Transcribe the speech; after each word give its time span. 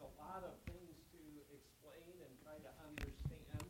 a 0.00 0.10
lot 0.16 0.40
of 0.44 0.56
things 0.64 0.96
to 1.12 1.20
explain 1.52 2.16
and 2.24 2.32
try 2.40 2.56
to 2.56 2.72
understand, 2.88 3.68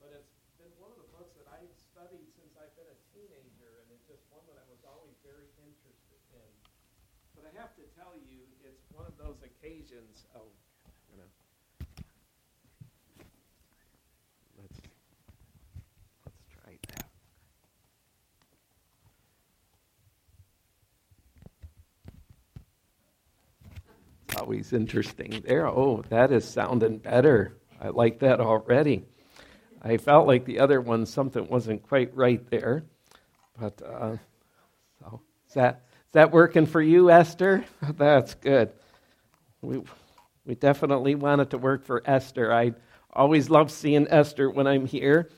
but 0.00 0.16
it's 0.16 0.32
been 0.56 0.72
one 0.80 0.88
of 0.92 0.98
the 0.98 1.10
books 1.12 1.36
that 1.36 1.48
I've 1.52 1.72
studied 1.92 2.28
since 2.32 2.56
I've 2.56 2.72
been 2.74 2.88
a 2.88 2.98
teenager, 3.12 3.84
and 3.84 3.92
it's 3.92 4.08
just 4.08 4.24
one 4.32 4.44
that 4.48 4.56
I 4.56 4.64
was 4.72 4.80
always 4.88 5.14
very 5.20 5.52
interested 5.60 6.20
in. 6.32 6.52
But 7.36 7.46
I 7.46 7.52
have 7.60 7.76
to 7.76 7.84
tell 7.94 8.16
you, 8.16 8.48
it's 8.64 8.82
one 8.90 9.06
of 9.06 9.14
those 9.20 9.38
occasions. 9.44 10.26
Oh, 10.34 10.48
I'm 10.48 11.20
gonna. 11.20 11.30
Let's 14.58 14.80
let's 16.26 16.42
try 16.50 16.74
that. 16.96 17.06
It's 24.26 24.36
always 24.48 24.72
interesting 24.72 25.42
there. 25.46 25.66
Oh, 25.66 26.02
that 26.08 26.32
is 26.32 26.42
sounding 26.42 26.96
better. 26.96 27.58
I 27.82 27.88
like 27.88 28.20
that 28.20 28.40
already. 28.40 29.04
I 29.82 29.98
felt 29.98 30.26
like 30.26 30.46
the 30.46 30.60
other 30.60 30.80
one, 30.80 31.04
something 31.04 31.46
wasn't 31.48 31.82
quite 31.82 32.16
right 32.16 32.42
there. 32.48 32.84
But 33.60 33.82
uh, 33.82 34.16
so 35.00 35.20
is 35.46 35.52
that 35.52 35.82
is 36.06 36.12
that 36.12 36.32
working 36.32 36.64
for 36.64 36.80
you, 36.80 37.10
Esther? 37.10 37.62
That's 37.98 38.36
good. 38.36 38.72
We 39.60 39.82
we 40.46 40.54
definitely 40.54 41.14
want 41.14 41.42
it 41.42 41.50
to 41.50 41.58
work 41.58 41.84
for 41.84 42.02
Esther. 42.06 42.50
I 42.50 42.72
always 43.12 43.50
love 43.50 43.70
seeing 43.70 44.08
Esther 44.08 44.48
when 44.48 44.66
I'm 44.66 44.86
here. 44.86 45.28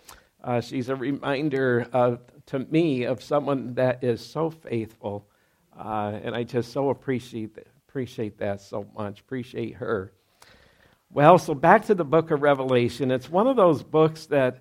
Uh, 0.44 0.60
she's 0.60 0.88
a 0.88 0.94
reminder 0.94 1.88
uh, 1.92 2.18
to 2.46 2.60
me 2.60 3.02
of 3.02 3.24
someone 3.24 3.74
that 3.74 4.04
is 4.04 4.24
so 4.24 4.50
faithful, 4.50 5.26
uh, 5.76 6.16
and 6.22 6.32
I 6.32 6.44
just 6.44 6.70
so 6.70 6.90
appreciate 6.90 7.56
appreciate 7.90 8.38
that 8.38 8.60
so 8.60 8.86
much. 8.96 9.18
Appreciate 9.18 9.74
her. 9.74 10.12
Well, 11.10 11.38
so 11.38 11.54
back 11.54 11.86
to 11.86 11.94
the 11.96 12.04
book 12.04 12.30
of 12.30 12.40
Revelation. 12.40 13.10
It's 13.10 13.28
one 13.28 13.48
of 13.48 13.56
those 13.56 13.82
books 13.82 14.26
that 14.26 14.60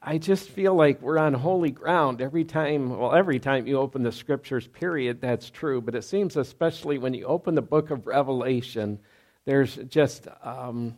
I 0.00 0.18
just 0.18 0.48
feel 0.48 0.72
like 0.72 1.02
we're 1.02 1.18
on 1.18 1.34
holy 1.34 1.72
ground 1.72 2.22
every 2.22 2.44
time. 2.44 2.96
Well, 2.96 3.12
every 3.12 3.40
time 3.40 3.66
you 3.66 3.78
open 3.78 4.04
the 4.04 4.12
scriptures, 4.12 4.68
period, 4.68 5.20
that's 5.20 5.50
true. 5.50 5.80
But 5.80 5.96
it 5.96 6.04
seems, 6.04 6.36
especially 6.36 6.96
when 6.98 7.12
you 7.12 7.24
open 7.24 7.56
the 7.56 7.62
book 7.62 7.90
of 7.90 8.06
Revelation, 8.06 9.00
there's 9.46 9.74
just 9.74 10.28
um, 10.44 10.96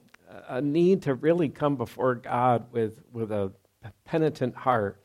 a 0.48 0.60
need 0.60 1.04
to 1.04 1.14
really 1.14 1.48
come 1.48 1.76
before 1.76 2.16
God 2.16 2.66
with, 2.70 3.00
with 3.14 3.32
a 3.32 3.50
penitent 4.04 4.54
heart 4.54 5.00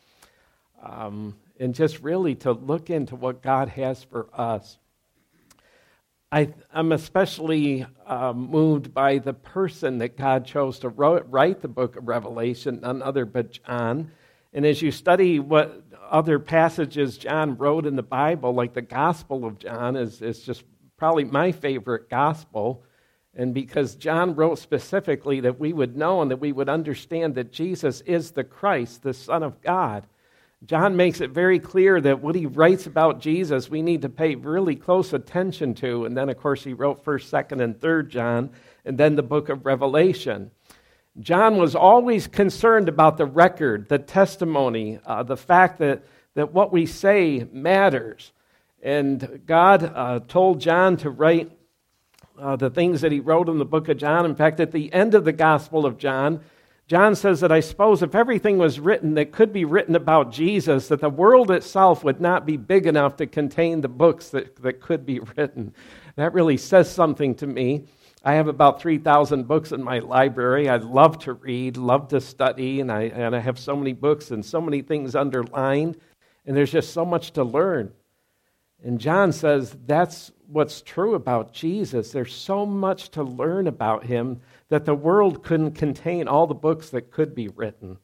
um, 0.83 1.33
and 1.61 1.73
just 1.73 2.01
really 2.01 2.35
to 2.35 2.51
look 2.51 2.89
into 2.89 3.15
what 3.15 3.41
God 3.41 3.69
has 3.69 4.03
for 4.03 4.27
us. 4.33 4.77
I, 6.33 6.53
am 6.73 6.93
especially 6.93 7.85
uh, 8.05 8.31
moved 8.31 8.93
by 8.93 9.17
the 9.17 9.33
person 9.33 9.97
that 9.97 10.15
God 10.15 10.45
chose 10.45 10.79
to 10.79 10.89
write 10.89 11.61
the 11.61 11.67
book 11.67 11.97
of 11.97 12.07
Revelation, 12.07 12.79
none 12.81 13.01
other 13.01 13.25
but 13.25 13.51
John. 13.51 14.11
And 14.53 14.65
as 14.65 14.81
you 14.81 14.91
study 14.91 15.39
what 15.39 15.83
other 16.09 16.39
passages 16.39 17.17
John 17.17 17.57
wrote 17.57 17.85
in 17.85 17.97
the 17.97 18.03
Bible, 18.03 18.53
like 18.53 18.73
the 18.73 18.81
Gospel 18.81 19.43
of 19.43 19.59
John 19.59 19.97
is, 19.97 20.21
is 20.21 20.41
just 20.41 20.63
probably 20.95 21.25
my 21.25 21.51
favorite 21.51 22.09
gospel. 22.09 22.85
And 23.35 23.53
because 23.53 23.95
John 23.95 24.33
wrote 24.33 24.59
specifically 24.59 25.41
that 25.41 25.59
we 25.59 25.73
would 25.73 25.97
know 25.97 26.21
and 26.21 26.31
that 26.31 26.37
we 26.37 26.53
would 26.53 26.69
understand 26.69 27.35
that 27.35 27.51
Jesus 27.51 27.99
is 28.01 28.31
the 28.31 28.45
Christ, 28.45 29.03
the 29.03 29.13
Son 29.13 29.43
of 29.43 29.61
God. 29.61 30.05
John 30.65 30.95
makes 30.95 31.21
it 31.21 31.31
very 31.31 31.57
clear 31.57 31.99
that 32.01 32.21
what 32.21 32.35
he 32.35 32.45
writes 32.45 32.85
about 32.85 33.19
Jesus, 33.19 33.69
we 33.69 33.81
need 33.81 34.03
to 34.03 34.09
pay 34.09 34.35
really 34.35 34.75
close 34.75 35.11
attention 35.11 35.73
to. 35.75 36.05
And 36.05 36.15
then, 36.15 36.29
of 36.29 36.37
course, 36.37 36.63
he 36.63 36.73
wrote 36.73 37.03
1st, 37.03 37.47
2nd, 37.49 37.63
and 37.63 37.79
3rd 37.79 38.09
John, 38.09 38.51
and 38.85 38.95
then 38.97 39.15
the 39.15 39.23
book 39.23 39.49
of 39.49 39.65
Revelation. 39.65 40.51
John 41.19 41.57
was 41.57 41.75
always 41.75 42.27
concerned 42.27 42.89
about 42.89 43.17
the 43.17 43.25
record, 43.25 43.89
the 43.89 43.97
testimony, 43.97 44.99
uh, 45.03 45.23
the 45.23 45.35
fact 45.35 45.79
that, 45.79 46.03
that 46.35 46.53
what 46.53 46.71
we 46.71 46.85
say 46.85 47.47
matters. 47.51 48.31
And 48.83 49.41
God 49.47 49.83
uh, 49.83 50.19
told 50.27 50.61
John 50.61 50.95
to 50.97 51.09
write 51.09 51.51
uh, 52.39 52.55
the 52.55 52.69
things 52.69 53.01
that 53.01 53.11
he 53.11 53.19
wrote 53.19 53.49
in 53.49 53.57
the 53.57 53.65
book 53.65 53.89
of 53.89 53.97
John. 53.97 54.25
In 54.25 54.35
fact, 54.35 54.59
at 54.59 54.71
the 54.71 54.93
end 54.93 55.15
of 55.15 55.25
the 55.25 55.33
Gospel 55.33 55.85
of 55.87 55.97
John, 55.97 56.41
John 56.91 57.15
says 57.15 57.39
that 57.39 57.53
I 57.53 57.61
suppose 57.61 58.03
if 58.03 58.15
everything 58.15 58.57
was 58.57 58.77
written 58.77 59.13
that 59.13 59.31
could 59.31 59.53
be 59.53 59.63
written 59.63 59.95
about 59.95 60.29
Jesus, 60.29 60.89
that 60.89 60.99
the 60.99 61.09
world 61.09 61.49
itself 61.49 62.03
would 62.03 62.19
not 62.19 62.45
be 62.45 62.57
big 62.57 62.85
enough 62.85 63.15
to 63.15 63.27
contain 63.27 63.79
the 63.79 63.87
books 63.87 64.27
that, 64.31 64.57
that 64.57 64.81
could 64.81 65.05
be 65.05 65.19
written. 65.37 65.73
That 66.17 66.33
really 66.33 66.57
says 66.57 66.91
something 66.91 67.33
to 67.35 67.47
me. 67.47 67.85
I 68.25 68.33
have 68.33 68.49
about 68.49 68.81
3,000 68.81 69.47
books 69.47 69.71
in 69.71 69.81
my 69.81 69.99
library. 69.99 70.67
I 70.67 70.75
love 70.75 71.17
to 71.19 71.31
read, 71.31 71.77
love 71.77 72.09
to 72.09 72.19
study, 72.19 72.81
and 72.81 72.91
I, 72.91 73.03
and 73.03 73.33
I 73.37 73.39
have 73.39 73.57
so 73.57 73.73
many 73.73 73.93
books 73.93 74.31
and 74.31 74.45
so 74.45 74.59
many 74.59 74.81
things 74.81 75.15
underlined, 75.15 75.95
and 76.45 76.57
there's 76.57 76.73
just 76.73 76.91
so 76.91 77.05
much 77.05 77.31
to 77.31 77.45
learn. 77.45 77.93
And 78.83 78.99
John 78.99 79.31
says 79.31 79.75
that's 79.85 80.31
what's 80.47 80.81
true 80.81 81.13
about 81.15 81.53
Jesus. 81.53 82.11
There's 82.11 82.33
so 82.33 82.65
much 82.65 83.09
to 83.11 83.23
learn 83.23 83.67
about 83.67 84.05
him 84.05 84.41
that 84.69 84.85
the 84.85 84.95
world 84.95 85.43
couldn't 85.43 85.73
contain 85.73 86.27
all 86.27 86.47
the 86.47 86.53
books 86.53 86.89
that 86.89 87.11
could 87.11 87.35
be 87.35 87.47
written. 87.47 87.97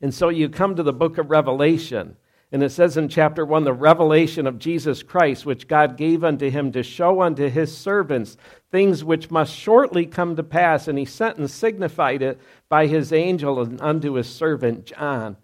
And 0.00 0.14
so 0.14 0.28
you 0.28 0.48
come 0.48 0.76
to 0.76 0.82
the 0.82 0.92
book 0.92 1.18
of 1.18 1.30
Revelation, 1.30 2.16
and 2.52 2.62
it 2.62 2.70
says 2.70 2.96
in 2.96 3.08
chapter 3.08 3.44
1 3.44 3.64
the 3.64 3.72
revelation 3.72 4.46
of 4.46 4.58
Jesus 4.58 5.02
Christ, 5.02 5.44
which 5.44 5.68
God 5.68 5.96
gave 5.96 6.24
unto 6.24 6.50
him 6.50 6.72
to 6.72 6.82
show 6.82 7.20
unto 7.20 7.50
his 7.50 7.76
servants 7.76 8.36
things 8.70 9.04
which 9.04 9.30
must 9.30 9.54
shortly 9.54 10.06
come 10.06 10.36
to 10.36 10.42
pass. 10.42 10.88
And 10.88 10.98
he 10.98 11.04
sent 11.04 11.36
and 11.36 11.50
signified 11.50 12.22
it 12.22 12.40
by 12.68 12.86
his 12.86 13.12
angel 13.12 13.68
unto 13.82 14.12
his 14.14 14.28
servant 14.28 14.86
John. 14.86 15.36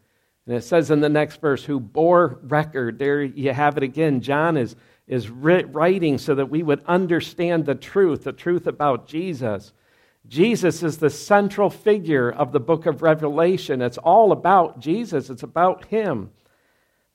And 0.46 0.56
it 0.56 0.62
says 0.62 0.91
in 0.91 1.00
the 1.00 1.08
next 1.08 1.41
verse, 1.41 1.64
who 1.64 1.81
bore 1.81 2.38
record. 2.43 2.99
There 2.99 3.23
you 3.23 3.52
have 3.52 3.76
it 3.76 3.82
again. 3.82 4.20
John 4.20 4.56
is, 4.56 4.76
is 5.06 5.31
writing 5.31 6.19
so 6.19 6.35
that 6.35 6.50
we 6.50 6.62
would 6.62 6.85
understand 6.87 7.64
the 7.64 7.75
truth, 7.75 8.25
the 8.25 8.32
truth 8.32 8.67
about 8.67 9.06
Jesus. 9.06 9.73
Jesus 10.26 10.82
is 10.82 10.99
the 10.99 11.11
central 11.11 11.70
figure 11.70 12.31
of 12.31 12.52
the 12.52 12.61
book 12.61 12.87
of 12.87 13.02
Revelation. 13.02 13.82
It's 13.82 13.99
all 13.99 14.32
about 14.32 14.81
Jesus, 14.81 15.31
it's 15.31 15.43
about 15.43 15.87
Him. 15.87 16.31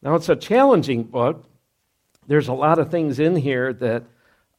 Now, 0.01 0.15
it's 0.15 0.29
a 0.29 0.35
challenging 0.35 1.03
book. 1.03 1.45
There's 2.27 2.47
a 2.47 2.53
lot 2.53 2.79
of 2.79 2.89
things 2.89 3.19
in 3.19 3.35
here 3.35 3.73
that 3.73 4.03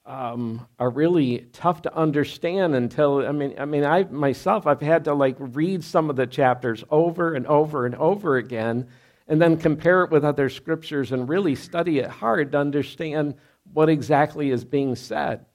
um, 0.07 0.67
are 0.79 0.91
really 0.91 1.47
tough 1.53 1.83
to 1.83 1.95
understand 1.95 2.75
until 2.75 3.27
I 3.27 3.33
mean 3.33 3.55
I 3.59 3.65
mean 3.65 3.85
I 3.85 4.05
myself 4.05 4.67
I've 4.67 4.81
had 4.81 5.05
to 5.05 5.15
like 5.15 5.37
read 5.39 5.85
some 5.85 6.11
of 6.11 6.17
the 6.17 6.27
chapters 6.27 6.83
over 6.91 7.35
and 7.35 7.47
over 7.47 7.87
and 7.87 7.95
over 7.95 8.37
again 8.37 8.89
and 9.29 9.41
then 9.41 9.57
compare 9.57 10.03
it 10.03 10.11
with 10.11 10.25
other 10.25 10.49
scriptures 10.49 11.13
and 11.13 11.29
really 11.29 11.55
study 11.55 12.01
it 12.01 12.11
hard 12.11 12.53
to 12.53 12.59
understand 12.59 13.37
what 13.73 13.89
exactly 13.89 14.51
is 14.51 14.65
being 14.65 14.97
said. 14.97 15.47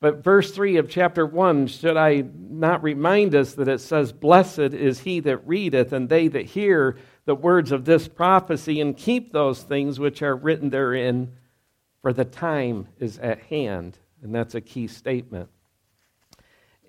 But 0.00 0.24
verse 0.24 0.50
3 0.50 0.78
of 0.78 0.88
chapter 0.88 1.26
1, 1.26 1.66
should 1.68 1.96
I 1.96 2.24
not 2.34 2.82
remind 2.82 3.34
us 3.34 3.54
that 3.54 3.68
it 3.68 3.80
says, 3.80 4.12
Blessed 4.12 4.58
is 4.58 5.00
he 5.00 5.20
that 5.20 5.46
readeth, 5.46 5.92
and 5.92 6.08
they 6.08 6.26
that 6.28 6.46
hear 6.46 6.96
the 7.26 7.34
words 7.34 7.70
of 7.70 7.84
this 7.84 8.08
prophecy, 8.08 8.80
and 8.80 8.96
keep 8.96 9.32
those 9.32 9.62
things 9.62 10.00
which 10.00 10.22
are 10.22 10.34
written 10.34 10.70
therein, 10.70 11.34
for 12.02 12.12
the 12.12 12.24
time 12.24 12.88
is 12.98 13.18
at 13.18 13.40
hand. 13.44 13.98
And 14.22 14.34
that's 14.34 14.54
a 14.54 14.60
key 14.60 14.86
statement. 14.86 15.48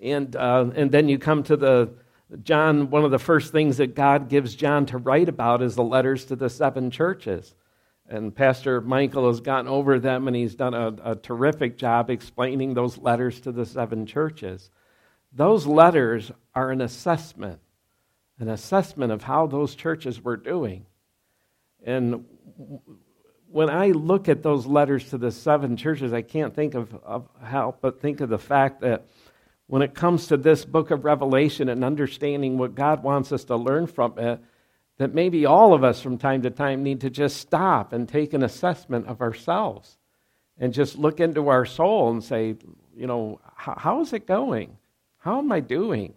And, 0.00 0.34
uh, 0.34 0.70
and 0.74 0.90
then 0.90 1.08
you 1.08 1.18
come 1.18 1.42
to 1.44 1.56
the 1.56 1.94
John, 2.42 2.88
one 2.88 3.04
of 3.04 3.10
the 3.10 3.18
first 3.18 3.52
things 3.52 3.76
that 3.76 3.94
God 3.94 4.28
gives 4.28 4.54
John 4.54 4.86
to 4.86 4.98
write 4.98 5.28
about 5.28 5.62
is 5.62 5.74
the 5.74 5.84
letters 5.84 6.24
to 6.26 6.36
the 6.36 6.48
seven 6.48 6.90
churches. 6.90 7.54
And 8.08 8.34
Pastor 8.34 8.80
Michael 8.80 9.28
has 9.28 9.40
gotten 9.40 9.68
over 9.68 9.98
them 9.98 10.26
and 10.26 10.36
he's 10.36 10.54
done 10.54 10.74
a, 10.74 10.94
a 11.04 11.14
terrific 11.14 11.76
job 11.76 12.10
explaining 12.10 12.74
those 12.74 12.98
letters 12.98 13.40
to 13.42 13.52
the 13.52 13.66
seven 13.66 14.06
churches. 14.06 14.70
Those 15.32 15.66
letters 15.66 16.32
are 16.54 16.70
an 16.70 16.80
assessment, 16.80 17.60
an 18.38 18.48
assessment 18.48 19.12
of 19.12 19.22
how 19.22 19.46
those 19.46 19.74
churches 19.74 20.22
were 20.22 20.36
doing. 20.36 20.86
And 21.84 22.24
when 23.52 23.68
I 23.68 23.88
look 23.88 24.28
at 24.28 24.42
those 24.42 24.66
letters 24.66 25.10
to 25.10 25.18
the 25.18 25.30
seven 25.30 25.76
churches, 25.76 26.12
I 26.12 26.22
can't 26.22 26.54
think 26.54 26.74
of, 26.74 26.94
of 27.04 27.28
how 27.42 27.76
but 27.80 28.00
think 28.00 28.20
of 28.20 28.28
the 28.28 28.38
fact 28.38 28.80
that 28.80 29.06
when 29.66 29.82
it 29.82 29.94
comes 29.94 30.26
to 30.28 30.36
this 30.36 30.64
book 30.64 30.90
of 30.90 31.04
Revelation 31.04 31.68
and 31.68 31.84
understanding 31.84 32.58
what 32.58 32.74
God 32.74 33.02
wants 33.02 33.32
us 33.32 33.44
to 33.44 33.56
learn 33.56 33.86
from 33.86 34.18
it, 34.18 34.40
that 34.98 35.14
maybe 35.14 35.46
all 35.46 35.74
of 35.74 35.84
us 35.84 36.00
from 36.00 36.18
time 36.18 36.42
to 36.42 36.50
time 36.50 36.82
need 36.82 37.00
to 37.02 37.10
just 37.10 37.38
stop 37.38 37.92
and 37.92 38.08
take 38.08 38.32
an 38.32 38.42
assessment 38.42 39.06
of 39.06 39.20
ourselves 39.20 39.98
and 40.58 40.72
just 40.72 40.96
look 40.96 41.20
into 41.20 41.48
our 41.48 41.64
soul 41.64 42.10
and 42.10 42.22
say, 42.22 42.56
you 42.94 43.06
know, 43.06 43.40
how 43.56 44.00
is 44.00 44.12
it 44.12 44.26
going? 44.26 44.76
How 45.18 45.38
am 45.38 45.50
I 45.50 45.60
doing? 45.60 46.14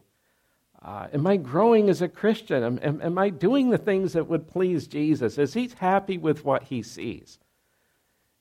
Uh, 0.86 1.08
am 1.14 1.26
I 1.26 1.36
growing 1.36 1.90
as 1.90 2.04
a 2.04 2.08
Christian? 2.08 2.64
Am, 2.64 2.80
am, 2.84 3.02
am, 3.02 3.18
I 3.18 3.32
doing 3.32 3.72
the 3.72 3.78
things 3.78 4.14
that 4.14 4.28
would 4.28 4.48
please 4.48 4.86
Jesus? 4.86 5.40
Is 5.40 5.56
he 5.56 5.72
happy 5.80 6.20
with 6.20 6.46
what 6.46 6.62
he 6.62 6.84
sees? 6.84 7.40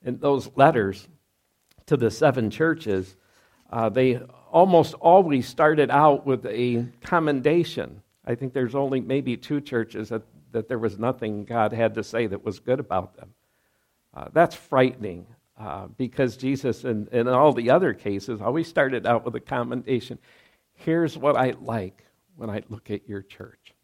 In 0.04 0.18
those 0.18 0.50
letters 0.54 1.08
to 1.86 1.96
the 1.96 2.10
seven 2.10 2.50
churches, 2.50 3.16
uh, 3.72 3.88
they 3.88 4.18
almost 4.52 4.92
always 4.94 5.48
started 5.48 5.90
out 5.90 6.26
with 6.26 6.44
a 6.44 6.84
commendation. 7.00 8.02
I 8.26 8.34
think 8.34 8.52
there's 8.52 8.74
only 8.74 9.00
maybe 9.00 9.38
two 9.38 9.62
churches 9.62 10.10
that, 10.10 10.22
that 10.52 10.68
there 10.68 10.78
was 10.78 10.98
nothing 10.98 11.46
God 11.46 11.72
had 11.72 11.94
to 11.94 12.04
say 12.04 12.26
that 12.26 12.44
was 12.44 12.58
good 12.60 12.78
about 12.78 13.16
them. 13.16 13.32
Uh, 14.12 14.26
that's 14.34 14.54
frightening 14.54 15.26
uh, 15.58 15.86
because 15.96 16.36
Jesus, 16.36 16.84
in, 16.84 17.08
in 17.10 17.26
all 17.26 17.54
the 17.54 17.70
other 17.70 17.94
cases, 17.94 18.42
always 18.42 18.68
started 18.68 19.06
out 19.06 19.24
with 19.24 19.34
a 19.34 19.40
commendation. 19.40 20.18
Here's 20.74 21.16
what 21.16 21.38
I 21.38 21.54
like 21.58 22.04
when 22.36 22.50
I 22.50 22.62
look 22.68 22.90
at 22.90 23.08
your 23.08 23.22
church. 23.22 23.74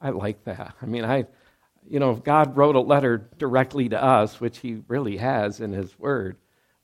I 0.00 0.10
like 0.10 0.44
that. 0.44 0.74
I 0.82 0.86
mean, 0.86 1.04
I, 1.04 1.26
you 1.88 1.98
know, 1.98 2.10
if 2.10 2.22
God 2.22 2.56
wrote 2.56 2.76
a 2.76 2.80
letter 2.80 3.28
directly 3.38 3.88
to 3.88 4.02
us, 4.02 4.40
which 4.40 4.58
He 4.58 4.82
really 4.88 5.16
has 5.16 5.60
in 5.60 5.72
His 5.72 5.98
Word, 5.98 6.36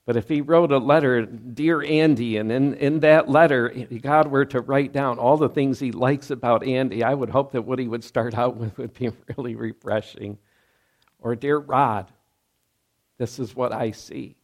but 0.07 0.17
if 0.17 0.29
He 0.29 0.41
wrote 0.41 0.73
a 0.73 0.79
letter, 0.79 1.27
Dear 1.27 1.83
Andy, 1.83 2.39
and 2.39 2.51
in, 2.51 2.75
in 2.75 3.01
that 3.01 3.29
letter, 3.29 3.69
God 4.01 4.29
were 4.29 4.47
to 4.47 4.61
write 4.61 4.93
down 4.93 5.19
all 5.19 5.37
the 5.37 5.49
things 5.49 5.79
He 5.79 5.93
likes 5.93 6.31
about 6.31 6.67
Andy, 6.67 7.05
I 7.05 7.15
would 7.15 7.31
hope 7.31 7.53
that 7.53 7.63
what 7.63 7.79
He 7.79 7.89
would 7.89 8.05
start 8.05 8.35
out 8.35 8.57
with 8.59 8.79
would 8.79 8.95
be 8.95 9.11
really 9.37 9.55
refreshing. 9.55 10.39
Or, 11.19 11.37
Dear 11.37 11.59
Rod, 11.59 12.11
this 13.19 13.39
is 13.39 13.55
what 13.55 13.73
I 13.73 13.91
see. 13.91 14.37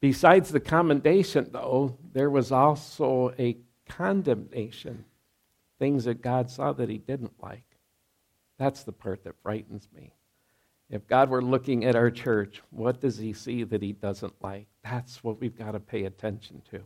Besides 0.00 0.50
the 0.50 0.60
commendation, 0.60 1.48
though, 1.52 1.96
there 2.12 2.30
was 2.30 2.52
also 2.52 3.34
a 3.38 3.56
condemnation, 3.88 5.04
things 5.78 6.04
that 6.04 6.22
God 6.22 6.50
saw 6.50 6.72
that 6.72 6.88
He 6.88 6.98
didn't 6.98 7.42
like. 7.42 7.64
That's 8.58 8.84
the 8.84 8.92
part 8.92 9.24
that 9.24 9.40
frightens 9.42 9.88
me. 9.94 10.12
If 10.90 11.06
God 11.08 11.30
were 11.30 11.42
looking 11.42 11.84
at 11.84 11.96
our 11.96 12.10
church, 12.10 12.62
what 12.70 13.00
does 13.00 13.18
He 13.18 13.32
see 13.32 13.64
that 13.64 13.82
He 13.82 13.92
doesn't 13.92 14.34
like? 14.42 14.66
That's 14.82 15.24
what 15.24 15.40
we've 15.40 15.56
got 15.56 15.72
to 15.72 15.80
pay 15.80 16.04
attention 16.04 16.62
to. 16.70 16.80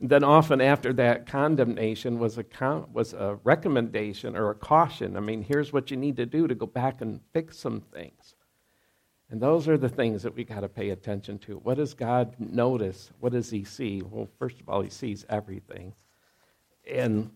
And 0.00 0.10
then 0.10 0.24
often 0.24 0.60
after 0.60 0.92
that 0.94 1.26
condemnation 1.26 2.18
was 2.18 2.36
a, 2.36 2.44
was 2.92 3.12
a 3.12 3.38
recommendation 3.44 4.36
or 4.36 4.50
a 4.50 4.54
caution. 4.54 5.16
I 5.16 5.20
mean, 5.20 5.42
here's 5.42 5.72
what 5.72 5.92
you 5.92 5.96
need 5.96 6.16
to 6.16 6.26
do 6.26 6.48
to 6.48 6.54
go 6.56 6.66
back 6.66 7.00
and 7.00 7.20
fix 7.32 7.56
some 7.56 7.80
things. 7.80 8.34
And 9.30 9.40
those 9.40 9.68
are 9.68 9.78
the 9.78 9.88
things 9.88 10.24
that 10.24 10.34
we 10.34 10.44
got 10.44 10.60
to 10.60 10.68
pay 10.68 10.90
attention 10.90 11.38
to. 11.38 11.56
What 11.58 11.76
does 11.76 11.94
God 11.94 12.34
notice? 12.38 13.12
What 13.20 13.32
does 13.32 13.48
He 13.48 13.64
see? 13.64 14.02
Well, 14.02 14.28
first 14.38 14.60
of 14.60 14.68
all, 14.68 14.82
He 14.82 14.90
sees 14.90 15.24
everything. 15.28 15.94
And 16.90 17.30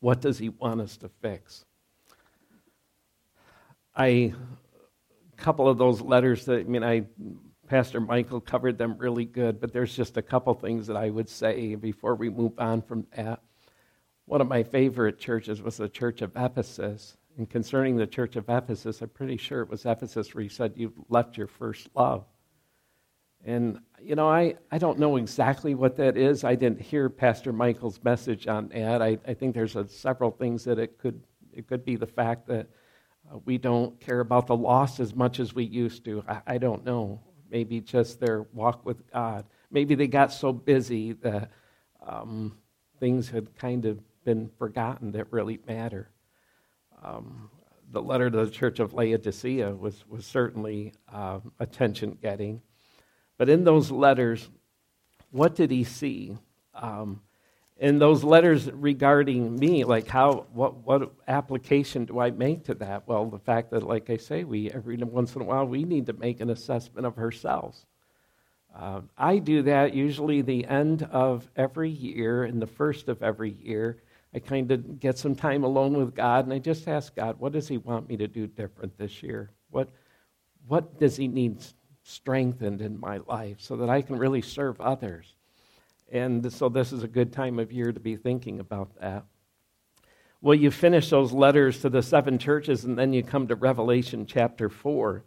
what 0.00 0.20
does 0.20 0.38
He 0.38 0.48
want 0.48 0.80
us 0.80 0.96
to 0.98 1.08
fix? 1.20 1.64
I, 3.96 4.06
a 4.06 5.36
couple 5.36 5.68
of 5.68 5.78
those 5.78 6.00
letters 6.00 6.44
that, 6.46 6.60
I 6.60 6.64
mean, 6.64 6.82
I, 6.82 7.04
Pastor 7.68 8.00
Michael 8.00 8.40
covered 8.40 8.76
them 8.76 8.96
really 8.98 9.24
good, 9.24 9.60
but 9.60 9.72
there's 9.72 9.94
just 9.94 10.16
a 10.16 10.22
couple 10.22 10.52
things 10.54 10.86
that 10.88 10.96
I 10.96 11.10
would 11.10 11.28
say 11.28 11.74
before 11.76 12.14
we 12.14 12.28
move 12.28 12.52
on 12.58 12.82
from 12.82 13.06
that. 13.16 13.40
One 14.26 14.40
of 14.40 14.48
my 14.48 14.62
favorite 14.62 15.18
churches 15.18 15.62
was 15.62 15.76
the 15.76 15.88
Church 15.88 16.22
of 16.22 16.32
Ephesus. 16.36 17.16
And 17.36 17.48
concerning 17.48 17.96
the 17.96 18.06
church 18.06 18.36
of 18.36 18.48
Ephesus, 18.48 19.02
I'm 19.02 19.08
pretty 19.08 19.36
sure 19.36 19.60
it 19.62 19.68
was 19.68 19.86
Ephesus 19.86 20.34
where 20.34 20.42
he 20.42 20.48
said, 20.48 20.74
You've 20.76 20.98
left 21.08 21.36
your 21.36 21.48
first 21.48 21.88
love. 21.94 22.24
And, 23.44 23.80
you 24.00 24.14
know, 24.14 24.28
I, 24.28 24.54
I 24.70 24.78
don't 24.78 24.98
know 24.98 25.16
exactly 25.16 25.74
what 25.74 25.96
that 25.96 26.16
is. 26.16 26.44
I 26.44 26.54
didn't 26.54 26.80
hear 26.80 27.10
Pastor 27.10 27.52
Michael's 27.52 28.00
message 28.02 28.46
on 28.46 28.68
that. 28.68 29.02
I, 29.02 29.18
I 29.26 29.34
think 29.34 29.54
there's 29.54 29.76
a, 29.76 29.86
several 29.86 30.30
things 30.30 30.64
that 30.64 30.78
it 30.78 30.98
could, 30.98 31.22
it 31.52 31.66
could 31.66 31.84
be 31.84 31.96
the 31.96 32.06
fact 32.06 32.46
that 32.48 32.68
uh, 33.30 33.38
we 33.44 33.58
don't 33.58 34.00
care 34.00 34.20
about 34.20 34.46
the 34.46 34.56
loss 34.56 34.98
as 34.98 35.14
much 35.14 35.40
as 35.40 35.54
we 35.54 35.64
used 35.64 36.04
to. 36.06 36.24
I, 36.26 36.40
I 36.46 36.58
don't 36.58 36.84
know. 36.84 37.20
Maybe 37.50 37.80
just 37.80 38.18
their 38.18 38.42
walk 38.54 38.84
with 38.86 39.10
God. 39.12 39.44
Maybe 39.70 39.94
they 39.94 40.06
got 40.06 40.32
so 40.32 40.52
busy 40.52 41.12
that 41.12 41.50
um, 42.06 42.56
things 42.98 43.28
had 43.28 43.54
kind 43.56 43.84
of 43.84 44.00
been 44.24 44.50
forgotten 44.58 45.12
that 45.12 45.30
really 45.30 45.60
matter. 45.66 46.08
Um, 47.02 47.50
the 47.92 48.00
letter 48.00 48.30
to 48.30 48.44
the 48.46 48.50
church 48.50 48.80
of 48.80 48.94
Laodicea 48.94 49.74
was, 49.74 50.04
was 50.08 50.24
certainly 50.24 50.94
uh, 51.12 51.40
attention 51.60 52.16
getting. 52.22 52.62
But 53.36 53.48
in 53.48 53.64
those 53.64 53.90
letters, 53.90 54.48
what 55.30 55.54
did 55.54 55.70
he 55.70 55.84
see? 55.84 56.36
Um, 56.74 57.20
in 57.76 57.98
those 57.98 58.22
letters 58.22 58.70
regarding 58.70 59.56
me, 59.56 59.84
like 59.84 60.06
how, 60.06 60.46
what, 60.52 60.76
what 60.76 61.12
application 61.26 62.04
do 62.04 62.20
I 62.20 62.30
make 62.30 62.64
to 62.64 62.74
that? 62.74 63.08
Well, 63.08 63.26
the 63.26 63.38
fact 63.38 63.72
that, 63.72 63.82
like 63.82 64.10
I 64.10 64.16
say, 64.16 64.44
we 64.44 64.70
every 64.70 64.96
once 64.96 65.34
in 65.34 65.42
a 65.42 65.44
while 65.44 65.66
we 65.66 65.84
need 65.84 66.06
to 66.06 66.12
make 66.12 66.40
an 66.40 66.50
assessment 66.50 67.06
of 67.06 67.18
ourselves. 67.18 67.84
Uh, 68.74 69.02
I 69.16 69.38
do 69.38 69.62
that 69.62 69.94
usually 69.94 70.42
the 70.42 70.66
end 70.66 71.02
of 71.10 71.48
every 71.56 71.90
year 71.90 72.44
and 72.44 72.60
the 72.62 72.66
first 72.66 73.08
of 73.08 73.22
every 73.22 73.52
year. 73.60 74.02
I 74.32 74.40
kind 74.40 74.70
of 74.72 74.98
get 74.98 75.16
some 75.16 75.34
time 75.34 75.62
alone 75.62 75.96
with 75.96 76.14
God 76.14 76.44
and 76.44 76.52
I 76.52 76.58
just 76.58 76.88
ask 76.88 77.14
God, 77.14 77.38
what 77.38 77.52
does 77.52 77.68
He 77.68 77.78
want 77.78 78.08
me 78.08 78.16
to 78.16 78.26
do 78.26 78.46
different 78.46 78.96
this 78.98 79.22
year? 79.22 79.50
What, 79.70 79.88
what 80.66 80.98
does 80.98 81.16
He 81.16 81.28
need 81.28 81.58
strengthened 82.04 82.80
in 82.80 83.00
my 83.00 83.18
life 83.26 83.56
so 83.58 83.76
that 83.76 83.90
I 83.90 84.02
can 84.02 84.16
really 84.16 84.42
serve 84.42 84.80
others? 84.80 85.34
And 86.12 86.52
so 86.52 86.68
this 86.68 86.92
is 86.92 87.02
a 87.02 87.08
good 87.08 87.32
time 87.32 87.58
of 87.58 87.72
year 87.72 87.92
to 87.92 88.00
be 88.00 88.16
thinking 88.16 88.60
about 88.60 89.00
that. 89.00 89.24
Well, 90.40 90.54
you 90.54 90.70
finish 90.70 91.10
those 91.10 91.32
letters 91.32 91.80
to 91.80 91.88
the 91.88 92.02
seven 92.02 92.38
churches 92.38 92.84
and 92.84 92.96
then 92.96 93.12
you 93.12 93.22
come 93.22 93.48
to 93.48 93.56
Revelation 93.56 94.26
chapter 94.26 94.68
4. 94.68 95.24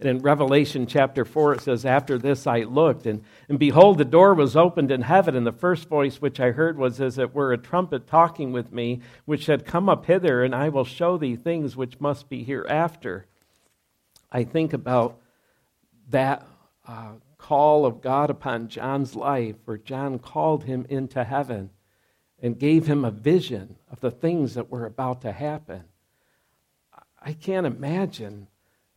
And 0.00 0.08
in 0.08 0.18
Revelation 0.18 0.86
chapter 0.86 1.24
4, 1.24 1.54
it 1.54 1.60
says, 1.62 1.84
After 1.84 2.18
this 2.18 2.46
I 2.46 2.60
looked, 2.60 3.06
and, 3.06 3.24
and 3.48 3.58
behold, 3.58 3.98
the 3.98 4.04
door 4.04 4.32
was 4.32 4.54
opened 4.54 4.92
in 4.92 5.02
heaven, 5.02 5.34
and 5.34 5.44
the 5.44 5.50
first 5.50 5.88
voice 5.88 6.20
which 6.20 6.38
I 6.38 6.52
heard 6.52 6.78
was 6.78 7.00
as 7.00 7.18
it 7.18 7.34
were 7.34 7.52
a 7.52 7.58
trumpet 7.58 8.06
talking 8.06 8.52
with 8.52 8.72
me, 8.72 9.00
which 9.24 9.46
said, 9.46 9.66
Come 9.66 9.88
up 9.88 10.06
hither, 10.06 10.44
and 10.44 10.54
I 10.54 10.68
will 10.68 10.84
show 10.84 11.18
thee 11.18 11.34
things 11.34 11.76
which 11.76 11.98
must 11.98 12.28
be 12.28 12.44
hereafter. 12.44 13.26
I 14.30 14.44
think 14.44 14.72
about 14.72 15.18
that 16.08 16.46
uh, 16.86 17.12
call 17.36 17.86
of 17.86 18.00
God 18.00 18.30
upon 18.30 18.68
John's 18.68 19.14
life, 19.14 19.56
where 19.64 19.78
John 19.78 20.18
called 20.18 20.64
him 20.64 20.86
into 20.88 21.24
heaven 21.24 21.70
and 22.40 22.58
gave 22.58 22.86
him 22.86 23.04
a 23.04 23.10
vision 23.10 23.76
of 23.90 24.00
the 24.00 24.10
things 24.10 24.54
that 24.54 24.70
were 24.70 24.86
about 24.86 25.22
to 25.22 25.32
happen. 25.32 25.84
I 27.20 27.32
can't 27.32 27.66
imagine 27.66 28.48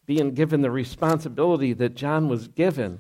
being 0.06 0.34
given 0.34 0.62
the 0.62 0.72
responsibility 0.72 1.74
that 1.74 1.96
John 1.96 2.28
was 2.28 2.48
given. 2.48 3.00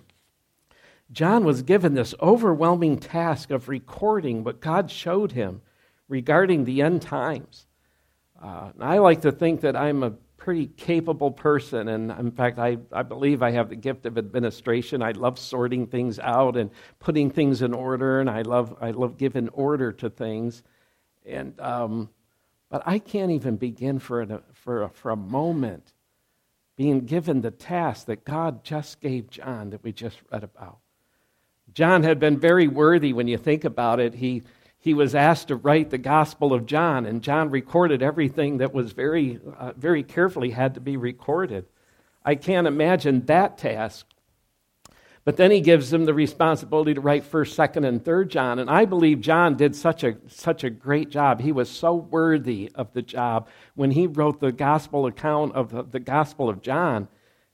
John 1.12 1.44
was 1.44 1.62
given 1.62 1.94
this 1.94 2.15
overwhelming 2.22 2.98
task 2.98 3.51
of 3.51 3.68
recording 3.68 4.44
what 4.44 4.62
God 4.62 4.89
showed 4.89 5.34
him 5.34 5.62
regarding 6.08 6.65
the 6.65 6.82
end 6.82 7.01
times. 7.01 7.65
Uh, 8.41 8.72
I 8.80 8.98
like 8.98 9.22
to 9.22 9.32
think 9.32 9.62
that 9.62 9.75
I'm 9.75 10.03
a 10.03 10.13
pretty 10.41 10.65
capable 10.65 11.29
person, 11.29 11.88
and 11.88 12.10
in 12.10 12.31
fact, 12.31 12.57
I, 12.57 12.79
I 12.91 13.03
believe 13.03 13.43
I 13.43 13.51
have 13.51 13.69
the 13.69 13.75
gift 13.75 14.07
of 14.07 14.17
administration. 14.17 15.03
I 15.03 15.12
love 15.12 15.38
sorting 15.38 15.86
things 15.86 16.17
out 16.17 16.57
and 16.57 16.71
putting 16.98 17.29
things 17.29 17.62
in 17.62 17.75
order, 17.75 18.19
and 18.19 18.27
I 18.27 18.41
love, 18.41 18.75
I 18.81 18.89
love 18.89 19.19
giving 19.19 19.50
order 19.50 19.91
to 19.91 20.10
things. 20.10 20.63
And, 21.27 21.60
um, 21.60 22.10
but 22.71 22.81
I 22.88 22.98
can't 22.98 23.29
even 23.29 23.57
begin 23.57 24.00
for, 24.00 24.24
a, 24.24 24.41
for, 24.53 24.81
a, 24.81 24.89
for 24.89 25.12
a 25.12 25.15
moment 25.15 25.93
being 26.75 27.01
given 27.01 27.41
the 27.41 27.51
task 27.51 28.07
that 28.07 28.25
God 28.25 28.63
just 28.63 29.00
gave 29.00 29.29
John 29.29 29.69
that 29.69 29.83
we 29.83 29.91
just 29.91 30.17
read 30.31 30.43
about. 30.43 30.79
John 31.71 32.01
had 32.01 32.19
been 32.19 32.39
very 32.39 32.67
worthy 32.67 33.13
when 33.13 33.27
you 33.27 33.38
think 33.38 33.63
about 33.63 34.00
it. 34.00 34.15
He, 34.15 34.41
he 34.82 34.94
was 34.94 35.16
asked 35.16 35.48
to 35.48 35.56
write 35.56 35.90
the 35.90 35.98
Gospel 35.98 36.54
of 36.54 36.66
John, 36.66 37.06
and 37.06 37.22
John 37.22 37.50
recorded 37.50 38.04
everything 38.04 38.58
that 38.58 38.74
was 38.74 38.92
very, 38.92 39.40
uh, 39.58 39.72
very 39.78 40.04
carefully 40.04 40.50
had 40.50 40.74
to 40.74 40.82
be 40.82 40.98
recorded. 40.98 41.66
I 42.26 42.36
can't 42.36 42.68
imagine 42.68 43.26
that 43.28 43.58
task 43.58 44.06
but 45.24 45.38
then 45.38 45.52
he 45.52 45.62
gives 45.62 45.92
them 45.92 46.06
the 46.06 46.16
responsibility 46.16 46.96
to 46.96 47.02
write 47.02 47.30
1st, 47.30 47.76
2nd, 47.76 47.88
and 47.88 48.04
3rd 48.04 48.30
John. 48.30 48.60
And 48.60 48.70
I 48.70 48.86
believe 48.86 49.22
John 49.22 49.56
did 49.56 49.76
such 49.76 50.04
a, 50.04 50.18
such 50.28 50.64
a 50.64 50.70
great 50.70 51.10
job. 51.10 51.42
He 51.42 51.52
was 51.52 51.70
so 51.70 51.94
worthy 51.94 52.72
of 52.74 52.92
the 52.94 53.04
job. 53.04 53.48
When 53.76 53.92
he 53.92 54.08
wrote 54.08 54.40
the 54.40 54.52
gospel 54.52 55.06
account 55.06 55.54
of 55.54 55.70
the, 55.70 55.84
the 55.84 56.00
Gospel 56.00 56.50
of 56.50 56.64
John, 56.64 57.08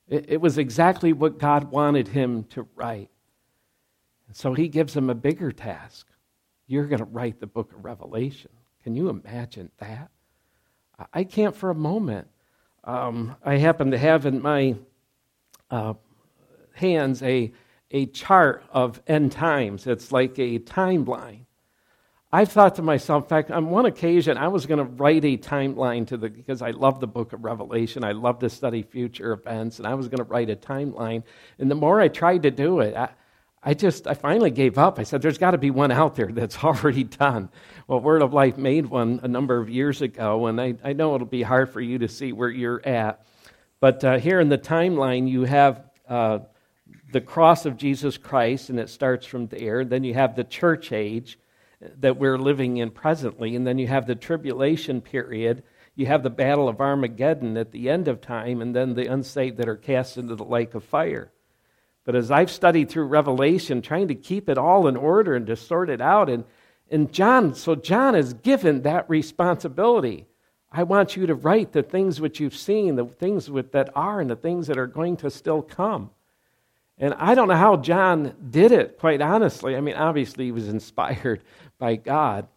it, 0.08 0.26
it 0.30 0.42
was 0.42 0.58
exactly 0.58 1.12
what 1.12 1.40
God 1.40 1.66
wanted 1.66 2.08
him 2.08 2.46
to 2.46 2.68
write. 2.76 3.10
And 4.28 4.36
so 4.36 4.54
he 4.54 4.70
gives 4.70 4.96
him 4.96 5.10
a 5.10 5.16
bigger 5.16 5.52
task. 5.52 6.08
You're 6.68 6.86
going 6.86 7.00
to 7.00 7.06
write 7.06 7.40
the 7.40 7.48
book 7.48 7.74
of 7.74 7.84
Revelation. 7.84 8.52
Can 8.84 8.96
you 8.96 9.10
imagine 9.10 9.72
that? 9.80 10.10
I 11.14 11.24
can't 11.24 11.56
for 11.56 11.70
a 11.70 11.76
moment. 11.76 12.28
Um, 12.84 13.36
I 13.44 13.58
happen 13.58 13.92
to 13.92 13.98
have 13.98 14.26
in 14.26 14.42
my 14.42 14.76
uh, 15.70 15.94
hands 16.74 17.22
a, 17.22 17.52
a 17.92 18.06
chart 18.08 18.64
of 18.72 19.02
end 19.08 19.32
times. 19.32 19.88
It's 19.88 20.12
like 20.12 20.40
a 20.40 20.60
timeline. 20.60 21.42
I 22.32 22.44
thought 22.44 22.76
to 22.76 22.82
myself, 22.82 23.24
in 23.24 23.30
fact, 23.30 23.52
on 23.52 23.70
one 23.70 23.86
occasion, 23.86 24.38
I 24.38 24.50
was 24.50 24.66
going 24.66 24.80
to 24.80 24.84
write 24.84 25.24
a 25.24 25.38
timeline 25.38 26.08
to 26.08 26.18
the, 26.18 26.30
because 26.30 26.62
I 26.62 26.72
love 26.72 27.00
the 27.00 27.08
book 27.08 27.32
of 27.32 27.46
Revelation. 27.46 28.04
I 28.04 28.12
love 28.12 28.40
to 28.40 28.50
study 28.50 28.82
future 28.82 29.32
events, 29.32 29.80
and 29.80 29.88
I 29.88 29.94
was 29.94 30.10
going 30.10 30.18
to 30.18 30.26
write 30.26 30.50
a 30.50 30.56
timeline. 30.56 31.24
And 31.58 31.72
the 31.72 31.76
more 31.76 32.02
I 32.02 32.10
tried 32.10 32.44
to 32.44 32.52
do 32.52 32.82
it, 32.82 32.96
I, 32.96 33.10
I 33.68 33.74
just, 33.74 34.08
I 34.08 34.14
finally 34.14 34.50
gave 34.50 34.78
up. 34.78 34.98
I 34.98 35.04
said, 35.04 35.22
there's 35.22 35.38
got 35.38 35.52
to 35.52 35.58
be 35.58 35.72
one 35.72 35.92
out 35.92 36.16
there 36.16 36.32
that's 36.32 36.58
already 36.64 37.04
done. 37.04 37.50
Well, 37.86 38.00
Word 38.00 38.22
of 38.22 38.32
Life 38.32 38.58
made 38.58 38.86
one 38.86 39.20
a 39.24 39.28
number 39.28 39.58
of 39.58 39.70
years 39.70 40.02
ago, 40.02 40.46
and 40.46 40.62
I, 40.62 40.76
I 40.86 40.94
know 40.94 41.16
it'll 41.16 41.28
be 41.28 41.42
hard 41.42 41.74
for 41.74 41.82
you 41.82 41.98
to 41.98 42.08
see 42.08 42.32
where 42.32 42.48
you're 42.48 42.82
at. 42.88 43.26
But 43.82 44.06
uh, 44.06 44.20
here 44.20 44.40
in 44.40 44.48
the 44.48 44.58
timeline, 44.58 45.28
you 45.28 45.44
have 45.44 45.84
uh, 46.08 46.40
the 47.12 47.20
cross 47.20 47.66
of 47.66 47.76
Jesus 47.76 48.18
Christ, 48.18 48.70
and 48.70 48.80
it 48.80 48.88
starts 48.88 49.26
from 49.26 49.48
there. 49.48 49.84
Then 49.84 50.06
you 50.06 50.14
have 50.14 50.38
the 50.38 50.46
church 50.46 50.94
age 50.94 51.38
that 52.00 52.16
we're 52.16 52.38
living 52.38 52.78
in 52.78 52.90
presently, 52.90 53.54
and 53.54 53.68
then 53.68 53.78
you 53.80 53.88
have 53.88 54.08
the 54.08 54.16
tribulation 54.16 55.02
period. 55.02 55.64
You 55.94 56.06
have 56.06 56.24
the 56.24 56.30
battle 56.30 56.70
of 56.70 56.80
Armageddon 56.80 57.58
at 57.58 57.74
the 57.74 57.90
end 57.90 58.08
of 58.08 58.22
time, 58.22 58.62
and 58.62 58.74
then 58.74 58.94
the 58.94 59.12
unsaved 59.12 59.58
that 59.58 59.68
are 59.68 59.76
cast 59.76 60.18
into 60.18 60.36
the 60.36 60.46
lake 60.46 60.74
of 60.74 60.86
fire. 60.86 61.34
But 62.08 62.16
as 62.16 62.32
I've 62.32 62.50
studied 62.50 62.88
through 62.88 63.08
Revelation, 63.08 63.82
trying 63.82 64.08
to 64.08 64.16
keep 64.16 64.48
it 64.48 64.58
all 64.58 64.88
in 64.88 64.96
order 64.96 65.36
and 65.36 65.46
to 65.48 65.58
sort 65.58 65.90
it 65.90 66.00
out, 66.00 66.30
and, 66.30 66.46
and 66.90 67.12
John, 67.12 67.54
so 67.54 67.76
John 67.76 68.16
is 68.16 68.32
given 68.32 68.84
that 68.84 69.10
responsibility. 69.10 70.26
I 70.72 70.84
want 70.84 71.18
you 71.18 71.28
to 71.28 71.36
write 71.36 71.74
the 71.74 71.84
things 71.84 72.22
which 72.22 72.40
you've 72.40 72.56
seen, 72.56 72.96
the 72.96 73.04
things 73.04 73.48
that 73.48 73.90
are, 73.94 74.22
and 74.22 74.30
the 74.30 74.38
things 74.38 74.68
that 74.68 74.78
are 74.78 74.88
going 74.88 75.18
to 75.18 75.30
still 75.30 75.62
come. 75.62 76.12
And 76.98 77.14
I 77.16 77.36
don't 77.36 77.50
know 77.50 77.56
how 77.56 77.76
John 77.76 78.34
did 78.52 78.72
it, 78.72 79.00
quite 79.00 79.22
honestly. 79.22 79.76
I 79.76 79.82
mean, 79.82 79.96
obviously, 79.96 80.46
he 80.46 80.54
was 80.54 80.70
inspired 80.70 81.42
by 81.78 81.98
God. 81.98 82.48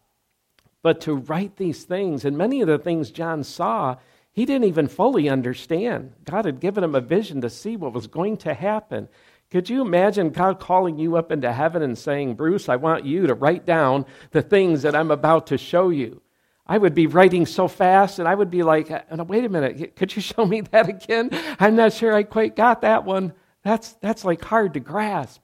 But 0.81 1.01
to 1.01 1.15
write 1.15 1.57
these 1.57 1.83
things, 1.83 2.25
and 2.25 2.39
many 2.39 2.61
of 2.61 2.69
the 2.69 2.79
things 2.79 3.11
John 3.11 3.43
saw, 3.43 3.97
he 4.31 4.47
didn't 4.47 4.69
even 4.69 4.87
fully 4.87 5.29
understand. 5.29 6.13
God 6.25 6.45
had 6.45 6.61
given 6.61 6.85
him 6.85 6.95
a 6.95 7.01
vision 7.01 7.41
to 7.41 7.51
see 7.51 7.77
what 7.77 7.93
was 7.93 8.07
going 8.07 8.37
to 8.39 8.55
happen. 8.55 9.09
Could 9.51 9.69
you 9.69 9.83
imagine 9.83 10.31
God 10.31 10.61
calling 10.61 10.99
you 10.99 11.17
up 11.17 11.33
into 11.33 11.53
heaven 11.53 11.83
and 11.83 11.99
saying, 11.99 12.35
Bruce, 12.35 12.69
I 12.69 12.77
want 12.77 13.05
you 13.05 13.27
to 13.27 13.35
write 13.35 13.67
down 13.67 14.07
the 14.31 14.43
things 14.43 14.83
that 14.83 14.95
I'm 14.95 15.11
about 15.11 15.49
to 15.49 15.59
show 15.59 15.89
you? 15.89 16.23
I 16.67 16.79
would 16.79 16.95
be 16.95 17.09
writing 17.09 17.47
so 17.47 17.67
fast, 17.67 18.21
and 18.21 18.29
I 18.29 18.35
would 18.35 18.51
be 18.51 18.63
like, 18.63 18.93
uh, 18.93 19.03
wait 19.27 19.45
a 19.45 19.49
minute, 19.49 19.97
could 19.97 20.15
you 20.15 20.23
show 20.31 20.47
me 20.47 20.61
that 20.61 20.89
again? 20.89 21.31
I'm 21.59 21.75
not 21.75 21.93
sure 21.93 22.15
I 22.15 22.23
quite 22.23 22.55
got 22.55 22.83
that 22.83 23.05
one. 23.05 23.33
That's, 23.65 23.93
that's 23.95 24.25
like 24.25 24.45
hard 24.45 24.75
to 24.75 24.81
grasp. 24.81 25.41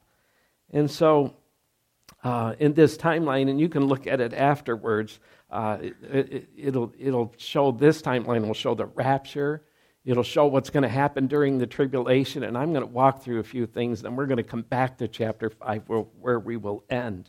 And 0.70 0.88
so, 0.88 1.34
uh, 2.22 2.54
in 2.60 2.74
this 2.74 2.96
timeline, 2.96 3.50
and 3.50 3.60
you 3.60 3.68
can 3.68 3.86
look 3.86 4.06
at 4.06 4.20
it 4.20 4.32
afterwards, 4.34 5.18
uh, 5.50 5.78
it, 5.80 6.48
it, 6.56 6.90
it'll 6.96 7.34
show 7.38 7.72
this 7.72 8.02
timeline 8.02 8.46
will 8.46 8.54
show 8.54 8.74
the 8.74 8.86
rapture. 8.86 9.62
It'll 10.06 10.22
show 10.22 10.46
what's 10.46 10.70
going 10.70 10.84
to 10.84 10.88
happen 10.88 11.26
during 11.26 11.58
the 11.58 11.66
tribulation, 11.66 12.44
and 12.44 12.56
I'm 12.56 12.72
going 12.72 12.86
to 12.86 12.92
walk 12.92 13.22
through 13.22 13.40
a 13.40 13.44
few 13.44 13.66
things, 13.66 14.04
and 14.04 14.16
we're 14.16 14.26
going 14.26 14.36
to 14.36 14.44
come 14.44 14.62
back 14.62 14.98
to 14.98 15.08
chapter 15.08 15.50
5 15.50 15.88
where, 15.88 16.00
where 16.20 16.38
we 16.38 16.56
will 16.56 16.84
end. 16.88 17.28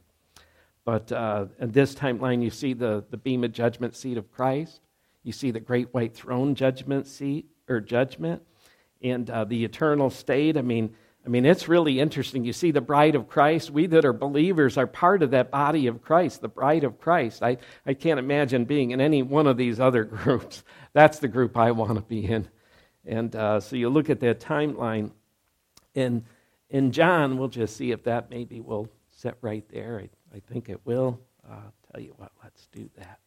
But 0.86 1.12
uh, 1.12 1.48
in 1.60 1.72
this 1.72 1.96
timeline, 1.96 2.44
you 2.44 2.52
see 2.52 2.74
the, 2.74 3.04
the 3.10 3.18
Bema 3.18 3.48
judgment 3.48 3.96
seat 3.96 4.16
of 4.16 4.32
Christ. 4.32 4.80
You 5.24 5.32
see 5.32 5.50
the 5.50 5.60
great 5.60 5.92
white 5.92 6.14
throne 6.14 6.54
judgment 6.54 7.08
seat 7.08 7.48
or 7.68 7.82
judgment, 7.82 8.44
and 9.02 9.28
uh, 9.28 9.44
the 9.44 9.66
eternal 9.66 10.12
state. 10.12 10.56
I 10.56 10.62
mean, 10.62 10.96
I 11.26 11.30
mean, 11.30 11.46
it's 11.48 11.68
really 11.68 12.00
interesting. 12.00 12.46
You 12.46 12.54
see 12.54 12.70
the 12.70 12.80
bride 12.80 13.16
of 13.16 13.28
Christ. 13.28 13.72
We 13.72 13.88
that 13.88 14.06
are 14.06 14.14
believers 14.14 14.78
are 14.78 14.88
part 14.88 15.24
of 15.24 15.32
that 15.32 15.50
body 15.50 15.88
of 15.88 16.04
Christ, 16.04 16.42
the 16.42 16.48
bride 16.48 16.84
of 16.84 17.00
Christ. 17.00 17.42
I, 17.42 17.58
I 17.88 17.96
can't 17.96 18.20
imagine 18.20 18.66
being 18.66 18.92
in 18.92 19.02
any 19.02 19.24
one 19.24 19.48
of 19.48 19.58
these 19.58 19.80
other 19.80 20.04
groups. 20.06 20.64
That's 20.94 21.18
the 21.18 21.28
group 21.28 21.58
I 21.58 21.72
want 21.72 21.96
to 21.96 22.02
be 22.02 22.24
in. 22.24 22.48
And 23.08 23.36
uh, 23.36 23.60
so 23.60 23.76
you 23.76 23.90
look 23.90 24.10
at 24.10 24.20
that 24.20 24.40
timeline. 24.40 25.12
And 25.96 26.26
in 26.70 26.92
John, 26.92 27.38
we'll 27.38 27.48
just 27.48 27.76
see 27.76 27.92
if 27.92 28.04
that 28.04 28.30
maybe 28.30 28.62
will 28.62 28.90
set 29.10 29.38
right 29.42 29.68
there. 29.70 30.00
I 30.04 30.10
I 30.36 30.40
think 30.40 30.70
it 30.70 30.82
will. 30.86 31.20
Uh, 31.50 31.72
tell 31.92 32.02
you 32.02 32.14
what, 32.18 32.32
let's 32.44 32.68
do 32.68 32.90
that. 32.98 33.20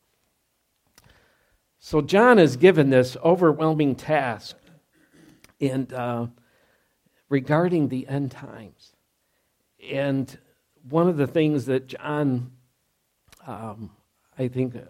So, 1.78 2.02
John 2.02 2.38
is 2.38 2.56
given 2.56 2.90
this 2.90 3.16
overwhelming 3.24 3.94
task 3.94 4.56
and 5.60 5.90
uh, 5.92 6.26
regarding 7.28 7.88
the 7.88 8.06
end 8.06 8.30
times. 8.30 8.92
And 9.90 10.38
one 10.88 11.08
of 11.08 11.16
the 11.16 11.26
things 11.26 11.64
that 11.66 11.86
John, 11.86 12.52
um, 13.46 13.90
I 14.38 14.48
think, 14.48 14.76
uh, 14.76 14.80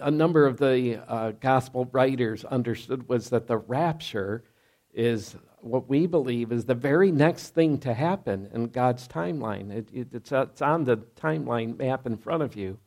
a 0.00 0.10
number 0.10 0.46
of 0.46 0.58
the 0.58 1.00
uh, 1.08 1.32
gospel 1.32 1.88
writers 1.92 2.44
understood 2.44 3.08
was 3.08 3.30
that 3.30 3.46
the 3.46 3.58
rapture 3.58 4.44
is 4.92 5.36
what 5.60 5.88
we 5.88 6.06
believe 6.06 6.52
is 6.52 6.64
the 6.64 6.74
very 6.74 7.10
next 7.10 7.50
thing 7.50 7.78
to 7.78 7.92
happen 7.92 8.48
in 8.52 8.68
God's 8.68 9.06
timeline. 9.06 9.70
It, 9.70 9.88
it, 9.92 10.08
it's, 10.12 10.32
it's 10.32 10.62
on 10.62 10.84
the 10.84 10.98
timeline 11.20 11.78
map 11.78 12.06
in 12.06 12.16
front 12.16 12.42
of 12.42 12.56
you. 12.56 12.78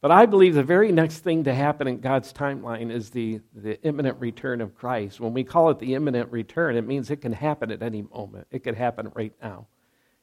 But 0.00 0.12
I 0.12 0.26
believe 0.26 0.54
the 0.54 0.62
very 0.62 0.92
next 0.92 1.20
thing 1.20 1.44
to 1.44 1.54
happen 1.54 1.88
in 1.88 1.98
God's 1.98 2.32
timeline 2.32 2.92
is 2.92 3.10
the, 3.10 3.40
the 3.52 3.82
imminent 3.82 4.20
return 4.20 4.60
of 4.60 4.76
Christ. 4.76 5.18
When 5.18 5.34
we 5.34 5.42
call 5.42 5.70
it 5.70 5.80
the 5.80 5.94
imminent 5.94 6.30
return, 6.30 6.76
it 6.76 6.86
means 6.86 7.10
it 7.10 7.16
can 7.16 7.32
happen 7.32 7.72
at 7.72 7.82
any 7.82 8.02
moment. 8.02 8.46
It 8.52 8.62
could 8.62 8.76
happen 8.76 9.10
right 9.14 9.32
now. 9.42 9.66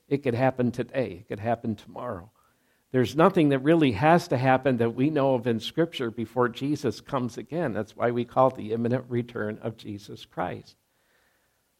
It 0.07 0.23
could 0.23 0.35
happen 0.35 0.71
today. 0.71 1.17
It 1.21 1.27
could 1.27 1.39
happen 1.39 1.75
tomorrow. 1.75 2.31
There's 2.95 3.13
nothing 3.13 3.49
that 3.49 3.59
really 3.59 3.91
has 3.91 4.29
to 4.29 4.37
happen 4.37 4.77
that 4.77 4.95
we 4.95 5.09
know 5.09 5.33
of 5.33 5.47
in 5.47 5.59
Scripture 5.59 6.09
before 6.09 6.47
Jesus 6.47 7.01
comes 7.01 7.37
again. 7.37 7.73
That's 7.73 7.93
why 7.93 8.11
we 8.11 8.23
call 8.23 8.47
it 8.47 8.55
the 8.55 8.71
imminent 8.71 9.03
return 9.09 9.59
of 9.61 9.75
Jesus 9.75 10.23
Christ. 10.23 10.77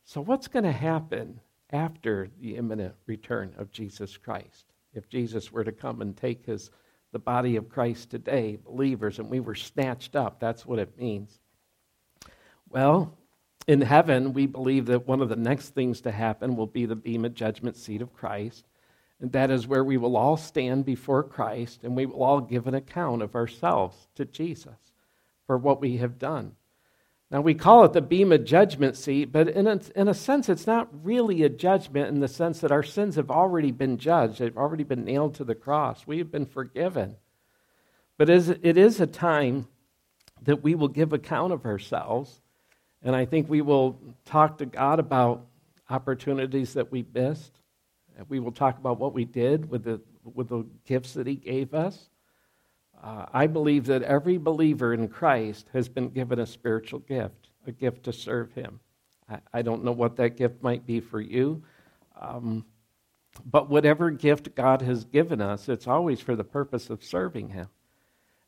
So, 0.04 0.20
what's 0.20 0.50
going 0.50 0.66
to 0.66 0.74
happen 0.74 1.40
after 1.72 2.28
the 2.42 2.58
imminent 2.58 2.96
return 3.06 3.54
of 3.58 3.72
Jesus 3.72 4.18
Christ? 4.18 4.66
If 4.94 5.08
Jesus 5.08 5.54
were 5.54 5.64
to 5.64 5.72
come 5.72 6.02
and 6.02 6.18
take 6.18 6.48
his, 6.48 6.70
the 7.14 7.20
body 7.20 7.56
of 7.56 7.70
Christ 7.70 8.10
today, 8.10 8.58
believers, 8.62 9.18
and 9.18 9.30
we 9.30 9.40
were 9.40 9.56
snatched 9.56 10.18
up, 10.18 10.42
that's 10.42 10.66
what 10.66 10.80
it 10.80 11.00
means. 11.00 11.40
Well, 12.68 13.18
in 13.68 13.80
heaven, 13.80 14.34
we 14.34 14.48
believe 14.48 14.88
that 14.88 15.08
one 15.08 15.22
of 15.22 15.30
the 15.30 15.38
next 15.38 15.70
things 15.70 16.02
to 16.02 16.12
happen 16.12 16.58
will 16.58 16.68
be 16.68 16.86
the 16.86 16.98
Bema 16.98 17.30
judgment 17.30 17.78
seat 17.78 18.02
of 18.02 18.12
Christ. 18.12 18.66
And 19.22 19.32
that 19.32 19.50
is 19.50 19.68
where 19.68 19.84
we 19.84 19.98
will 19.98 20.18
all 20.18 20.38
stand 20.38 20.86
before 20.86 21.24
Christ 21.24 21.84
and 21.84 21.96
we 21.96 22.06
will 22.06 22.24
all 22.24 22.42
give 22.42 22.68
an 22.68 22.76
account 22.76 23.22
of 23.22 23.36
ourselves 23.36 24.08
to 24.16 24.26
Jesus 24.26 24.92
for 25.48 25.58
what 25.58 25.80
we 25.80 25.98
have 25.98 26.20
done. 26.20 26.56
Now, 27.32 27.42
we 27.42 27.56
call 27.56 27.86
it 27.86 27.94
the 27.94 28.02
Bema 28.02 28.38
judgment 28.38 28.96
seat, 28.96 29.32
but 29.32 29.50
in 29.50 29.66
a, 29.68 29.80
in 29.96 30.08
a 30.08 30.14
sense, 30.14 30.48
it's 30.48 30.68
not 30.68 30.90
really 31.04 31.44
a 31.44 31.50
judgment 31.50 32.10
in 32.10 32.20
the 32.20 32.28
sense 32.28 32.60
that 32.60 32.72
our 32.72 32.84
sins 32.84 33.16
have 33.16 33.32
already 33.32 33.72
been 33.72 33.98
judged. 33.98 34.40
They've 34.40 34.56
already 34.56 34.84
been 34.84 35.06
nailed 35.06 35.36
to 35.36 35.44
the 35.44 35.56
cross. 35.56 36.06
We 36.06 36.20
have 36.20 36.32
been 36.32 36.46
forgiven. 36.46 37.16
But 38.18 38.30
it 38.30 38.78
is 38.78 39.02
a 39.02 39.08
time 39.08 39.68
that 40.44 40.64
we 40.64 40.76
will 40.76 40.88
give 40.88 41.14
account 41.14 41.52
of 41.52 41.66
ourselves, 41.66 42.42
and 43.04 43.16
I 43.16 43.26
think 43.26 43.50
we 43.50 43.62
will 43.62 44.00
talk 44.26 44.60
to 44.60 44.66
God 44.66 45.00
about 45.00 45.46
opportunities 45.90 46.74
that 46.74 46.92
we 46.92 47.06
missed. 47.14 47.60
We 48.30 48.40
will 48.40 48.52
talk 48.52 48.78
about 48.78 49.00
what 49.00 49.14
we 49.14 49.26
did 49.26 49.70
with 49.70 49.84
the, 49.84 50.02
with 50.24 50.50
the 50.50 50.66
gifts 50.86 51.14
that 51.14 51.28
He 51.28 51.36
gave 51.36 51.74
us. 51.74 52.10
Uh, 53.04 53.26
I 53.34 53.48
believe 53.48 53.86
that 53.86 54.04
every 54.04 54.38
believer 54.38 54.94
in 54.94 55.08
Christ 55.08 55.70
has 55.74 55.90
been 55.90 56.10
given 56.10 56.40
a 56.40 56.46
spiritual 56.46 57.00
gift, 57.00 57.50
a 57.68 57.72
gift 57.72 58.04
to 58.04 58.14
serve 58.14 58.54
Him. 58.54 58.80
I, 59.30 59.40
I 59.54 59.62
don't 59.62 59.84
know 59.84 59.92
what 59.92 60.16
that 60.18 60.38
gift 60.38 60.64
might 60.64 60.86
be 60.86 61.00
for 61.00 61.20
you, 61.20 61.64
um, 62.20 62.66
but 63.46 63.70
whatever 63.70 64.12
gift 64.12 64.56
God 64.56 64.82
has 64.82 65.04
given 65.04 65.42
us, 65.42 65.68
it's 65.68 65.88
always 65.88 66.22
for 66.22 66.36
the 66.36 66.44
purpose 66.44 66.90
of 66.90 67.04
serving 67.04 67.50
Him. 67.50 67.68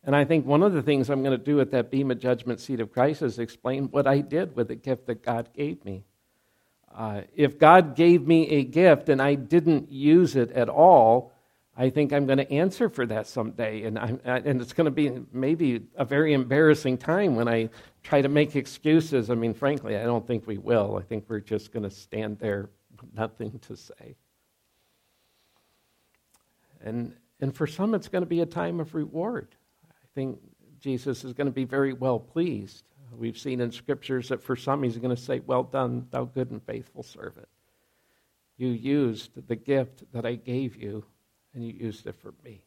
And 0.03 0.15
I 0.15 0.23
think 0.23 0.45
one 0.45 0.63
of 0.63 0.71
the 0.71 0.81
things 0.81 1.09
I'm 1.09 1.21
going 1.23 1.37
to 1.37 1.43
do 1.43 1.59
at 1.59 1.71
that 1.71 1.91
beam 1.91 2.07
Bema 2.07 2.15
Judgment 2.15 2.61
Seat 2.61 2.79
of 2.79 2.93
Christ 2.93 3.21
is 3.21 3.39
explain 3.39 3.85
what 3.85 4.07
I 4.07 4.21
did 4.21 4.55
with 4.55 4.69
the 4.69 4.75
gift 4.75 5.07
that 5.07 5.21
God 5.21 5.49
gave 5.53 5.83
me. 5.83 6.05
Uh, 6.93 7.21
if 7.35 7.59
God 7.59 7.95
gave 7.95 8.25
me 8.25 8.49
a 8.49 8.63
gift 8.63 9.09
and 9.09 9.21
I 9.21 9.35
didn't 9.35 9.91
use 9.91 10.35
it 10.35 10.51
at 10.51 10.69
all, 10.69 11.31
I 11.79 11.91
think 11.91 12.11
I'm 12.11 12.25
going 12.25 12.39
to 12.39 12.51
answer 12.51 12.89
for 12.89 13.05
that 13.05 13.27
someday. 13.27 13.83
And, 13.83 13.99
I'm, 13.99 14.19
and 14.25 14.59
it's 14.61 14.73
going 14.73 14.85
to 14.85 14.91
be 14.91 15.11
maybe 15.31 15.83
a 15.95 16.03
very 16.03 16.33
embarrassing 16.33 16.97
time 16.97 17.35
when 17.35 17.47
I 17.47 17.69
try 18.01 18.23
to 18.23 18.29
make 18.29 18.55
excuses. 18.55 19.29
I 19.29 19.35
mean, 19.35 19.53
frankly, 19.53 19.95
I 19.95 20.03
don't 20.03 20.25
think 20.25 20.47
we 20.47 20.57
will. 20.57 20.97
I 20.97 21.03
think 21.03 21.25
we're 21.27 21.39
just 21.39 21.71
going 21.71 21.83
to 21.83 21.91
stand 21.91 22.39
there 22.39 22.69
with 22.99 23.13
nothing 23.13 23.59
to 23.67 23.77
say. 23.77 24.15
And, 26.83 27.13
and 27.39 27.55
for 27.55 27.67
some, 27.67 27.93
it's 27.93 28.07
going 28.07 28.23
to 28.23 28.29
be 28.29 28.41
a 28.41 28.45
time 28.47 28.79
of 28.79 28.95
reward. 28.95 29.49
I 29.87 30.07
think 30.15 30.39
Jesus 30.79 31.23
is 31.23 31.33
going 31.33 31.47
to 31.47 31.53
be 31.53 31.65
very 31.65 31.93
well 31.93 32.19
pleased. 32.19 32.83
We've 33.15 33.37
seen 33.37 33.61
in 33.61 33.71
scriptures 33.71 34.29
that 34.29 34.43
for 34.43 34.55
some, 34.55 34.83
he's 34.83 34.97
going 34.97 35.15
to 35.15 35.21
say, 35.21 35.39
Well 35.39 35.63
done, 35.63 36.07
thou 36.11 36.25
good 36.25 36.51
and 36.51 36.61
faithful 36.61 37.03
servant. 37.03 37.47
You 38.57 38.69
used 38.69 39.47
the 39.47 39.55
gift 39.55 40.03
that 40.13 40.25
I 40.25 40.35
gave 40.35 40.75
you 40.75 41.05
and 41.53 41.63
you 41.63 41.73
used 41.73 42.07
it 42.07 42.15
for 42.15 42.33
me. 42.43 42.63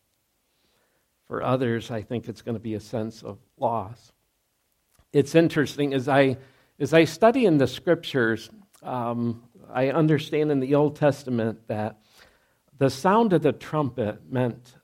For 1.27 1.43
others, 1.43 1.91
I 1.91 2.03
think 2.03 2.29
it's 2.29 2.43
going 2.43 2.57
to 2.57 2.61
be 2.61 2.75
a 2.75 2.81
sense 2.81 3.23
of 3.23 3.39
loss. 3.57 4.13
It's 5.13 5.35
interesting 5.35 5.95
as 5.95 6.09
I 6.09 6.39
as 6.79 6.95
I 6.95 7.05
study 7.05 7.45
in 7.45 7.59
the 7.59 7.67
scriptures, 7.67 8.49
um, 8.83 9.43
I 9.73 9.91
understand 9.91 10.51
in 10.51 10.61
the 10.61 10.75
Old 10.75 10.97
Testament 10.97 11.69
that 11.69 12.01
the 12.79 12.89
sound 12.89 13.35
of 13.35 13.43
the 13.43 13.53
trumpet 13.53 14.33
meant 14.33 14.77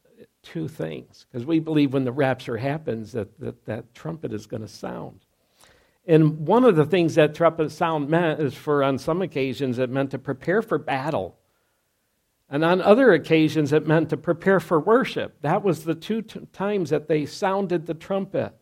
two 0.43 0.69
things, 0.69 1.27
because 1.29 1.47
we 1.47 1.59
believe 1.59 1.95
when 1.95 2.05
the 2.05 2.13
rapture 2.13 2.59
happens 2.59 3.13
that 3.13 3.41
that, 3.41 3.65
that 3.65 3.95
trumpet 3.95 4.33
is 4.33 4.47
going 4.47 4.63
to 4.63 4.69
sound. 4.69 5.26
And 6.07 6.47
one 6.47 6.65
of 6.65 6.77
the 6.77 6.87
things 6.87 7.17
that 7.17 7.35
trumpet 7.35 7.73
sound 7.73 8.09
meant 8.09 8.41
is 8.41 8.55
for, 8.55 8.85
on 8.85 8.99
some 8.99 9.23
occasions, 9.23 9.79
it 9.79 9.91
meant 9.91 10.13
to 10.13 10.19
prepare 10.19 10.63
for 10.63 10.79
battle. 10.79 11.37
And 12.49 12.65
on 12.65 12.81
other 12.81 13.13
occasions, 13.13 13.73
it 13.73 13.89
meant 13.89 14.11
to 14.11 14.17
prepare 14.17 14.61
for 14.61 14.79
worship. 14.79 15.37
That 15.43 15.65
was 15.65 15.83
the 15.83 15.97
two 15.97 16.23
t- 16.23 16.47
times 16.53 16.91
that 16.91 17.09
they 17.09 17.27
sounded 17.27 17.87
the 17.87 17.95
trumpet. 17.95 18.55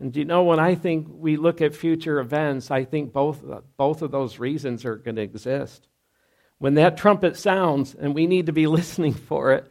And 0.00 0.16
you 0.16 0.24
know, 0.24 0.42
when 0.42 0.58
I 0.58 0.74
think 0.74 1.06
we 1.08 1.36
look 1.36 1.60
at 1.60 1.74
future 1.74 2.18
events, 2.18 2.70
I 2.70 2.84
think 2.84 3.12
both, 3.12 3.44
both 3.76 4.02
of 4.02 4.10
those 4.10 4.40
reasons 4.40 4.84
are 4.84 4.96
going 4.96 5.16
to 5.16 5.22
exist. 5.22 5.86
When 6.58 6.74
that 6.74 6.96
trumpet 6.96 7.36
sounds, 7.36 7.94
and 7.94 8.12
we 8.12 8.26
need 8.26 8.46
to 8.46 8.52
be 8.52 8.66
listening 8.66 9.14
for 9.14 9.52
it, 9.52 9.70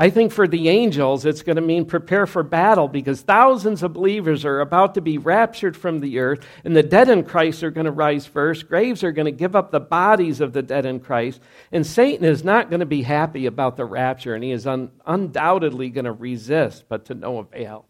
I 0.00 0.10
think 0.10 0.30
for 0.30 0.46
the 0.46 0.68
angels, 0.68 1.24
it's 1.24 1.42
going 1.42 1.56
to 1.56 1.62
mean 1.62 1.84
prepare 1.84 2.24
for 2.24 2.44
battle 2.44 2.86
because 2.86 3.20
thousands 3.20 3.82
of 3.82 3.94
believers 3.94 4.44
are 4.44 4.60
about 4.60 4.94
to 4.94 5.00
be 5.00 5.18
raptured 5.18 5.76
from 5.76 5.98
the 5.98 6.20
earth, 6.20 6.46
and 6.64 6.76
the 6.76 6.84
dead 6.84 7.08
in 7.08 7.24
Christ 7.24 7.64
are 7.64 7.72
going 7.72 7.86
to 7.86 7.90
rise 7.90 8.24
first. 8.24 8.68
Graves 8.68 9.02
are 9.02 9.10
going 9.10 9.24
to 9.24 9.32
give 9.32 9.56
up 9.56 9.72
the 9.72 9.80
bodies 9.80 10.40
of 10.40 10.52
the 10.52 10.62
dead 10.62 10.86
in 10.86 11.00
Christ, 11.00 11.40
and 11.72 11.84
Satan 11.84 12.24
is 12.24 12.44
not 12.44 12.70
going 12.70 12.78
to 12.78 12.86
be 12.86 13.02
happy 13.02 13.46
about 13.46 13.76
the 13.76 13.84
rapture, 13.84 14.36
and 14.36 14.44
he 14.44 14.52
is 14.52 14.68
un- 14.68 14.92
undoubtedly 15.04 15.90
going 15.90 16.04
to 16.04 16.12
resist, 16.12 16.84
but 16.88 17.06
to 17.06 17.14
no 17.14 17.38
avail. 17.38 17.86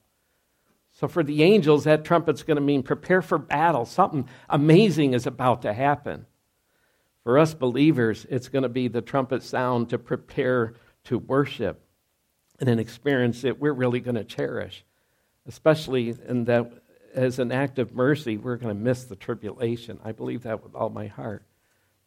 So 0.92 1.08
for 1.08 1.22
the 1.22 1.42
angels, 1.42 1.84
that 1.84 2.06
trumpet's 2.06 2.42
going 2.42 2.56
to 2.56 2.62
mean 2.62 2.82
prepare 2.82 3.20
for 3.20 3.36
battle. 3.36 3.84
Something 3.84 4.26
amazing 4.48 5.12
is 5.12 5.26
about 5.26 5.60
to 5.60 5.74
happen. 5.74 6.24
For 7.22 7.38
us 7.38 7.52
believers, 7.52 8.26
it's 8.30 8.48
going 8.48 8.62
to 8.62 8.70
be 8.70 8.88
the 8.88 9.02
trumpet 9.02 9.42
sound 9.42 9.90
to 9.90 9.98
prepare 9.98 10.72
to 11.04 11.18
worship 11.18 11.84
and 12.58 12.68
an 12.68 12.78
experience 12.78 13.42
that 13.42 13.58
we're 13.58 13.72
really 13.72 14.00
going 14.00 14.16
to 14.16 14.24
cherish, 14.24 14.84
especially 15.46 16.14
in 16.26 16.44
that 16.44 16.72
as 17.14 17.38
an 17.38 17.52
act 17.52 17.78
of 17.78 17.94
mercy, 17.94 18.36
we're 18.36 18.56
going 18.56 18.76
to 18.76 18.82
miss 18.82 19.04
the 19.04 19.16
tribulation. 19.16 19.98
I 20.04 20.12
believe 20.12 20.42
that 20.42 20.62
with 20.62 20.74
all 20.74 20.90
my 20.90 21.06
heart. 21.06 21.42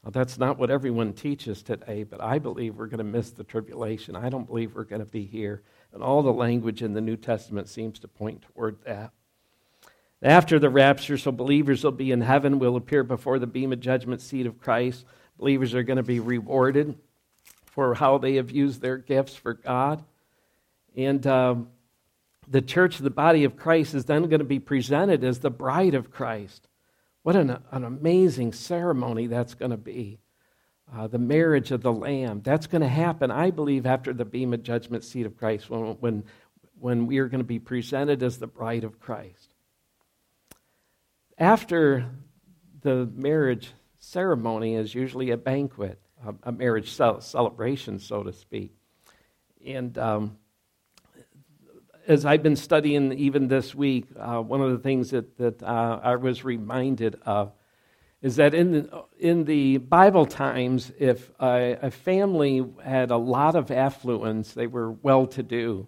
Now, 0.03 0.11
that's 0.11 0.37
not 0.37 0.57
what 0.57 0.71
everyone 0.71 1.13
teaches 1.13 1.61
today, 1.61 2.03
but 2.03 2.21
I 2.21 2.39
believe 2.39 2.75
we're 2.75 2.87
going 2.87 2.99
to 2.99 3.03
miss 3.03 3.31
the 3.31 3.43
tribulation. 3.43 4.15
I 4.15 4.29
don't 4.29 4.47
believe 4.47 4.73
we're 4.73 4.83
going 4.83 5.01
to 5.01 5.05
be 5.05 5.25
here. 5.25 5.61
And 5.93 6.01
all 6.01 6.23
the 6.23 6.33
language 6.33 6.81
in 6.81 6.93
the 6.93 7.01
New 7.01 7.17
Testament 7.17 7.67
seems 7.69 7.99
to 7.99 8.07
point 8.07 8.41
toward 8.41 8.83
that. 8.85 9.11
After 10.23 10.59
the 10.59 10.69
rapture, 10.69 11.17
so 11.17 11.31
believers 11.31 11.83
will 11.83 11.91
be 11.91 12.11
in 12.11 12.21
heaven, 12.21 12.59
will 12.59 12.75
appear 12.75 13.03
before 13.03 13.39
the 13.39 13.47
Bema 13.47 13.75
judgment 13.75 14.21
seat 14.21 14.45
of 14.45 14.59
Christ. 14.59 15.05
Believers 15.37 15.73
are 15.73 15.83
going 15.83 15.97
to 15.97 16.03
be 16.03 16.19
rewarded 16.19 16.97
for 17.65 17.95
how 17.95 18.17
they 18.17 18.35
have 18.35 18.51
used 18.51 18.81
their 18.81 18.97
gifts 18.97 19.35
for 19.35 19.53
God. 19.53 20.03
And 20.95 21.25
um, 21.25 21.69
the 22.47 22.61
church, 22.61 22.97
the 22.97 23.09
body 23.09 23.43
of 23.43 23.55
Christ, 23.55 23.93
is 23.93 24.05
then 24.05 24.23
going 24.23 24.39
to 24.39 24.45
be 24.45 24.59
presented 24.59 25.23
as 25.23 25.39
the 25.39 25.49
bride 25.49 25.93
of 25.93 26.11
Christ. 26.11 26.67
What 27.23 27.35
an, 27.35 27.57
an 27.71 27.83
amazing 27.83 28.53
ceremony 28.53 29.27
that's 29.27 29.53
going 29.53 29.71
to 29.71 29.77
be. 29.77 30.19
Uh, 30.93 31.07
the 31.07 31.19
marriage 31.19 31.71
of 31.71 31.81
the 31.81 31.93
Lamb. 31.93 32.41
That's 32.43 32.67
going 32.67 32.81
to 32.81 32.87
happen, 32.87 33.31
I 33.31 33.51
believe, 33.51 33.85
after 33.85 34.11
the 34.11 34.25
Bema 34.25 34.57
judgment 34.57 35.05
seat 35.05 35.25
of 35.25 35.37
Christ, 35.37 35.69
when, 35.69 35.91
when, 36.01 36.23
when 36.79 37.07
we 37.07 37.19
are 37.19 37.29
going 37.29 37.39
to 37.39 37.45
be 37.45 37.59
presented 37.59 38.21
as 38.23 38.39
the 38.39 38.47
bride 38.47 38.83
of 38.83 38.99
Christ. 38.99 39.55
After 41.37 42.09
the 42.81 43.09
marriage 43.15 43.71
ceremony 43.99 44.75
is 44.75 44.93
usually 44.93 45.31
a 45.31 45.37
banquet, 45.37 46.01
a, 46.25 46.33
a 46.43 46.51
marriage 46.51 46.91
celebration, 46.91 47.99
so 47.99 48.23
to 48.23 48.33
speak. 48.33 48.73
And 49.65 49.97
um, 49.97 50.37
as 52.11 52.25
I've 52.25 52.43
been 52.43 52.57
studying 52.57 53.13
even 53.13 53.47
this 53.47 53.73
week, 53.73 54.05
uh, 54.19 54.41
one 54.41 54.61
of 54.61 54.69
the 54.71 54.79
things 54.79 55.11
that, 55.11 55.37
that 55.37 55.63
uh, 55.63 56.01
I 56.03 56.17
was 56.17 56.43
reminded 56.43 57.17
of 57.25 57.53
is 58.21 58.35
that 58.35 58.53
in 58.53 58.73
the, 58.73 59.03
in 59.17 59.45
the 59.45 59.77
Bible 59.77 60.25
times, 60.25 60.91
if 60.99 61.31
a, 61.39 61.77
a 61.83 61.89
family 61.89 62.65
had 62.83 63.11
a 63.11 63.17
lot 63.17 63.55
of 63.55 63.71
affluence, 63.71 64.53
they 64.53 64.67
were 64.67 64.91
well 64.91 65.25
to 65.27 65.41
do, 65.41 65.87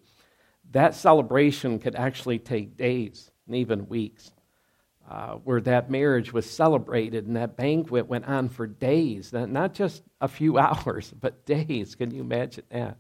that 0.72 0.96
celebration 0.96 1.78
could 1.78 1.96
actually 1.96 2.40
take 2.40 2.78
days 2.78 3.30
and 3.46 3.58
even 3.58 3.90
weeks. 3.90 4.32
Uh, 5.06 5.34
where 5.44 5.60
that 5.60 5.92
marriage 5.92 6.32
was 6.32 6.50
celebrated 6.50 7.28
and 7.28 7.36
that 7.36 7.58
banquet 7.58 8.08
went 8.08 8.24
on 8.24 8.48
for 8.48 8.66
days, 8.66 9.34
not 9.34 9.74
just 9.74 10.02
a 10.22 10.30
few 10.30 10.58
hours, 10.58 11.14
but 11.20 11.46
days. 11.46 11.96
Can 11.96 12.12
you 12.12 12.22
imagine 12.22 12.64
that? 12.72 12.98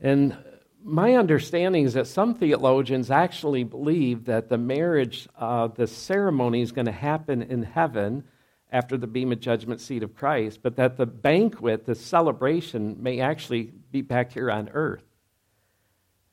And 0.00 0.34
my 0.82 1.14
understanding 1.14 1.84
is 1.84 1.94
that 1.94 2.06
some 2.06 2.34
theologians 2.34 3.10
actually 3.10 3.64
believe 3.64 4.24
that 4.24 4.48
the 4.48 4.58
marriage, 4.58 5.28
uh, 5.38 5.68
the 5.68 5.86
ceremony 5.86 6.62
is 6.62 6.72
going 6.72 6.86
to 6.86 6.92
happen 6.92 7.42
in 7.42 7.62
heaven 7.62 8.24
after 8.72 8.96
the 8.96 9.06
Bema 9.06 9.36
judgment 9.36 9.80
seat 9.80 10.02
of 10.02 10.14
Christ, 10.14 10.60
but 10.62 10.76
that 10.76 10.96
the 10.96 11.06
banquet, 11.06 11.86
the 11.86 11.94
celebration, 11.94 12.96
may 13.02 13.20
actually 13.20 13.72
be 13.90 14.00
back 14.00 14.32
here 14.32 14.50
on 14.50 14.68
earth. 14.70 15.04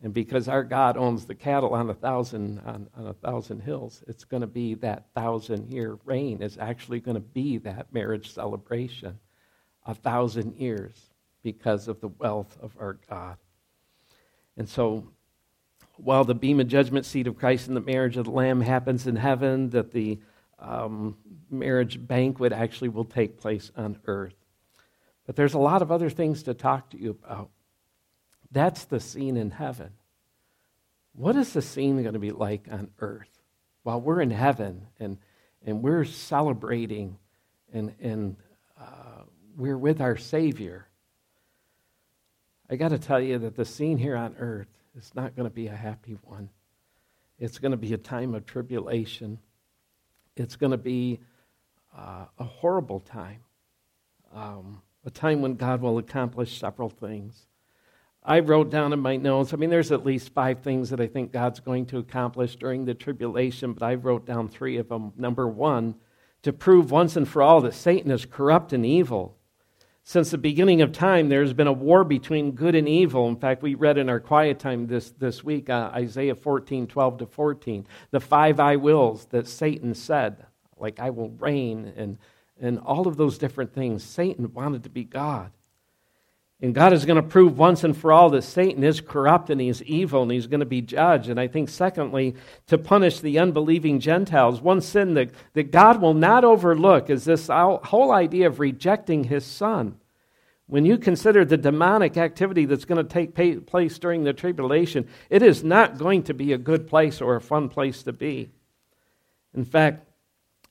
And 0.04 0.14
because 0.14 0.48
our 0.48 0.64
God 0.64 0.96
owns 0.96 1.26
the 1.26 1.34
cattle 1.34 1.74
on 1.74 1.90
a 1.90 1.94
thousand 1.94 2.60
on, 2.60 2.88
on 2.96 3.08
a 3.08 3.14
thousand 3.14 3.62
hills, 3.62 4.04
it's 4.08 4.24
going 4.24 4.42
to 4.42 4.48
be 4.48 4.76
that 4.76 5.08
thousand 5.16 5.72
year 5.72 5.98
reign 6.06 6.44
is 6.44 6.58
actually 6.60 7.00
going 7.00 7.16
to 7.16 7.22
be 7.22 7.58
that 7.60 7.92
marriage 7.92 8.32
celebration, 8.32 9.20
a 9.86 9.96
thousand 9.96 10.56
years, 10.58 11.10
because 11.42 11.88
of 11.88 12.00
the 12.00 12.10
wealth 12.10 12.56
of 12.62 12.76
our 12.80 13.00
God. 13.10 13.38
And 14.58 14.68
so, 14.68 15.08
while 15.98 16.24
the 16.24 16.36
Bema 16.36 16.64
judgment 16.64 17.06
seat 17.06 17.28
of 17.28 17.38
Christ 17.38 17.68
and 17.68 17.78
the 17.78 17.82
marriage 17.82 18.18
of 18.18 18.26
the 18.26 18.32
Lamb 18.32 18.62
happens 18.62 19.08
in 19.08 19.16
heaven, 19.16 19.70
that 19.70 19.92
the 19.92 20.20
um, 20.60 21.16
marriage 21.50 22.06
banquet 22.06 22.52
actually 22.52 22.90
will 22.90 23.06
take 23.06 23.38
place 23.38 23.72
on 23.76 24.00
earth. 24.06 24.36
But 25.26 25.36
there's 25.36 25.54
a 25.54 25.60
lot 25.60 25.82
of 25.82 25.92
other 25.92 26.10
things 26.10 26.44
to 26.44 26.54
talk 26.54 26.90
to 26.92 27.00
you 27.00 27.12
about. 27.24 27.50
That's 28.52 28.86
the 28.86 29.00
scene 29.00 29.38
in 29.38 29.52
heaven. 29.52 29.92
What 31.14 31.36
is 31.36 31.54
the 31.54 31.62
scene 31.62 32.02
going 32.02 32.14
to 32.14 32.20
be 32.20 32.32
like 32.32 32.68
on 32.72 32.90
earth? 33.00 33.30
While 33.84 34.02
we're 34.02 34.22
in 34.22 34.32
heaven 34.32 34.88
and, 35.00 35.18
and 35.66 35.82
we're 35.82 36.06
celebrating 36.06 37.18
and, 37.74 37.94
and 38.00 38.38
uh, 38.80 39.24
we're 39.56 39.78
with 39.78 40.00
our 40.00 40.18
Savior, 40.18 40.88
I 42.70 42.76
got 42.76 42.90
to 42.90 43.00
tell 43.00 43.22
you 43.22 43.38
that 43.40 43.56
the 43.56 43.66
scene 43.66 43.98
here 43.98 44.18
on 44.18 44.36
earth 44.40 44.68
is 44.98 45.12
not 45.16 45.36
going 45.36 45.48
to 45.48 45.54
be 45.54 45.68
a 45.68 45.76
happy 45.76 46.18
one. 46.24 46.50
It's 47.40 47.60
going 47.60 47.72
to 47.72 47.78
be 47.78 47.94
a 47.94 47.98
time 47.98 48.36
of 48.36 48.46
tribulation. 48.46 49.40
It's 50.36 50.56
going 50.56 50.72
to 50.72 50.78
be 50.78 51.20
uh, 51.98 52.26
a 52.38 52.44
horrible 52.44 53.00
time, 53.00 53.40
um, 54.34 54.82
a 55.06 55.10
time 55.10 55.42
when 55.42 55.56
God 55.56 55.82
will 55.82 55.98
accomplish 55.98 56.60
several 56.60 56.90
things. 56.90 57.48
I 58.22 58.40
wrote 58.40 58.70
down 58.70 58.92
in 58.92 59.00
my 59.00 59.16
notes, 59.16 59.54
I 59.54 59.56
mean, 59.56 59.70
there's 59.70 59.94
at 59.94 60.06
least 60.06 60.34
five 60.34 60.60
things 60.60 60.90
that 60.90 61.00
I 61.00 61.08
think 61.08 61.32
God's 61.32 61.62
going 61.62 61.86
to 61.88 62.00
accomplish 62.00 62.58
during 62.58 62.84
the 62.84 62.94
tribulation, 62.94 63.72
but 63.72 63.84
I 63.84 63.96
wrote 63.96 64.26
down 64.26 64.50
three 64.50 64.76
of 64.78 64.90
them. 64.90 65.14
Number 65.16 65.48
one, 65.48 65.96
to 66.44 66.52
prove 66.52 66.92
once 66.92 67.16
and 67.16 67.28
for 67.28 67.42
all 67.42 67.62
that 67.62 67.74
Satan 67.74 68.12
is 68.12 68.26
corrupt 68.26 68.74
and 68.74 68.86
evil. 68.86 69.37
Since 70.10 70.32
the 70.32 70.38
beginning 70.38 70.82
of 70.82 70.94
time, 70.94 71.28
there's 71.28 71.52
been 71.52 71.68
a 71.68 71.74
war 71.74 72.06
between 72.06 72.54
good 72.54 72.76
and 72.76 72.88
evil. 72.88 73.28
In 73.28 73.36
fact, 73.36 73.62
we 73.62 73.76
read 73.76 73.98
in 73.98 74.08
our 74.08 74.22
quiet 74.22 74.58
time 74.58 74.88
this, 74.88 75.12
this 75.12 75.44
week 75.44 75.70
uh, 75.70 75.92
Isaiah 75.94 76.34
14, 76.34 76.88
12 76.88 77.18
to 77.18 77.26
14, 77.26 77.86
the 78.12 78.22
five 78.22 78.58
I 78.58 78.78
wills 78.78 79.26
that 79.32 79.50
Satan 79.50 79.94
said, 79.94 80.46
like 80.78 81.02
I 81.02 81.10
will 81.10 81.32
reign, 81.32 81.92
and, 81.98 82.18
and 82.58 82.80
all 82.80 83.06
of 83.06 83.18
those 83.18 83.38
different 83.38 83.74
things. 83.74 84.02
Satan 84.02 84.54
wanted 84.54 84.84
to 84.84 84.90
be 84.90 85.04
God. 85.04 85.52
And 86.60 86.74
God 86.74 86.92
is 86.92 87.06
going 87.06 87.22
to 87.22 87.28
prove 87.28 87.60
once 87.60 87.84
and 87.84 87.96
for 87.96 88.12
all 88.12 88.32
that 88.32 88.42
Satan 88.42 88.84
is 88.84 89.00
corrupt 89.00 89.52
and 89.52 89.62
he's 89.62 89.84
evil 89.84 90.24
and 90.24 90.32
he's 90.32 90.48
going 90.48 90.62
to 90.62 90.66
be 90.66 90.82
judged. 90.82 91.30
And 91.30 91.40
I 91.40 91.48
think, 91.48 91.70
secondly, 91.70 92.36
to 92.66 92.80
punish 92.80 93.20
the 93.20 93.38
unbelieving 93.38 94.00
Gentiles. 94.00 94.60
One 94.60 94.82
sin 94.82 95.14
that, 95.14 95.30
that 95.54 95.72
God 95.72 96.02
will 96.02 96.16
not 96.16 96.44
overlook 96.44 97.12
is 97.12 97.26
this 97.26 97.48
whole 97.48 98.12
idea 98.12 98.48
of 98.48 98.60
rejecting 98.60 99.26
his 99.26 99.46
son. 99.46 99.98
When 100.66 100.84
you 100.84 100.98
consider 100.98 101.46
the 101.46 101.58
demonic 101.58 102.18
activity 102.18 102.66
that's 102.66 102.86
going 102.86 103.06
to 103.06 103.14
take 103.14 103.68
place 103.68 104.00
during 104.00 104.24
the 104.24 104.34
tribulation, 104.34 105.08
it 105.30 105.44
is 105.44 105.64
not 105.64 106.00
going 106.00 106.24
to 106.24 106.34
be 106.34 106.54
a 106.54 106.58
good 106.58 106.88
place 106.88 107.22
or 107.22 107.36
a 107.36 107.42
fun 107.42 107.70
place 107.70 108.02
to 108.04 108.12
be. 108.12 108.50
In 109.54 109.64
fact, 109.64 110.07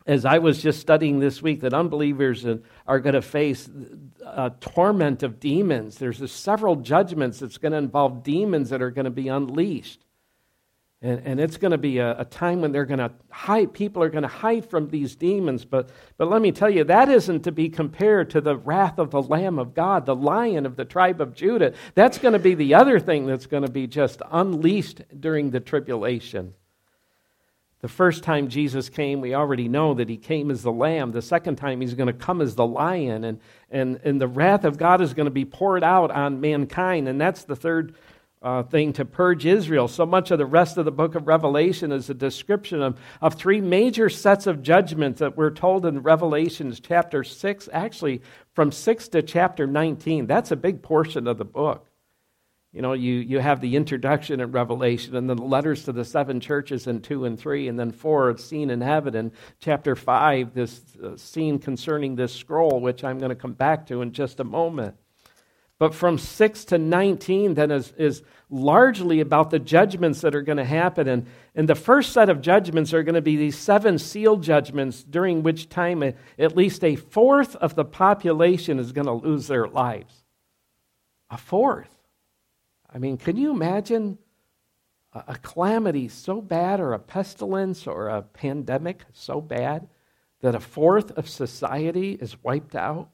as 0.06 0.24
I 0.24 0.38
was 0.38 0.62
just 0.62 0.80
studying 0.80 1.18
this 1.18 1.42
week, 1.42 1.60
that 1.62 1.74
unbelievers 1.74 2.46
are 2.86 3.00
going 3.00 3.14
to 3.14 3.22
face 3.22 3.68
a 4.24 4.50
torment 4.60 5.22
of 5.22 5.40
demons. 5.40 5.98
There's 5.98 6.30
several 6.30 6.76
judgments 6.76 7.40
that's 7.40 7.58
going 7.58 7.72
to 7.72 7.78
involve 7.78 8.22
demons 8.22 8.70
that 8.70 8.80
are 8.80 8.90
going 8.90 9.06
to 9.06 9.10
be 9.10 9.28
unleashed. 9.28 10.04
And, 11.02 11.20
and 11.26 11.40
it's 11.40 11.58
going 11.58 11.72
to 11.72 11.78
be 11.78 11.98
a, 11.98 12.20
a 12.20 12.24
time 12.24 12.62
when 12.62 12.72
they're 12.72 12.86
going 12.86 13.00
to 13.00 13.12
hide, 13.30 13.74
people 13.74 14.02
are 14.02 14.08
going 14.08 14.22
to 14.22 14.28
hide 14.28 14.70
from 14.70 14.88
these 14.88 15.14
demons. 15.14 15.64
But, 15.64 15.90
but 16.16 16.30
let 16.30 16.40
me 16.40 16.52
tell 16.52 16.70
you, 16.70 16.84
that 16.84 17.08
isn't 17.08 17.42
to 17.42 17.52
be 17.52 17.68
compared 17.68 18.30
to 18.30 18.40
the 18.40 18.56
wrath 18.56 18.98
of 18.98 19.10
the 19.10 19.20
Lamb 19.20 19.58
of 19.58 19.74
God, 19.74 20.06
the 20.06 20.16
lion 20.16 20.64
of 20.64 20.76
the 20.76 20.86
tribe 20.86 21.20
of 21.20 21.34
Judah. 21.34 21.74
That's 21.94 22.18
going 22.18 22.32
to 22.32 22.38
be 22.38 22.54
the 22.54 22.74
other 22.74 22.98
thing 22.98 23.26
that's 23.26 23.46
going 23.46 23.64
to 23.64 23.70
be 23.70 23.86
just 23.86 24.22
unleashed 24.30 25.02
during 25.20 25.50
the 25.50 25.60
tribulation. 25.60 26.54
The 27.86 27.92
first 27.92 28.24
time 28.24 28.48
Jesus 28.48 28.88
came, 28.88 29.20
we 29.20 29.32
already 29.32 29.68
know 29.68 29.94
that 29.94 30.08
he 30.08 30.16
came 30.16 30.50
as 30.50 30.60
the 30.60 30.72
lamb. 30.72 31.12
The 31.12 31.22
second 31.22 31.54
time, 31.54 31.80
he's 31.80 31.94
going 31.94 32.08
to 32.08 32.12
come 32.12 32.40
as 32.40 32.56
the 32.56 32.66
lion. 32.66 33.22
And, 33.22 33.38
and, 33.70 34.00
and 34.02 34.20
the 34.20 34.26
wrath 34.26 34.64
of 34.64 34.76
God 34.76 35.00
is 35.00 35.14
going 35.14 35.26
to 35.26 35.30
be 35.30 35.44
poured 35.44 35.84
out 35.84 36.10
on 36.10 36.40
mankind. 36.40 37.06
And 37.06 37.20
that's 37.20 37.44
the 37.44 37.54
third 37.54 37.94
uh, 38.42 38.64
thing 38.64 38.92
to 38.94 39.04
purge 39.04 39.46
Israel. 39.46 39.86
So 39.86 40.04
much 40.04 40.32
of 40.32 40.38
the 40.38 40.46
rest 40.46 40.78
of 40.78 40.84
the 40.84 40.90
book 40.90 41.14
of 41.14 41.28
Revelation 41.28 41.92
is 41.92 42.10
a 42.10 42.14
description 42.14 42.82
of, 42.82 42.98
of 43.20 43.34
three 43.34 43.60
major 43.60 44.08
sets 44.08 44.48
of 44.48 44.64
judgments 44.64 45.20
that 45.20 45.36
we're 45.36 45.50
told 45.50 45.86
in 45.86 46.02
Revelations 46.02 46.80
chapter 46.80 47.22
6, 47.22 47.68
actually 47.72 48.20
from 48.52 48.72
6 48.72 49.06
to 49.10 49.22
chapter 49.22 49.64
19. 49.68 50.26
That's 50.26 50.50
a 50.50 50.56
big 50.56 50.82
portion 50.82 51.28
of 51.28 51.38
the 51.38 51.44
book. 51.44 51.86
You 52.76 52.82
know, 52.82 52.92
you, 52.92 53.14
you 53.14 53.38
have 53.38 53.62
the 53.62 53.74
introduction 53.74 54.38
in 54.38 54.52
Revelation 54.52 55.16
and 55.16 55.30
then 55.30 55.38
the 55.38 55.44
letters 55.44 55.86
to 55.86 55.92
the 55.92 56.04
seven 56.04 56.40
churches 56.40 56.86
in 56.86 57.00
2 57.00 57.24
and 57.24 57.40
3, 57.40 57.68
and 57.68 57.78
then 57.78 57.90
4, 57.90 58.28
of 58.28 58.38
scene 58.38 58.68
in 58.68 58.82
heaven, 58.82 59.16
and 59.16 59.30
chapter 59.60 59.96
5, 59.96 60.52
this 60.52 60.82
uh, 61.02 61.16
scene 61.16 61.58
concerning 61.58 62.16
this 62.16 62.34
scroll, 62.34 62.80
which 62.80 63.02
I'm 63.02 63.18
going 63.18 63.30
to 63.30 63.34
come 63.34 63.54
back 63.54 63.86
to 63.86 64.02
in 64.02 64.12
just 64.12 64.40
a 64.40 64.44
moment. 64.44 64.94
But 65.78 65.94
from 65.94 66.18
6 66.18 66.66
to 66.66 66.76
19, 66.76 67.54
then, 67.54 67.70
is, 67.70 67.94
is 67.96 68.22
largely 68.50 69.20
about 69.20 69.48
the 69.48 69.58
judgments 69.58 70.20
that 70.20 70.34
are 70.34 70.42
going 70.42 70.58
to 70.58 70.64
happen. 70.64 71.08
And, 71.08 71.26
and 71.54 71.66
the 71.66 71.74
first 71.74 72.12
set 72.12 72.28
of 72.28 72.42
judgments 72.42 72.92
are 72.92 73.02
going 73.02 73.14
to 73.14 73.22
be 73.22 73.36
these 73.36 73.56
seven 73.56 73.98
seal 73.98 74.36
judgments, 74.36 75.02
during 75.02 75.42
which 75.42 75.70
time 75.70 76.02
at 76.02 76.54
least 76.54 76.84
a 76.84 76.96
fourth 76.96 77.56
of 77.56 77.74
the 77.74 77.86
population 77.86 78.78
is 78.78 78.92
going 78.92 79.06
to 79.06 79.14
lose 79.14 79.46
their 79.46 79.66
lives. 79.66 80.24
A 81.30 81.38
fourth. 81.38 81.95
I 82.96 82.98
mean, 82.98 83.18
can 83.18 83.36
you 83.36 83.50
imagine 83.50 84.16
a, 85.12 85.24
a 85.28 85.34
calamity 85.36 86.08
so 86.08 86.40
bad, 86.40 86.80
or 86.80 86.94
a 86.94 86.98
pestilence, 86.98 87.86
or 87.86 88.08
a 88.08 88.22
pandemic 88.22 89.04
so 89.12 89.42
bad 89.42 89.86
that 90.40 90.54
a 90.54 90.60
fourth 90.60 91.10
of 91.10 91.28
society 91.28 92.12
is 92.12 92.42
wiped 92.42 92.74
out? 92.74 93.10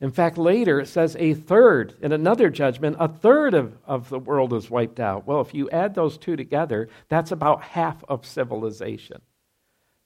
In 0.00 0.10
fact, 0.10 0.38
later 0.38 0.80
it 0.80 0.86
says 0.86 1.16
a 1.18 1.34
third, 1.34 1.94
in 2.00 2.12
another 2.12 2.48
judgment, 2.48 2.96
a 2.98 3.08
third 3.08 3.52
of, 3.52 3.76
of 3.84 4.08
the 4.08 4.18
world 4.18 4.54
is 4.54 4.70
wiped 4.70 4.98
out. 4.98 5.26
Well, 5.26 5.42
if 5.42 5.52
you 5.52 5.68
add 5.68 5.94
those 5.94 6.16
two 6.16 6.34
together, 6.34 6.88
that's 7.10 7.30
about 7.30 7.62
half 7.62 8.02
of 8.08 8.24
civilization. 8.24 9.20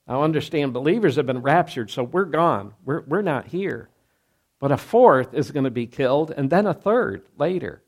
Now, 0.08 0.24
understand, 0.24 0.72
believers 0.72 1.14
have 1.14 1.26
been 1.26 1.42
raptured, 1.42 1.92
so 1.92 2.02
we're 2.02 2.24
gone. 2.24 2.74
We're, 2.84 3.02
we're 3.02 3.22
not 3.22 3.46
here. 3.46 3.90
But 4.58 4.72
a 4.72 4.76
fourth 4.76 5.34
is 5.34 5.52
going 5.52 5.64
to 5.64 5.70
be 5.70 5.86
killed, 5.86 6.32
and 6.36 6.50
then 6.50 6.66
a 6.66 6.74
third 6.74 7.22
later. 7.38 7.84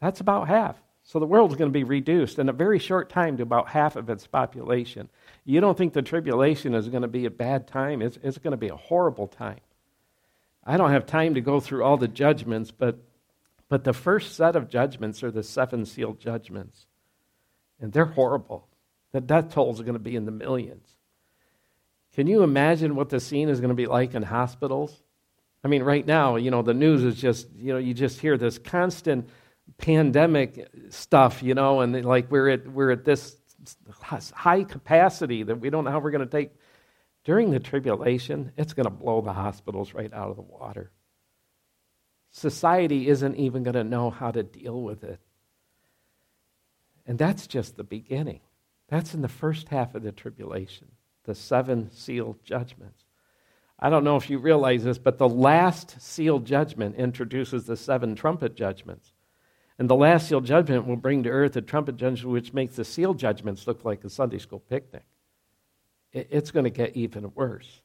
That's 0.00 0.20
about 0.20 0.48
half. 0.48 0.80
So 1.02 1.18
the 1.18 1.26
world 1.26 1.50
is 1.50 1.56
going 1.56 1.70
to 1.70 1.78
be 1.78 1.84
reduced 1.84 2.38
in 2.38 2.48
a 2.48 2.52
very 2.52 2.78
short 2.78 3.08
time 3.08 3.38
to 3.38 3.42
about 3.42 3.68
half 3.70 3.96
of 3.96 4.10
its 4.10 4.26
population. 4.26 5.08
You 5.44 5.60
don't 5.60 5.76
think 5.76 5.94
the 5.94 6.02
tribulation 6.02 6.74
is 6.74 6.88
going 6.88 7.02
to 7.02 7.08
be 7.08 7.24
a 7.24 7.30
bad 7.30 7.66
time? 7.66 8.02
It's, 8.02 8.18
it's 8.22 8.38
going 8.38 8.50
to 8.50 8.58
be 8.58 8.68
a 8.68 8.76
horrible 8.76 9.26
time. 9.26 9.60
I 10.64 10.76
don't 10.76 10.90
have 10.90 11.06
time 11.06 11.34
to 11.34 11.40
go 11.40 11.60
through 11.60 11.82
all 11.82 11.96
the 11.96 12.08
judgments, 12.08 12.70
but, 12.70 12.98
but 13.70 13.84
the 13.84 13.94
first 13.94 14.36
set 14.36 14.54
of 14.54 14.68
judgments 14.68 15.22
are 15.22 15.30
the 15.30 15.42
seven 15.42 15.86
sealed 15.86 16.20
judgments. 16.20 16.84
And 17.80 17.90
they're 17.90 18.04
horrible. 18.04 18.68
The 19.12 19.22
death 19.22 19.50
tolls 19.50 19.80
are 19.80 19.84
going 19.84 19.94
to 19.94 19.98
be 19.98 20.14
in 20.14 20.26
the 20.26 20.30
millions. 20.30 20.86
Can 22.14 22.26
you 22.26 22.42
imagine 22.42 22.96
what 22.96 23.08
the 23.08 23.20
scene 23.20 23.48
is 23.48 23.60
going 23.60 23.70
to 23.70 23.74
be 23.74 23.86
like 23.86 24.14
in 24.14 24.22
hospitals? 24.22 25.02
I 25.64 25.68
mean, 25.68 25.82
right 25.82 26.06
now, 26.06 26.36
you 26.36 26.50
know, 26.50 26.60
the 26.60 26.74
news 26.74 27.02
is 27.02 27.14
just, 27.14 27.48
you 27.56 27.72
know, 27.72 27.78
you 27.78 27.94
just 27.94 28.20
hear 28.20 28.36
this 28.36 28.58
constant 28.58 29.28
pandemic 29.76 30.68
stuff, 30.90 31.42
you 31.42 31.54
know, 31.54 31.80
and 31.80 32.04
like 32.04 32.30
we're 32.30 32.48
at, 32.48 32.68
we're 32.68 32.90
at 32.90 33.04
this 33.04 33.36
high 34.32 34.64
capacity 34.64 35.42
that 35.42 35.60
we 35.60 35.70
don't 35.70 35.84
know 35.84 35.90
how 35.90 35.98
we're 35.98 36.10
going 36.10 36.26
to 36.26 36.30
take 36.30 36.52
during 37.28 37.50
the 37.50 37.60
tribulation, 37.60 38.52
it's 38.56 38.72
going 38.72 38.84
to 38.84 38.90
blow 38.90 39.20
the 39.20 39.34
hospitals 39.34 39.92
right 39.92 40.10
out 40.14 40.30
of 40.30 40.36
the 40.36 40.42
water. 40.42 40.90
Society 42.30 43.06
isn't 43.06 43.36
even 43.36 43.62
going 43.62 43.74
to 43.74 43.84
know 43.84 44.08
how 44.08 44.30
to 44.30 44.42
deal 44.42 44.80
with 44.80 45.04
it. 45.04 45.20
And 47.06 47.18
that's 47.18 47.46
just 47.46 47.76
the 47.76 47.84
beginning. 47.84 48.40
That's 48.88 49.12
in 49.12 49.20
the 49.20 49.28
first 49.28 49.68
half 49.68 49.94
of 49.94 50.02
the 50.02 50.12
tribulation, 50.12 50.88
the 51.24 51.34
seven 51.34 51.90
sealed 51.92 52.42
judgments. 52.44 53.04
I 53.78 53.90
don't 53.90 54.04
know 54.04 54.16
if 54.16 54.30
you 54.30 54.38
realize 54.38 54.84
this, 54.84 54.96
but 54.96 55.18
the 55.18 55.28
last 55.28 56.00
sealed 56.00 56.46
judgment 56.46 56.96
introduces 56.96 57.64
the 57.64 57.76
seven 57.76 58.14
trumpet 58.14 58.56
judgments. 58.56 59.12
And 59.78 59.88
the 59.88 59.94
last 59.94 60.28
seal 60.28 60.40
judgment 60.40 60.86
will 60.86 60.96
bring 60.96 61.22
to 61.22 61.30
earth 61.30 61.56
a 61.56 61.62
trumpet 61.62 61.96
judgment 61.96 62.32
which 62.32 62.52
makes 62.52 62.76
the 62.76 62.84
seal 62.84 63.14
judgments 63.14 63.66
look 63.66 63.84
like 63.84 64.04
a 64.04 64.10
Sunday 64.10 64.38
school 64.38 64.58
picnic 64.58 65.04
it's 66.12 66.50
going 66.50 66.64
to 66.64 66.70
get 66.70 66.96
even 66.96 67.32
worse. 67.34 67.82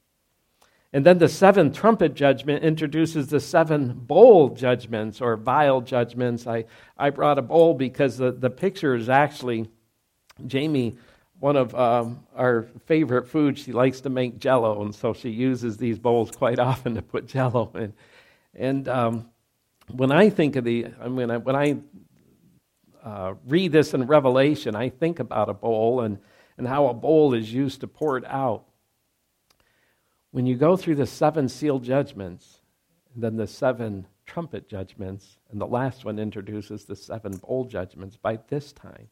And 0.91 1.05
then 1.05 1.17
the 1.17 1.27
seventh 1.27 1.75
trumpet 1.75 2.13
judgment 2.13 2.63
introduces 2.63 3.27
the 3.27 3.39
seven 3.39 3.93
bowl 3.93 4.49
judgments 4.49 5.21
or 5.21 5.35
vial 5.35 5.81
judgments. 5.81 6.45
I, 6.45 6.65
I 6.97 7.09
brought 7.09 7.39
a 7.39 7.41
bowl 7.41 7.73
because 7.73 8.17
the, 8.17 8.31
the 8.31 8.51
picture 8.51 8.93
is 8.95 9.09
actually 9.09 9.67
Jamie, 10.45 10.95
one 11.39 11.57
of 11.57 11.73
um, 11.73 12.23
our 12.35 12.67
favorite 12.85 13.27
foods. 13.27 13.61
She 13.61 13.71
likes 13.71 14.01
to 14.01 14.09
make 14.09 14.37
jello, 14.37 14.83
and 14.83 14.93
so 14.93 15.13
she 15.13 15.29
uses 15.29 15.77
these 15.77 15.97
bowls 15.97 16.29
quite 16.31 16.59
often 16.59 16.95
to 16.95 17.01
put 17.01 17.27
jello 17.27 17.71
in. 17.73 17.93
And 18.53 18.87
um, 18.87 19.29
when 19.91 20.11
I 20.11 20.29
think 20.29 20.55
of 20.55 20.63
the, 20.63 20.87
I 21.01 21.07
mean, 21.07 21.29
when 21.29 21.55
I 21.55 21.77
uh, 23.03 23.33
read 23.47 23.71
this 23.71 23.93
in 23.93 24.07
Revelation, 24.07 24.75
I 24.75 24.89
think 24.89 25.19
about 25.19 25.49
a 25.49 25.53
bowl 25.53 26.01
and 26.01 26.19
and 26.57 26.67
how 26.67 26.87
a 26.87 26.93
bowl 26.93 27.33
is 27.33 27.53
used 27.53 27.81
to 27.81 27.87
pour 27.87 28.17
it 28.17 28.25
out. 28.25 28.65
When 30.31 30.45
you 30.45 30.55
go 30.55 30.75
through 30.77 30.95
the 30.95 31.05
seven 31.05 31.49
seal 31.49 31.79
judgments, 31.79 32.59
and 33.13 33.23
then 33.23 33.37
the 33.37 33.47
seven 33.47 34.07
trumpet 34.25 34.67
judgments, 34.67 35.37
and 35.51 35.59
the 35.59 35.67
last 35.67 36.05
one 36.05 36.19
introduces 36.19 36.85
the 36.85 36.95
seven 36.95 37.37
bowl 37.37 37.65
judgments, 37.65 38.17
by 38.17 38.39
this 38.49 38.71
time, 38.71 39.09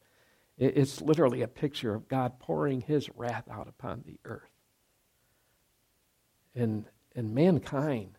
it's 0.58 1.02
literally 1.02 1.42
a 1.42 1.48
picture 1.48 1.94
of 1.96 2.08
God 2.08 2.40
pouring 2.40 2.82
his 2.82 3.10
wrath 3.16 3.46
out 3.52 3.68
upon 3.68 4.04
the 4.06 4.20
earth. 4.26 4.52
And, 6.54 6.86
and 7.16 7.34
mankind 7.34 8.18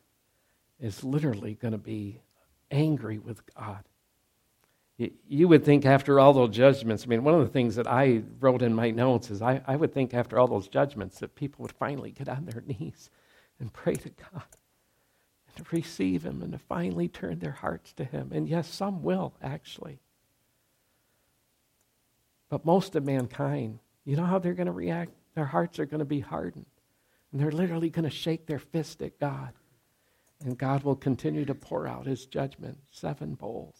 is 0.80 1.04
literally 1.04 1.54
going 1.54 1.72
to 1.72 1.78
be 1.78 2.22
angry 2.72 3.18
with 3.18 3.42
God 3.54 3.84
you 5.26 5.48
would 5.48 5.64
think 5.64 5.84
after 5.86 6.20
all 6.20 6.32
those 6.32 6.54
judgments, 6.54 7.04
I 7.04 7.06
mean, 7.08 7.24
one 7.24 7.34
of 7.34 7.40
the 7.40 7.52
things 7.52 7.76
that 7.76 7.86
I 7.86 8.22
wrote 8.40 8.62
in 8.62 8.74
my 8.74 8.90
notes 8.90 9.30
is 9.30 9.42
I, 9.42 9.62
I 9.66 9.76
would 9.76 9.92
think 9.92 10.14
after 10.14 10.38
all 10.38 10.46
those 10.46 10.68
judgments 10.68 11.18
that 11.20 11.34
people 11.34 11.62
would 11.62 11.72
finally 11.72 12.10
get 12.10 12.28
on 12.28 12.44
their 12.44 12.62
knees 12.66 13.10
and 13.58 13.72
pray 13.72 13.94
to 13.94 14.10
God 14.10 14.44
and 15.46 15.56
to 15.56 15.76
receive 15.76 16.24
Him 16.24 16.42
and 16.42 16.52
to 16.52 16.58
finally 16.58 17.08
turn 17.08 17.38
their 17.38 17.52
hearts 17.52 17.92
to 17.94 18.04
Him. 18.04 18.30
And 18.32 18.48
yes, 18.48 18.68
some 18.68 19.02
will, 19.02 19.34
actually. 19.42 19.98
But 22.48 22.66
most 22.66 22.94
of 22.94 23.04
mankind, 23.04 23.78
you 24.04 24.16
know 24.16 24.26
how 24.26 24.38
they're 24.38 24.52
going 24.52 24.66
to 24.66 24.72
react? 24.72 25.12
Their 25.34 25.46
hearts 25.46 25.78
are 25.78 25.86
going 25.86 26.00
to 26.00 26.04
be 26.04 26.20
hardened. 26.20 26.66
And 27.32 27.40
they're 27.40 27.50
literally 27.50 27.88
going 27.88 28.04
to 28.04 28.10
shake 28.10 28.46
their 28.46 28.58
fist 28.58 29.00
at 29.00 29.18
God. 29.18 29.52
And 30.44 30.58
God 30.58 30.82
will 30.82 30.96
continue 30.96 31.44
to 31.44 31.54
pour 31.54 31.86
out 31.86 32.06
His 32.06 32.26
judgment, 32.26 32.78
seven 32.90 33.34
bowls. 33.34 33.76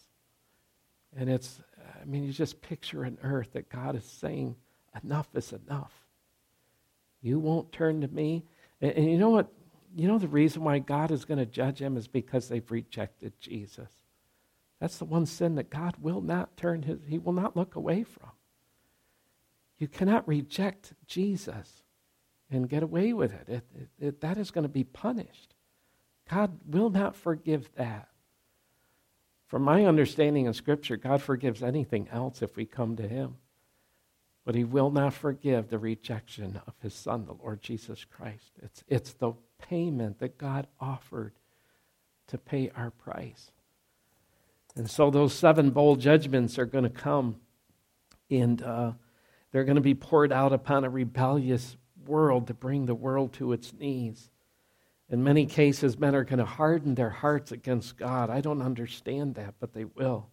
And 1.15 1.29
it's, 1.29 1.61
I 2.01 2.05
mean, 2.05 2.23
you 2.23 2.31
just 2.31 2.61
picture 2.61 3.03
an 3.03 3.17
earth 3.21 3.53
that 3.53 3.69
God 3.69 3.95
is 3.95 4.05
saying, 4.05 4.55
enough 5.03 5.27
is 5.35 5.53
enough. 5.53 5.93
You 7.21 7.39
won't 7.39 7.71
turn 7.71 8.01
to 8.01 8.07
me. 8.07 8.45
And, 8.81 8.91
and 8.93 9.11
you 9.11 9.17
know 9.17 9.29
what? 9.29 9.51
You 9.95 10.07
know 10.07 10.17
the 10.17 10.27
reason 10.27 10.63
why 10.63 10.79
God 10.79 11.11
is 11.11 11.25
going 11.25 11.37
to 11.37 11.45
judge 11.45 11.79
them 11.79 11.97
is 11.97 12.07
because 12.07 12.47
they've 12.47 12.71
rejected 12.71 13.33
Jesus. 13.39 13.91
That's 14.79 14.97
the 14.97 15.05
one 15.05 15.25
sin 15.25 15.55
that 15.55 15.69
God 15.69 15.95
will 16.01 16.21
not 16.21 16.57
turn 16.57 16.83
his, 16.83 16.99
he 17.07 17.17
will 17.17 17.33
not 17.33 17.55
look 17.55 17.75
away 17.75 18.03
from. 18.03 18.31
You 19.77 19.87
cannot 19.87 20.27
reject 20.27 20.93
Jesus 21.07 21.83
and 22.49 22.69
get 22.69 22.83
away 22.83 23.13
with 23.13 23.33
it. 23.33 23.47
it, 23.47 23.63
it, 23.75 23.89
it 23.99 24.21
that 24.21 24.37
is 24.37 24.51
going 24.51 24.63
to 24.63 24.69
be 24.69 24.83
punished. 24.83 25.55
God 26.29 26.59
will 26.65 26.89
not 26.89 27.15
forgive 27.15 27.69
that. 27.75 28.07
From 29.47 29.61
my 29.61 29.85
understanding 29.85 30.47
of 30.47 30.55
Scripture, 30.55 30.97
God 30.97 31.21
forgives 31.21 31.61
anything 31.61 32.07
else 32.11 32.41
if 32.41 32.55
we 32.55 32.65
come 32.65 32.95
to 32.95 33.07
Him. 33.07 33.35
But 34.45 34.55
He 34.55 34.63
will 34.63 34.89
not 34.89 35.13
forgive 35.13 35.69
the 35.69 35.79
rejection 35.79 36.59
of 36.65 36.73
His 36.81 36.93
Son, 36.93 37.25
the 37.25 37.33
Lord 37.33 37.61
Jesus 37.61 38.03
Christ. 38.03 38.51
It's, 38.61 38.83
it's 38.87 39.13
the 39.13 39.33
payment 39.61 40.19
that 40.19 40.37
God 40.37 40.67
offered 40.79 41.33
to 42.27 42.37
pay 42.37 42.71
our 42.75 42.89
price. 42.89 43.51
And 44.75 44.89
so 44.89 45.11
those 45.11 45.33
seven 45.33 45.69
bowl 45.69 45.95
judgments 45.97 46.57
are 46.57 46.65
going 46.65 46.85
to 46.85 46.89
come. 46.89 47.35
And 48.29 48.61
uh, 48.63 48.93
They're 49.53 49.63
going 49.63 49.75
to 49.75 49.81
be 49.81 49.93
poured 49.93 50.33
out 50.33 50.51
upon 50.51 50.83
a 50.83 50.89
rebellious 50.89 51.77
world 52.07 52.47
to 52.47 52.53
bring 52.53 52.85
the 52.87 52.95
world 52.95 53.33
to 53.33 53.53
its 53.53 53.71
knees. 53.71 54.29
In 55.13 55.23
many 55.23 55.45
cases, 55.45 55.99
men 55.99 56.15
are 56.15 56.23
going 56.23 56.39
to 56.39 56.45
harden 56.45 56.95
their 56.95 57.11
hearts 57.11 57.51
against 57.51 57.97
God. 57.97 58.31
I 58.31 58.41
don't 58.41 58.63
understand 58.63 59.35
that, 59.35 59.53
but 59.59 59.71
they 59.71 59.85
will. 59.85 60.27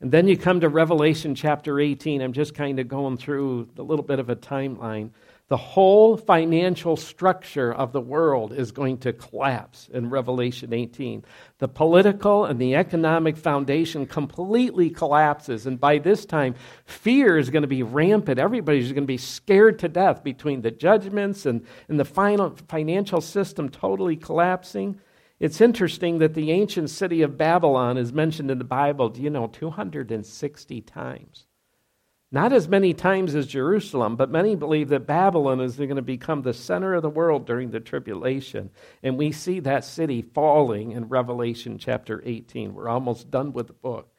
And 0.00 0.10
then 0.10 0.26
you 0.26 0.36
come 0.36 0.58
to 0.58 0.68
Revelation 0.68 1.36
chapter 1.36 1.78
18. 1.78 2.20
I'm 2.20 2.32
just 2.32 2.52
kind 2.52 2.80
of 2.80 2.88
going 2.88 3.16
through 3.16 3.68
a 3.78 3.82
little 3.82 4.04
bit 4.04 4.18
of 4.18 4.28
a 4.28 4.34
timeline. 4.34 5.10
The 5.48 5.56
whole 5.56 6.16
financial 6.16 6.96
structure 6.96 7.72
of 7.72 7.92
the 7.92 8.00
world 8.00 8.52
is 8.52 8.72
going 8.72 8.98
to 8.98 9.12
collapse 9.12 9.88
in 9.92 10.10
Revelation 10.10 10.72
18. 10.72 11.24
The 11.58 11.68
political 11.68 12.44
and 12.44 12.60
the 12.60 12.74
economic 12.74 13.36
foundation 13.36 14.06
completely 14.06 14.90
collapses. 14.90 15.64
And 15.64 15.78
by 15.78 15.98
this 15.98 16.26
time, 16.26 16.56
fear 16.84 17.38
is 17.38 17.50
going 17.50 17.62
to 17.62 17.68
be 17.68 17.84
rampant. 17.84 18.40
Everybody's 18.40 18.90
going 18.90 19.04
to 19.04 19.06
be 19.06 19.18
scared 19.18 19.78
to 19.78 19.88
death 19.88 20.24
between 20.24 20.62
the 20.62 20.72
judgments 20.72 21.46
and, 21.46 21.64
and 21.88 22.00
the 22.00 22.04
final, 22.04 22.56
financial 22.66 23.20
system 23.20 23.68
totally 23.68 24.16
collapsing. 24.16 24.98
It's 25.38 25.60
interesting 25.60 26.18
that 26.18 26.34
the 26.34 26.50
ancient 26.50 26.90
city 26.90 27.22
of 27.22 27.36
Babylon 27.36 27.98
is 27.98 28.12
mentioned 28.12 28.50
in 28.50 28.58
the 28.58 28.64
Bible, 28.64 29.12
you 29.16 29.30
know, 29.30 29.46
260 29.46 30.80
times. 30.80 31.46
Not 32.36 32.52
as 32.52 32.68
many 32.68 32.92
times 32.92 33.34
as 33.34 33.46
Jerusalem, 33.46 34.14
but 34.16 34.30
many 34.30 34.56
believe 34.56 34.90
that 34.90 35.06
Babylon 35.06 35.58
is 35.58 35.78
going 35.78 35.96
to 35.96 36.02
become 36.02 36.42
the 36.42 36.52
center 36.52 36.92
of 36.92 37.00
the 37.00 37.08
world 37.08 37.46
during 37.46 37.70
the 37.70 37.80
tribulation. 37.80 38.68
And 39.02 39.16
we 39.16 39.32
see 39.32 39.58
that 39.60 39.86
city 39.86 40.20
falling 40.20 40.92
in 40.92 41.08
Revelation 41.08 41.78
chapter 41.78 42.22
18. 42.26 42.74
We're 42.74 42.90
almost 42.90 43.30
done 43.30 43.54
with 43.54 43.68
the 43.68 43.72
book. 43.72 44.12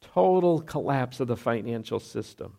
Total 0.00 0.60
collapse 0.60 1.20
of 1.20 1.28
the 1.28 1.36
financial 1.36 2.00
system. 2.00 2.58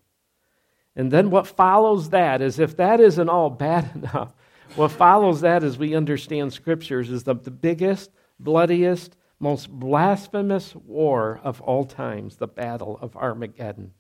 And 0.96 1.12
then 1.12 1.32
what 1.32 1.46
follows 1.46 2.12
that 2.12 2.42
is 2.42 2.60
if 2.60 2.78
that 2.78 3.02
isn't 3.02 3.28
all 3.28 3.50
bad 3.50 3.92
enough, 3.96 4.34
what 4.78 4.92
follows 4.92 5.42
that 5.42 5.66
as 5.66 5.78
we 5.78 5.96
understand 5.96 6.54
scriptures 6.54 7.10
is 7.10 7.26
the, 7.26 7.36
the 7.36 7.52
biggest, 7.52 8.10
bloodiest, 8.40 9.18
most 9.38 9.70
blasphemous 9.70 10.74
war 10.76 11.42
of 11.44 11.60
all 11.60 11.84
times, 11.84 12.38
the 12.38 12.48
Battle 12.48 12.98
of 13.02 13.18
Armageddon. 13.18 13.92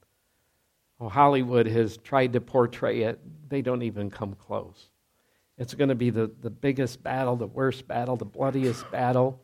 Oh, 0.99 1.09
Hollywood 1.09 1.67
has 1.67 1.97
tried 1.97 2.33
to 2.33 2.41
portray 2.41 3.03
it. 3.03 3.19
They 3.49 3.61
don't 3.61 3.83
even 3.83 4.09
come 4.09 4.33
close. 4.33 4.89
It's 5.57 5.73
going 5.73 5.89
to 5.89 5.95
be 5.95 6.09
the, 6.09 6.31
the 6.41 6.49
biggest 6.49 7.03
battle, 7.03 7.35
the 7.35 7.47
worst 7.47 7.87
battle, 7.87 8.15
the 8.15 8.25
bloodiest 8.25 8.89
battle. 8.91 9.41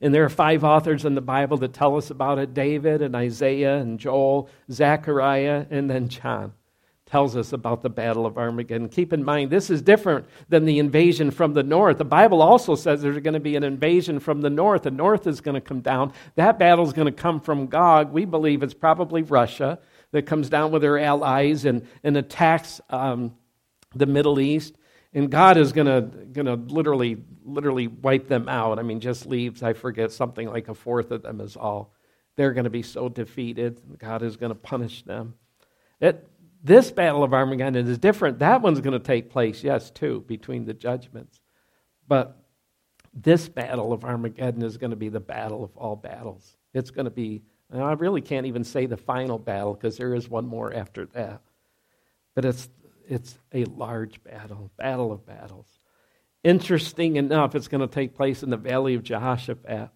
And 0.00 0.14
there 0.14 0.24
are 0.24 0.30
five 0.30 0.64
authors 0.64 1.04
in 1.04 1.14
the 1.14 1.20
Bible 1.20 1.58
that 1.58 1.74
tell 1.74 1.96
us 1.96 2.10
about 2.10 2.38
it 2.38 2.54
David 2.54 3.02
and 3.02 3.14
Isaiah 3.14 3.76
and 3.76 3.98
Joel, 3.98 4.48
Zechariah, 4.70 5.66
and 5.70 5.90
then 5.90 6.08
John 6.08 6.54
tells 7.10 7.36
us 7.36 7.52
about 7.52 7.82
the 7.82 7.90
Battle 7.90 8.24
of 8.24 8.38
Armageddon. 8.38 8.88
Keep 8.88 9.12
in 9.12 9.24
mind, 9.24 9.50
this 9.50 9.68
is 9.68 9.82
different 9.82 10.26
than 10.48 10.64
the 10.64 10.78
invasion 10.78 11.32
from 11.32 11.54
the 11.54 11.62
north. 11.62 11.98
The 11.98 12.04
Bible 12.04 12.40
also 12.40 12.76
says 12.76 13.02
there's 13.02 13.18
going 13.18 13.34
to 13.34 13.40
be 13.40 13.56
an 13.56 13.64
invasion 13.64 14.20
from 14.20 14.42
the 14.42 14.50
north. 14.50 14.82
The 14.82 14.92
north 14.92 15.26
is 15.26 15.40
going 15.40 15.56
to 15.56 15.60
come 15.60 15.80
down. 15.80 16.12
That 16.36 16.58
battle 16.58 16.86
is 16.86 16.92
going 16.92 17.06
to 17.06 17.12
come 17.12 17.40
from 17.40 17.66
Gog. 17.66 18.12
We 18.12 18.24
believe 18.26 18.62
it's 18.62 18.74
probably 18.74 19.22
Russia 19.22 19.80
that 20.12 20.26
comes 20.26 20.48
down 20.48 20.70
with 20.72 20.82
their 20.82 20.98
allies 20.98 21.64
and, 21.64 21.86
and 22.02 22.16
attacks 22.16 22.80
um, 22.90 23.34
the 23.94 24.06
Middle 24.06 24.40
East. 24.40 24.76
And 25.12 25.30
God 25.30 25.56
is 25.56 25.72
going 25.72 25.86
to 25.86 26.02
gonna 26.26 26.54
literally, 26.54 27.18
literally 27.44 27.88
wipe 27.88 28.28
them 28.28 28.48
out. 28.48 28.78
I 28.78 28.82
mean, 28.82 29.00
just 29.00 29.26
leaves, 29.26 29.62
I 29.62 29.72
forget, 29.72 30.12
something 30.12 30.48
like 30.48 30.68
a 30.68 30.74
fourth 30.74 31.10
of 31.10 31.22
them 31.22 31.40
is 31.40 31.56
all. 31.56 31.94
They're 32.36 32.52
going 32.52 32.64
to 32.64 32.70
be 32.70 32.82
so 32.82 33.08
defeated. 33.08 33.80
God 33.98 34.22
is 34.22 34.36
going 34.36 34.50
to 34.50 34.58
punish 34.58 35.02
them. 35.02 35.34
It, 36.00 36.26
this 36.62 36.90
battle 36.90 37.24
of 37.24 37.34
Armageddon 37.34 37.88
is 37.88 37.98
different. 37.98 38.38
That 38.38 38.62
one's 38.62 38.80
going 38.80 38.92
to 38.92 39.04
take 39.04 39.30
place, 39.30 39.64
yes, 39.64 39.90
too, 39.90 40.24
between 40.26 40.64
the 40.64 40.74
judgments. 40.74 41.40
But 42.06 42.36
this 43.12 43.48
battle 43.48 43.92
of 43.92 44.04
Armageddon 44.04 44.62
is 44.62 44.76
going 44.76 44.90
to 44.90 44.96
be 44.96 45.08
the 45.08 45.20
battle 45.20 45.64
of 45.64 45.76
all 45.76 45.96
battles. 45.96 46.56
It's 46.72 46.90
going 46.90 47.06
to 47.06 47.10
be, 47.10 47.42
I 47.72 47.92
really 47.92 48.20
can't 48.20 48.46
even 48.46 48.64
say 48.64 48.86
the 48.86 48.96
final 48.96 49.38
battle 49.38 49.74
because 49.74 49.96
there 49.96 50.14
is 50.14 50.28
one 50.28 50.46
more 50.46 50.74
after 50.74 51.06
that. 51.06 51.40
But 52.34 52.44
it's, 52.44 52.68
it's 53.08 53.38
a 53.52 53.64
large 53.64 54.22
battle, 54.24 54.70
battle 54.76 55.12
of 55.12 55.26
battles. 55.26 55.66
Interesting 56.42 57.16
enough, 57.16 57.54
it's 57.54 57.68
going 57.68 57.86
to 57.86 57.94
take 57.94 58.14
place 58.14 58.42
in 58.42 58.50
the 58.50 58.56
valley 58.56 58.94
of 58.94 59.02
Jehoshaphat. 59.02 59.90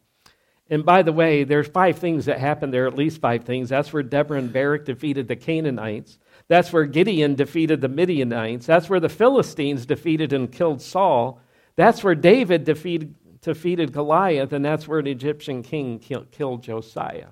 And 0.70 0.84
by 0.84 1.02
the 1.02 1.12
way, 1.12 1.44
there's 1.44 1.68
five 1.68 1.98
things 1.98 2.26
that 2.26 2.38
happened 2.38 2.72
there, 2.72 2.86
at 2.86 2.94
least 2.94 3.20
five 3.20 3.44
things. 3.44 3.68
That's 3.68 3.92
where 3.92 4.02
Deborah 4.02 4.38
and 4.38 4.52
Barak 4.52 4.84
defeated 4.84 5.28
the 5.28 5.36
Canaanites. 5.36 6.18
That's 6.48 6.72
where 6.72 6.84
Gideon 6.84 7.34
defeated 7.34 7.80
the 7.80 7.88
Midianites. 7.88 8.66
That's 8.66 8.88
where 8.88 9.00
the 9.00 9.08
Philistines 9.08 9.84
defeated 9.86 10.32
and 10.32 10.50
killed 10.50 10.80
Saul. 10.80 11.40
That's 11.76 12.02
where 12.02 12.14
David 12.14 12.64
defeated, 12.64 13.14
defeated 13.40 13.92
Goliath, 13.92 14.52
and 14.52 14.64
that's 14.64 14.88
where 14.88 14.98
an 14.98 15.06
Egyptian 15.06 15.62
king 15.62 15.98
killed 15.98 16.62
Josiah. 16.62 17.28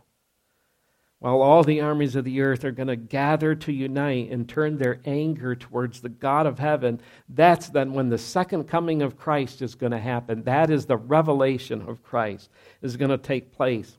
While 1.23 1.41
all 1.41 1.63
the 1.63 1.83
armies 1.83 2.17
of 2.17 2.25
the 2.25 2.41
earth 2.41 2.65
are 2.65 2.73
going 2.73 2.89
to 2.89 2.97
gather 2.97 3.55
to 3.55 3.73
unite 3.73 4.33
and 4.33 4.49
turn 4.49 4.77
their 4.77 5.01
anger 5.05 5.55
towards 5.55 6.01
the 6.01 6.09
God 6.09 6.47
of 6.47 6.59
heaven, 6.59 7.01
that's 7.29 7.69
then 7.69 7.93
when 7.93 8.09
the 8.09 8.19
second 8.19 8.65
coming 8.65 9.03
of 9.03 9.17
Christ 9.17 9.63
is 9.63 9.77
going 9.77 9.93
to 9.93 10.01
happen. 10.01 10.43
That 10.43 10.69
is 10.69 10.87
the 10.87 10.97
revelation 10.97 11.83
of 11.83 12.03
Christ 12.03 12.51
is 12.83 12.97
going 12.97 13.13
to 13.13 13.19
take 13.19 13.53
place. 13.53 13.97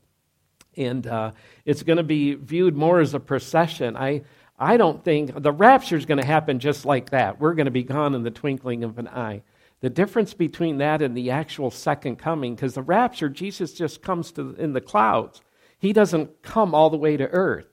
And 0.76 1.08
uh, 1.08 1.32
it's 1.64 1.84
going 1.84 1.96
to 1.96 2.04
be 2.04 2.34
viewed 2.34 2.76
more 2.76 3.00
as 3.00 3.14
a 3.14 3.22
procession. 3.22 3.96
I, 3.96 4.24
I 4.60 4.76
don't 4.76 5.02
think 5.02 5.42
the 5.42 5.54
rapture 5.54 5.96
is 5.96 6.06
going 6.06 6.20
to 6.20 6.28
happen 6.28 6.60
just 6.60 6.86
like 6.86 7.12
that. 7.12 7.40
We're 7.40 7.54
going 7.54 7.68
to 7.68 7.72
be 7.72 7.84
gone 7.84 8.16
in 8.16 8.24
the 8.24 8.32
twinkling 8.32 8.84
of 8.84 9.00
an 9.00 9.08
eye. 9.08 9.44
The 9.80 9.90
difference 9.90 10.34
between 10.34 10.80
that 10.80 11.02
and 11.02 11.16
the 11.16 11.32
actual 11.32 11.72
second 11.72 12.18
coming, 12.18 12.54
because 12.54 12.74
the 12.74 12.82
rapture, 12.82 13.30
Jesus 13.30 13.72
just 13.72 14.02
comes 14.02 14.34
to, 14.34 14.56
in 14.56 14.74
the 14.74 14.82
clouds. 14.82 15.42
He 15.84 15.94
doesn't 15.94 16.42
come 16.42 16.74
all 16.74 16.90
the 16.90 16.98
way 16.98 17.18
to 17.18 17.28
earth. 17.28 17.68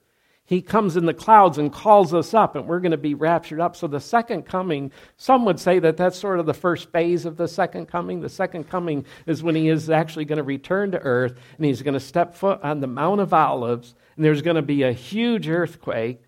He 0.44 0.62
comes 0.62 0.96
in 0.96 1.06
the 1.06 1.14
clouds 1.14 1.58
and 1.58 1.72
calls 1.72 2.12
us 2.12 2.34
up, 2.34 2.56
and 2.56 2.66
we're 2.66 2.80
going 2.80 2.90
to 2.90 2.98
be 2.98 3.14
raptured 3.14 3.60
up. 3.60 3.76
So, 3.76 3.86
the 3.86 4.00
second 4.00 4.42
coming, 4.42 4.90
some 5.16 5.44
would 5.44 5.60
say 5.60 5.78
that 5.78 5.96
that's 5.96 6.18
sort 6.18 6.40
of 6.40 6.46
the 6.46 6.52
first 6.52 6.90
phase 6.90 7.24
of 7.24 7.36
the 7.36 7.46
second 7.46 7.86
coming. 7.86 8.20
The 8.20 8.28
second 8.28 8.68
coming 8.68 9.06
is 9.26 9.44
when 9.44 9.54
he 9.54 9.68
is 9.68 9.88
actually 9.88 10.24
going 10.24 10.38
to 10.38 10.42
return 10.42 10.90
to 10.90 10.98
earth, 10.98 11.38
and 11.56 11.64
he's 11.64 11.82
going 11.82 11.94
to 11.94 12.00
step 12.00 12.34
foot 12.34 12.60
on 12.64 12.80
the 12.80 12.88
Mount 12.88 13.20
of 13.20 13.32
Olives, 13.32 13.94
and 14.16 14.24
there's 14.24 14.42
going 14.42 14.56
to 14.56 14.62
be 14.62 14.82
a 14.82 14.92
huge 14.92 15.48
earthquake 15.48 16.24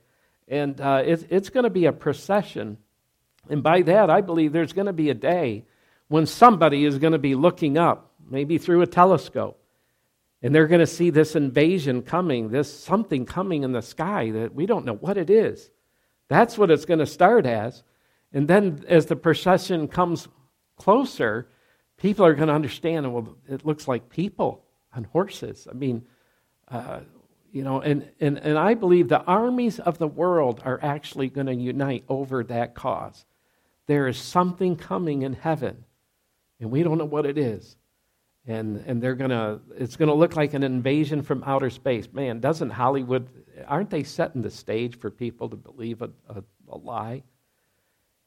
and 0.52 0.78
uh, 0.82 1.02
it's, 1.04 1.24
it's 1.30 1.48
going 1.48 1.64
to 1.64 1.70
be 1.70 1.86
a 1.86 1.92
procession. 1.92 2.76
And 3.48 3.62
by 3.62 3.80
that, 3.82 4.10
I 4.10 4.20
believe 4.20 4.52
there's 4.52 4.74
going 4.74 4.86
to 4.86 4.92
be 4.92 5.08
a 5.08 5.14
day 5.14 5.64
when 6.08 6.26
somebody 6.26 6.84
is 6.84 6.98
going 6.98 7.14
to 7.14 7.18
be 7.18 7.34
looking 7.34 7.78
up, 7.78 8.12
maybe 8.28 8.58
through 8.58 8.82
a 8.82 8.86
telescope, 8.86 9.58
and 10.42 10.54
they're 10.54 10.66
going 10.66 10.80
to 10.80 10.86
see 10.86 11.10
this 11.10 11.36
invasion 11.36 12.02
coming, 12.02 12.48
this 12.48 12.72
something 12.72 13.24
coming 13.24 13.62
in 13.62 13.72
the 13.72 13.82
sky 13.82 14.30
that 14.32 14.54
we 14.54 14.66
don't 14.66 14.84
know 14.84 14.94
what 14.96 15.16
it 15.16 15.30
is. 15.30 15.70
That's 16.28 16.58
what 16.58 16.70
it's 16.70 16.84
going 16.84 16.98
to 16.98 17.06
start 17.06 17.46
as. 17.46 17.82
And 18.32 18.48
then 18.48 18.84
as 18.88 19.06
the 19.06 19.16
procession 19.16 19.86
comes 19.86 20.26
closer, 20.76 21.48
people 21.96 22.24
are 22.26 22.34
going 22.34 22.48
to 22.48 22.54
understand, 22.54 23.12
well, 23.12 23.36
it 23.48 23.64
looks 23.64 23.86
like 23.86 24.08
people 24.08 24.64
on 24.94 25.04
horses. 25.04 25.68
I 25.70 25.74
mean, 25.74 26.04
uh, 26.68 27.00
you 27.52 27.62
know, 27.62 27.80
and, 27.82 28.08
and, 28.18 28.38
and 28.38 28.58
I 28.58 28.74
believe 28.74 29.08
the 29.08 29.22
armies 29.22 29.78
of 29.78 29.98
the 29.98 30.08
world 30.08 30.62
are 30.64 30.80
actually 30.82 31.28
going 31.28 31.46
to 31.46 31.54
unite 31.54 32.04
over 32.08 32.42
that 32.44 32.74
cause. 32.74 33.24
There 33.86 34.08
is 34.08 34.16
something 34.16 34.74
coming 34.74 35.22
in 35.22 35.34
heaven, 35.34 35.84
and 36.60 36.70
we 36.70 36.82
don't 36.82 36.98
know 36.98 37.04
what 37.04 37.26
it 37.26 37.36
is. 37.36 37.76
And, 38.46 38.82
and 38.86 39.00
they're 39.00 39.14
gonna, 39.14 39.60
it's 39.76 39.96
to 40.08 40.14
look 40.14 40.34
like 40.34 40.52
an 40.54 40.64
invasion 40.64 41.22
from 41.22 41.44
outer 41.44 41.70
space. 41.70 42.08
Man, 42.12 42.40
doesn't 42.40 42.70
Hollywood, 42.70 43.28
aren't 43.68 43.90
they 43.90 44.02
setting 44.02 44.42
the 44.42 44.50
stage 44.50 44.98
for 44.98 45.10
people 45.10 45.48
to 45.50 45.56
believe 45.56 46.02
a, 46.02 46.10
a, 46.28 46.42
a 46.68 46.76
lie? 46.76 47.22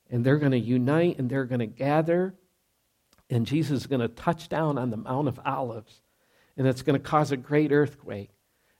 And 0.09 0.25
they're 0.25 0.37
to 0.51 0.59
unite 0.59 1.19
and 1.19 1.29
they're 1.29 1.45
to 1.59 1.65
gather, 1.65 2.35
and 3.29 3.45
Jesus 3.45 3.81
is 3.81 3.87
to 4.01 4.07
touch 4.07 4.47
down 4.47 4.77
on 4.77 4.89
the 4.89 4.97
Mount 4.97 5.27
of 5.27 5.39
Olives, 5.45 6.01
and 6.55 6.65
it's 6.67 6.83
to 6.99 7.05
cause 7.05 7.31
a 7.31 7.37
great 7.37 7.71
earthquake. 7.71 8.29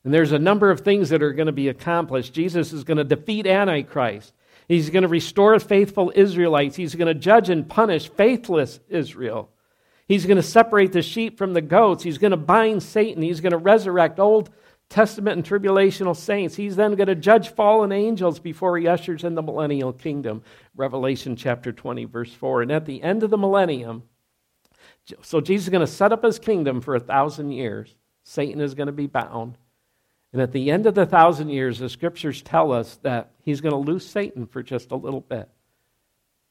And 0.05 0.13
there's 0.13 0.31
a 0.31 0.39
number 0.39 0.69
of 0.69 0.81
things 0.81 1.09
that 1.09 1.23
are 1.23 1.33
going 1.33 1.47
to 1.47 1.51
be 1.51 1.67
accomplished. 1.67 2.31
Jesus 2.31 2.71
is 2.71 2.83
going 2.83 2.99
to 2.99 3.03
defeat 3.03 3.47
Antichrist. 3.47 4.33
He's 4.67 4.91
going 4.91 5.01
to 5.01 5.09
restore 5.09 5.59
faithful 5.59 6.13
Israelites. 6.15 6.75
He's 6.75 6.95
going 6.95 7.07
to 7.07 7.19
judge 7.19 7.49
and 7.49 7.67
punish 7.67 8.09
faithless 8.09 8.79
Israel. 8.87 9.49
He's 10.07 10.25
going 10.25 10.37
to 10.37 10.43
separate 10.43 10.91
the 10.91 11.01
sheep 11.01 11.37
from 11.37 11.53
the 11.53 11.61
goats. 11.61 12.03
He's 12.03 12.19
going 12.19 12.31
to 12.31 12.37
bind 12.37 12.83
Satan. 12.83 13.23
He's 13.23 13.41
going 13.41 13.51
to 13.51 13.57
resurrect 13.57 14.19
Old 14.19 14.51
Testament 14.87 15.37
and 15.37 15.45
tribulational 15.45 16.15
saints. 16.15 16.55
He's 16.55 16.75
then 16.75 16.93
going 16.95 17.07
to 17.07 17.15
judge 17.15 17.49
fallen 17.49 17.91
angels 17.91 18.39
before 18.39 18.77
he 18.77 18.87
ushers 18.87 19.23
in 19.23 19.33
the 19.33 19.41
millennial 19.41 19.93
kingdom. 19.93 20.43
Revelation 20.75 21.35
chapter 21.35 21.71
20, 21.71 22.05
verse 22.05 22.31
4. 22.31 22.61
And 22.63 22.71
at 22.71 22.85
the 22.85 23.01
end 23.01 23.23
of 23.23 23.31
the 23.31 23.37
millennium, 23.37 24.03
so 25.21 25.41
Jesus 25.41 25.65
is 25.65 25.71
going 25.71 25.85
to 25.85 25.91
set 25.91 26.11
up 26.11 26.23
his 26.23 26.37
kingdom 26.37 26.81
for 26.81 26.95
a 26.95 26.99
thousand 26.99 27.51
years. 27.51 27.95
Satan 28.23 28.61
is 28.61 28.75
going 28.75 28.87
to 28.87 28.93
be 28.93 29.07
bound. 29.07 29.57
And 30.33 30.41
at 30.41 30.51
the 30.51 30.69
end 30.69 30.85
of 30.85 30.95
the 30.95 31.05
thousand 31.05 31.49
years, 31.49 31.79
the 31.79 31.89
scriptures 31.89 32.41
tell 32.41 32.71
us 32.71 32.99
that 33.03 33.31
he's 33.39 33.61
going 33.61 33.71
to 33.71 33.91
lose 33.91 34.05
Satan 34.05 34.45
for 34.45 34.61
just 34.61 34.91
a 34.91 34.95
little 34.95 35.21
bit. 35.21 35.49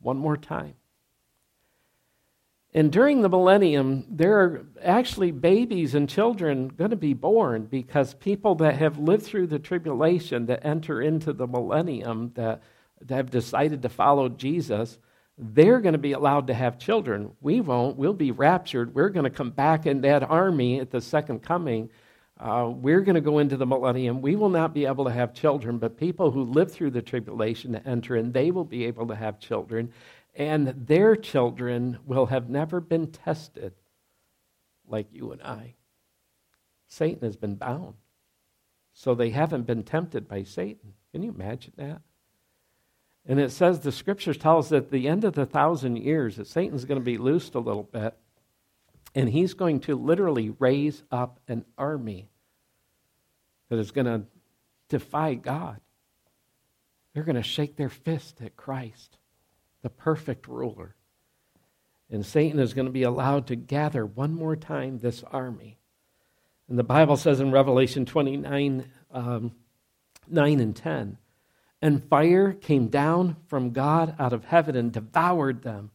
One 0.00 0.16
more 0.16 0.36
time. 0.36 0.74
And 2.76 2.90
during 2.90 3.22
the 3.22 3.28
millennium, 3.28 4.04
there 4.10 4.40
are 4.40 4.66
actually 4.82 5.30
babies 5.30 5.94
and 5.94 6.08
children 6.08 6.68
going 6.68 6.90
to 6.90 6.96
be 6.96 7.14
born 7.14 7.66
because 7.66 8.14
people 8.14 8.56
that 8.56 8.74
have 8.74 8.98
lived 8.98 9.22
through 9.22 9.46
the 9.46 9.60
tribulation, 9.60 10.46
that 10.46 10.66
enter 10.66 11.00
into 11.00 11.32
the 11.32 11.46
millennium, 11.46 12.32
that, 12.34 12.62
that 13.02 13.14
have 13.14 13.30
decided 13.30 13.82
to 13.82 13.88
follow 13.88 14.28
Jesus, 14.28 14.98
they're 15.38 15.80
going 15.80 15.92
to 15.92 15.98
be 15.98 16.12
allowed 16.12 16.48
to 16.48 16.54
have 16.54 16.78
children. 16.78 17.30
We 17.40 17.60
won't. 17.60 17.96
We'll 17.96 18.12
be 18.12 18.32
raptured. 18.32 18.92
We're 18.92 19.08
going 19.08 19.24
to 19.24 19.30
come 19.30 19.50
back 19.50 19.86
in 19.86 20.00
that 20.00 20.24
army 20.24 20.80
at 20.80 20.90
the 20.90 21.00
second 21.00 21.44
coming. 21.44 21.90
Uh, 22.40 22.68
we're 22.74 23.00
going 23.02 23.14
to 23.14 23.20
go 23.20 23.38
into 23.38 23.56
the 23.56 23.66
millennium. 23.66 24.20
We 24.20 24.34
will 24.34 24.48
not 24.48 24.74
be 24.74 24.86
able 24.86 25.04
to 25.04 25.12
have 25.12 25.32
children, 25.32 25.78
but 25.78 25.96
people 25.96 26.32
who 26.32 26.42
live 26.42 26.72
through 26.72 26.90
the 26.90 27.02
tribulation 27.02 27.72
to 27.72 27.86
enter 27.86 28.16
in, 28.16 28.32
they 28.32 28.50
will 28.50 28.64
be 28.64 28.84
able 28.84 29.06
to 29.06 29.14
have 29.14 29.38
children 29.38 29.92
and 30.34 30.68
their 30.86 31.14
children 31.16 31.98
will 32.04 32.26
have 32.26 32.48
never 32.48 32.80
been 32.80 33.08
tested 33.08 33.72
like 34.86 35.06
you 35.12 35.32
and 35.32 35.42
I. 35.42 35.74
Satan 36.88 37.22
has 37.22 37.36
been 37.36 37.54
bound. 37.54 37.94
So 38.92 39.14
they 39.14 39.30
haven't 39.30 39.66
been 39.66 39.82
tempted 39.82 40.28
by 40.28 40.44
Satan. 40.44 40.94
Can 41.12 41.22
you 41.22 41.30
imagine 41.30 41.72
that? 41.76 42.02
And 43.26 43.40
it 43.40 43.50
says 43.50 43.80
the 43.80 43.92
scriptures 43.92 44.36
tell 44.36 44.58
us 44.58 44.68
that 44.68 44.76
at 44.76 44.90
the 44.90 45.08
end 45.08 45.24
of 45.24 45.32
the 45.32 45.46
thousand 45.46 45.96
years 45.96 46.36
that 46.36 46.46
Satan's 46.46 46.84
going 46.84 47.00
to 47.00 47.04
be 47.04 47.18
loosed 47.18 47.54
a 47.54 47.60
little 47.60 47.82
bit 47.82 48.14
and 49.14 49.28
he's 49.28 49.54
going 49.54 49.80
to 49.80 49.96
literally 49.96 50.50
raise 50.58 51.02
up 51.10 51.40
an 51.48 51.64
army 51.78 52.28
that 53.68 53.78
is 53.78 53.92
going 53.92 54.06
to 54.06 54.22
defy 54.88 55.34
God. 55.34 55.80
They're 57.12 57.22
going 57.22 57.36
to 57.36 57.42
shake 57.42 57.76
their 57.76 57.88
fist 57.88 58.40
at 58.42 58.56
Christ 58.56 59.16
the 59.84 59.90
perfect 59.90 60.48
ruler. 60.48 60.96
And 62.10 62.24
Satan 62.24 62.58
is 62.58 62.72
going 62.72 62.86
to 62.86 62.92
be 62.92 63.02
allowed 63.02 63.46
to 63.48 63.54
gather 63.54 64.04
one 64.04 64.32
more 64.32 64.56
time 64.56 64.98
this 64.98 65.22
army. 65.30 65.78
And 66.68 66.78
the 66.78 66.82
Bible 66.82 67.18
says 67.18 67.38
in 67.38 67.52
Revelation 67.52 68.06
29 68.06 68.90
um, 69.12 69.52
9 70.26 70.60
and 70.60 70.74
10, 70.74 71.18
and 71.82 72.08
fire 72.08 72.54
came 72.54 72.88
down 72.88 73.36
from 73.46 73.72
God 73.72 74.16
out 74.18 74.32
of 74.32 74.46
heaven 74.46 74.74
and 74.74 74.90
devoured 74.90 75.62
them. 75.62 75.90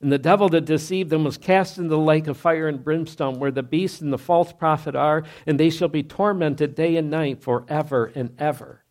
And 0.00 0.10
the 0.10 0.18
devil 0.18 0.48
that 0.48 0.64
deceived 0.64 1.10
them 1.10 1.22
was 1.22 1.38
cast 1.38 1.78
into 1.78 1.90
the 1.90 1.98
lake 1.98 2.26
of 2.26 2.36
fire 2.36 2.66
and 2.66 2.82
brimstone, 2.82 3.38
where 3.38 3.52
the 3.52 3.62
beast 3.62 4.00
and 4.00 4.12
the 4.12 4.18
false 4.18 4.52
prophet 4.52 4.96
are, 4.96 5.22
and 5.46 5.60
they 5.60 5.70
shall 5.70 5.86
be 5.86 6.02
tormented 6.02 6.74
day 6.74 6.96
and 6.96 7.08
night 7.08 7.40
forever 7.40 8.10
and 8.16 8.34
ever. 8.36 8.82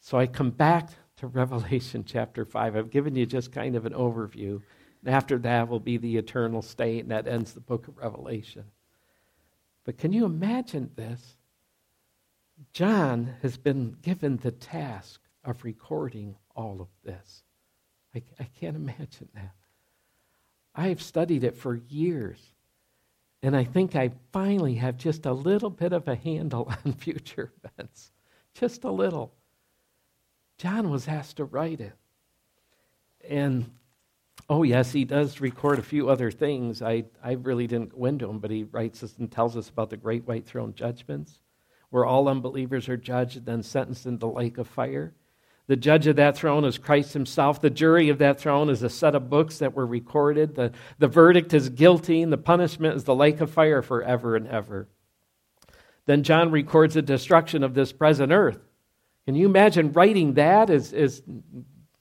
So 0.00 0.18
I 0.18 0.26
come 0.26 0.50
back 0.50 0.90
to 1.18 1.26
Revelation 1.28 2.04
chapter 2.04 2.44
5. 2.44 2.76
I've 2.76 2.90
given 2.90 3.14
you 3.14 3.26
just 3.26 3.52
kind 3.52 3.76
of 3.76 3.86
an 3.86 3.92
overview. 3.92 4.60
And 5.04 5.14
after 5.14 5.38
that 5.38 5.68
will 5.68 5.80
be 5.80 5.96
the 5.96 6.16
eternal 6.16 6.62
state, 6.62 7.00
and 7.00 7.10
that 7.10 7.28
ends 7.28 7.52
the 7.52 7.60
book 7.60 7.86
of 7.88 7.98
Revelation. 7.98 8.64
But 9.84 9.98
can 9.98 10.12
you 10.12 10.24
imagine 10.24 10.90
this? 10.96 11.36
John 12.72 13.36
has 13.42 13.56
been 13.56 13.96
given 14.02 14.36
the 14.36 14.50
task 14.50 15.20
of 15.44 15.64
recording 15.64 16.36
all 16.56 16.80
of 16.80 16.88
this. 17.04 17.44
I, 18.14 18.22
I 18.40 18.44
can't 18.60 18.76
imagine 18.76 19.28
that. 19.34 19.54
I 20.74 20.88
have 20.88 21.02
studied 21.02 21.44
it 21.44 21.56
for 21.56 21.76
years, 21.88 22.38
and 23.42 23.56
I 23.56 23.64
think 23.64 23.94
I 23.94 24.12
finally 24.32 24.74
have 24.74 24.96
just 24.96 25.26
a 25.26 25.32
little 25.32 25.70
bit 25.70 25.92
of 25.92 26.08
a 26.08 26.16
handle 26.16 26.72
on 26.84 26.92
future 26.92 27.52
events. 27.64 28.10
Just 28.54 28.84
a 28.84 28.90
little. 28.90 29.32
John 30.58 30.90
was 30.90 31.08
asked 31.08 31.36
to 31.36 31.44
write 31.44 31.80
it. 31.80 31.94
And 33.28 33.70
oh, 34.50 34.64
yes, 34.64 34.92
he 34.92 35.04
does 35.04 35.40
record 35.40 35.78
a 35.78 35.82
few 35.82 36.10
other 36.10 36.30
things. 36.30 36.82
I, 36.82 37.04
I 37.22 37.32
really 37.32 37.66
didn't 37.66 37.96
go 37.96 38.06
into 38.06 38.26
them, 38.26 38.40
but 38.40 38.50
he 38.50 38.64
writes 38.64 39.02
us 39.02 39.14
and 39.18 39.30
tells 39.30 39.56
us 39.56 39.68
about 39.68 39.90
the 39.90 39.96
great 39.96 40.26
white 40.26 40.46
throne 40.46 40.74
judgments, 40.74 41.40
where 41.90 42.04
all 42.04 42.28
unbelievers 42.28 42.88
are 42.88 42.96
judged 42.96 43.36
and 43.36 43.46
then 43.46 43.62
sentenced 43.62 44.06
in 44.06 44.18
the 44.18 44.28
lake 44.28 44.58
of 44.58 44.66
fire. 44.66 45.14
The 45.68 45.76
judge 45.76 46.06
of 46.06 46.16
that 46.16 46.36
throne 46.36 46.64
is 46.64 46.78
Christ 46.78 47.12
himself. 47.12 47.60
The 47.60 47.70
jury 47.70 48.08
of 48.08 48.18
that 48.18 48.40
throne 48.40 48.70
is 48.70 48.82
a 48.82 48.88
set 48.88 49.14
of 49.14 49.28
books 49.28 49.58
that 49.58 49.74
were 49.74 49.86
recorded. 49.86 50.54
The, 50.54 50.72
the 50.98 51.08
verdict 51.08 51.52
is 51.52 51.68
guilty, 51.68 52.22
and 52.22 52.32
the 52.32 52.38
punishment 52.38 52.96
is 52.96 53.04
the 53.04 53.14
lake 53.14 53.40
of 53.40 53.50
fire 53.50 53.82
forever 53.82 54.34
and 54.34 54.48
ever. 54.48 54.88
Then 56.06 56.22
John 56.22 56.50
records 56.50 56.94
the 56.94 57.02
destruction 57.02 57.62
of 57.62 57.74
this 57.74 57.92
present 57.92 58.32
earth. 58.32 58.67
Can 59.28 59.34
you 59.34 59.44
imagine 59.44 59.92
writing 59.92 60.32
that 60.34 60.70
as, 60.70 60.94
as 60.94 61.20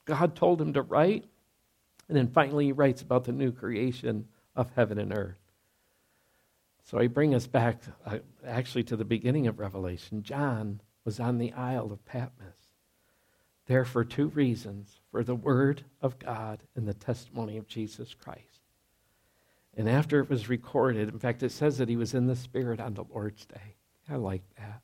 God 0.06 0.34
told 0.34 0.62
him 0.62 0.72
to 0.72 0.82
write? 0.82 1.26
And 2.08 2.16
then 2.16 2.30
finally, 2.30 2.68
he 2.68 2.72
writes 2.72 3.02
about 3.02 3.26
the 3.26 3.34
new 3.34 3.52
creation 3.52 4.30
of 4.56 4.72
heaven 4.78 4.98
and 4.98 5.12
earth. 5.12 5.36
So 6.86 6.98
I 6.98 7.08
bring 7.08 7.36
us 7.36 7.46
back 7.46 7.82
uh, 8.06 8.20
actually 8.46 8.84
to 8.86 8.96
the 8.96 9.04
beginning 9.04 9.46
of 9.48 9.60
Revelation. 9.60 10.24
John 10.24 10.80
was 11.04 11.20
on 11.20 11.38
the 11.38 11.52
Isle 11.52 11.92
of 11.92 12.06
Patmos, 12.06 12.72
there 13.66 13.84
for 13.84 14.06
two 14.06 14.28
reasons 14.30 15.02
for 15.12 15.22
the 15.22 15.36
Word 15.36 15.84
of 16.02 16.20
God 16.20 16.64
and 16.78 16.88
the 16.88 16.94
testimony 16.94 17.58
of 17.58 17.68
Jesus 17.68 18.14
Christ. 18.14 18.62
And 19.76 19.90
after 19.90 20.22
it 20.22 20.30
was 20.30 20.48
recorded, 20.48 21.10
in 21.10 21.20
fact, 21.20 21.44
it 21.44 21.52
says 21.52 21.78
that 21.80 21.90
he 21.90 21.98
was 21.98 22.14
in 22.14 22.28
the 22.28 22.38
Spirit 22.38 22.80
on 22.80 22.94
the 22.94 23.04
Lord's 23.04 23.46
day. 23.46 23.76
I 24.10 24.16
like 24.16 24.44
that. 24.58 24.82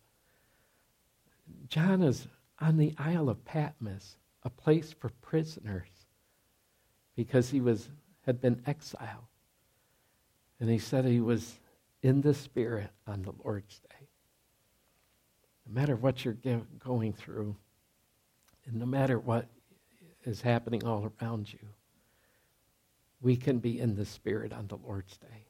John 1.68 2.02
is 2.02 2.28
on 2.60 2.78
the 2.78 2.94
Isle 2.98 3.30
of 3.30 3.44
Patmos, 3.46 4.18
a 4.44 4.50
place 4.50 4.94
for 4.94 5.10
prisoners, 5.22 5.90
because 7.16 7.50
he 7.50 7.62
was, 7.62 7.90
had 8.26 8.42
been 8.42 8.62
exiled. 8.66 9.26
And 10.60 10.70
he 10.70 10.78
said 10.78 11.06
he 11.06 11.20
was 11.20 11.60
in 12.02 12.22
the 12.22 12.34
Spirit 12.34 12.92
on 13.08 13.22
the 13.24 13.34
Lord's 13.44 13.80
day. 13.80 14.08
No 15.66 15.74
matter 15.74 15.96
what 15.96 16.24
you're 16.24 16.38
going 16.80 17.14
through, 17.14 17.56
and 18.66 18.76
no 18.76 18.86
matter 18.86 19.20
what 19.20 19.48
is 20.26 20.42
happening 20.42 20.86
all 20.86 21.12
around 21.22 21.52
you, 21.52 21.60
we 23.22 23.36
can 23.36 23.60
be 23.60 23.80
in 23.80 23.96
the 23.96 24.06
Spirit 24.06 24.54
on 24.54 24.68
the 24.68 24.78
Lord's 24.78 25.18
day. 25.18 25.48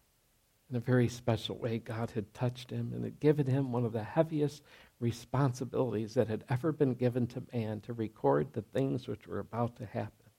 In 0.69 0.75
a 0.75 0.79
very 0.79 1.07
special 1.07 1.57
way, 1.57 1.79
God 1.79 2.11
had 2.11 2.33
touched 2.33 2.71
him 2.71 2.91
and 2.93 3.03
had 3.03 3.19
given 3.19 3.45
him 3.45 3.71
one 3.71 3.85
of 3.85 3.93
the 3.93 4.03
heaviest 4.03 4.63
responsibilities 4.99 6.13
that 6.13 6.27
had 6.27 6.43
ever 6.49 6.71
been 6.71 6.93
given 6.93 7.27
to 7.27 7.43
man 7.53 7.81
to 7.81 7.93
record 7.93 8.53
the 8.53 8.61
things 8.61 9.07
which 9.07 9.27
were 9.27 9.39
about 9.39 9.75
to 9.77 9.85
happen, 9.85 10.29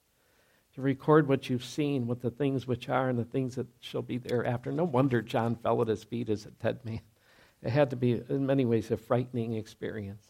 to 0.73 0.81
record 0.81 1.27
what 1.27 1.49
you've 1.49 1.63
seen, 1.63 2.07
what 2.07 2.21
the 2.21 2.31
things 2.31 2.65
which 2.65 2.89
are, 2.89 3.09
and 3.09 3.19
the 3.19 3.25
things 3.25 3.55
that 3.55 3.67
shall 3.79 4.01
be 4.01 4.17
thereafter. 4.17 4.71
No 4.71 4.83
wonder 4.83 5.21
John 5.21 5.55
fell 5.55 5.81
at 5.81 5.87
his 5.87 6.03
feet 6.03 6.29
as 6.29 6.45
a 6.45 6.51
dead 6.51 6.83
man. 6.83 7.01
It 7.61 7.69
had 7.69 7.89
to 7.91 7.95
be, 7.95 8.21
in 8.29 8.45
many 8.45 8.65
ways, 8.65 8.91
a 8.91 8.97
frightening 8.97 9.53
experience. 9.53 10.25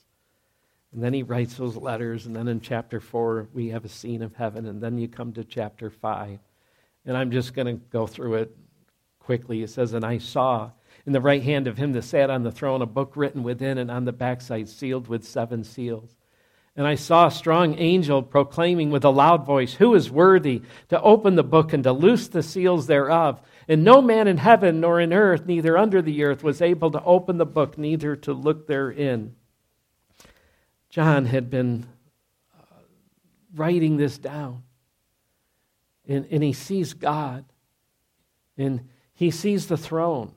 And 0.93 1.03
then 1.03 1.13
he 1.13 1.23
writes 1.23 1.55
those 1.55 1.75
letters, 1.75 2.25
and 2.25 2.35
then 2.35 2.47
in 2.47 2.61
chapter 2.61 3.01
4, 3.01 3.49
we 3.53 3.69
have 3.69 3.83
a 3.83 3.89
scene 3.89 4.21
of 4.21 4.35
heaven, 4.35 4.65
and 4.65 4.81
then 4.81 4.97
you 4.97 5.09
come 5.09 5.33
to 5.33 5.43
chapter 5.43 5.89
5. 5.89 6.39
And 7.05 7.17
I'm 7.17 7.31
just 7.31 7.53
going 7.53 7.67
to 7.67 7.83
go 7.89 8.07
through 8.07 8.35
it 8.35 8.55
quickly. 9.19 9.61
It 9.61 9.69
says, 9.69 9.91
And 9.91 10.05
I 10.05 10.19
saw 10.19 10.71
in 11.05 11.13
the 11.13 11.21
right 11.21 11.43
hand 11.43 11.67
of 11.67 11.77
him 11.77 11.93
that 11.93 12.03
sat 12.03 12.29
on 12.29 12.43
the 12.43 12.51
throne 12.51 12.81
a 12.81 12.87
book 12.87 13.13
written 13.15 13.43
within 13.43 13.77
and 13.77 13.91
on 13.91 14.05
the 14.05 14.11
backside 14.11 14.67
sealed 14.67 15.07
with 15.07 15.23
seven 15.23 15.63
seals. 15.63 16.15
And 16.75 16.85
I 16.85 16.95
saw 16.95 17.27
a 17.27 17.31
strong 17.31 17.77
angel 17.77 18.21
proclaiming 18.21 18.89
with 18.89 19.05
a 19.05 19.09
loud 19.09 19.45
voice, 19.45 19.75
Who 19.75 19.95
is 19.95 20.11
worthy 20.11 20.61
to 20.89 21.01
open 21.01 21.35
the 21.35 21.43
book 21.43 21.71
and 21.71 21.83
to 21.83 21.93
loose 21.93 22.27
the 22.27 22.43
seals 22.43 22.87
thereof? 22.87 23.41
And 23.67 23.83
no 23.83 24.01
man 24.01 24.27
in 24.27 24.37
heaven 24.37 24.81
nor 24.81 24.99
in 24.99 25.13
earth, 25.13 25.45
neither 25.45 25.77
under 25.77 26.01
the 26.01 26.23
earth, 26.23 26.43
was 26.43 26.61
able 26.61 26.91
to 26.91 27.03
open 27.03 27.37
the 27.37 27.45
book, 27.45 27.77
neither 27.77 28.15
to 28.17 28.33
look 28.33 28.67
therein. 28.67 29.35
John 30.89 31.25
had 31.25 31.49
been 31.49 31.85
uh, 32.59 32.75
writing 33.55 33.95
this 33.95 34.17
down. 34.17 34.63
And, 36.07 36.27
and 36.29 36.43
he 36.43 36.53
sees 36.53 36.93
God. 36.93 37.45
And 38.57 38.89
he 39.13 39.31
sees 39.31 39.67
the 39.67 39.77
throne. 39.77 40.33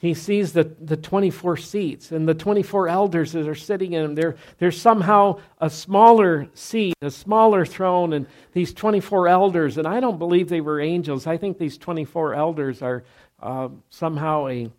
He 0.00 0.14
sees 0.14 0.54
the, 0.54 0.64
the 0.64 0.96
24 0.96 1.58
seats 1.58 2.10
and 2.10 2.26
the 2.26 2.32
24 2.32 2.88
elders 2.88 3.32
that 3.32 3.46
are 3.46 3.54
sitting 3.54 3.92
in 3.92 4.02
them. 4.02 4.14
They're, 4.14 4.36
they're 4.56 4.72
somehow 4.72 5.40
a 5.60 5.68
smaller 5.68 6.48
seat, 6.54 6.94
a 7.02 7.10
smaller 7.10 7.66
throne, 7.66 8.14
and 8.14 8.26
these 8.54 8.72
24 8.72 9.28
elders. 9.28 9.76
And 9.76 9.86
I 9.86 10.00
don't 10.00 10.18
believe 10.18 10.48
they 10.48 10.62
were 10.62 10.80
angels. 10.80 11.26
I 11.26 11.36
think 11.36 11.58
these 11.58 11.76
24 11.76 12.34
elders 12.34 12.80
are 12.80 13.04
uh, 13.42 13.68
somehow 13.90 14.48
a 14.48 14.70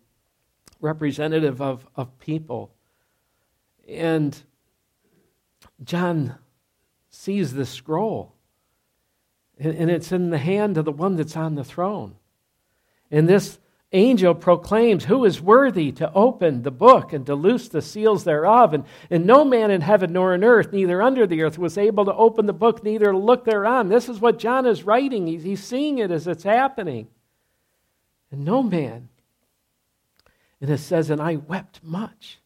representative 0.80 1.62
of, 1.62 1.86
of 1.94 2.18
people. 2.18 2.74
And 3.88 4.36
John 5.84 6.34
sees 7.10 7.52
the 7.52 7.64
scroll, 7.64 8.34
and, 9.56 9.72
and 9.72 9.88
it's 9.88 10.10
in 10.10 10.30
the 10.30 10.38
hand 10.38 10.78
of 10.78 10.84
the 10.84 10.90
one 10.90 11.14
that's 11.14 11.36
on 11.36 11.54
the 11.54 11.62
throne. 11.62 12.16
And 13.08 13.28
this 13.28 13.60
angel 13.92 14.34
proclaims, 14.34 15.04
Who 15.04 15.24
is 15.24 15.40
worthy 15.40 15.92
to 15.92 16.12
open 16.12 16.62
the 16.62 16.70
book 16.70 17.12
and 17.12 17.26
to 17.26 17.34
loose 17.34 17.68
the 17.68 17.82
seals 17.82 18.24
thereof? 18.24 18.74
And, 18.74 18.84
and 19.10 19.26
no 19.26 19.44
man 19.44 19.70
in 19.70 19.80
heaven 19.80 20.12
nor 20.12 20.34
in 20.34 20.44
earth, 20.44 20.72
neither 20.72 21.02
under 21.02 21.26
the 21.26 21.42
earth, 21.42 21.58
was 21.58 21.78
able 21.78 22.04
to 22.06 22.14
open 22.14 22.46
the 22.46 22.52
book, 22.52 22.82
neither 22.82 23.14
look 23.14 23.44
thereon. 23.44 23.88
This 23.88 24.08
is 24.08 24.20
what 24.20 24.38
John 24.38 24.66
is 24.66 24.82
writing. 24.82 25.26
He's, 25.26 25.42
he's 25.42 25.62
seeing 25.62 25.98
it 25.98 26.10
as 26.10 26.26
it's 26.26 26.44
happening. 26.44 27.08
And 28.30 28.44
no 28.44 28.62
man. 28.62 29.08
And 30.60 30.70
it 30.70 30.78
says, 30.78 31.10
And 31.10 31.20
I 31.20 31.36
wept 31.36 31.80
much 31.82 32.38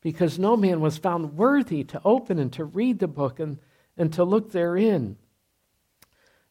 because 0.00 0.38
no 0.38 0.56
man 0.56 0.80
was 0.80 0.96
found 0.96 1.36
worthy 1.36 1.84
to 1.84 2.00
open 2.04 2.38
and 2.38 2.52
to 2.54 2.64
read 2.64 2.98
the 2.98 3.08
book 3.08 3.38
and, 3.38 3.58
and 3.98 4.12
to 4.14 4.24
look 4.24 4.52
therein. 4.52 5.16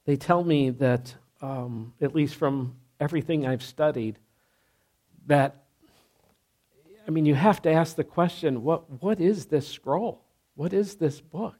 They 0.06 0.16
tell 0.16 0.44
me 0.44 0.70
that, 0.72 1.16
um, 1.42 1.94
at 2.02 2.14
least 2.14 2.36
from 2.36 2.76
everything 3.00 3.45
I've 3.45 3.64
studied, 3.64 4.20
that, 5.28 5.64
I 7.08 7.12
mean, 7.12 7.26
you 7.26 7.36
have 7.36 7.62
to 7.64 7.72
ask 7.72 7.95
the 7.95 8.04
question 8.04 8.64
what, 8.64 9.02
what 9.02 9.20
is 9.20 9.45
this 9.45 9.68
scroll? 9.68 10.24
What 10.56 10.74
is 10.74 10.95
this 10.95 11.22
book? 11.22 11.56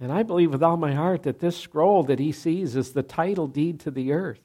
And 0.00 0.10
I 0.10 0.24
believe 0.24 0.50
with 0.50 0.62
all 0.62 0.76
my 0.76 0.94
heart 0.94 1.22
that 1.22 1.38
this 1.38 1.56
scroll 1.56 2.02
that 2.04 2.18
he 2.18 2.32
sees 2.32 2.74
is 2.74 2.92
the 2.92 3.02
title 3.02 3.46
deed 3.46 3.80
to 3.80 3.90
the 3.90 4.12
earth. 4.12 4.40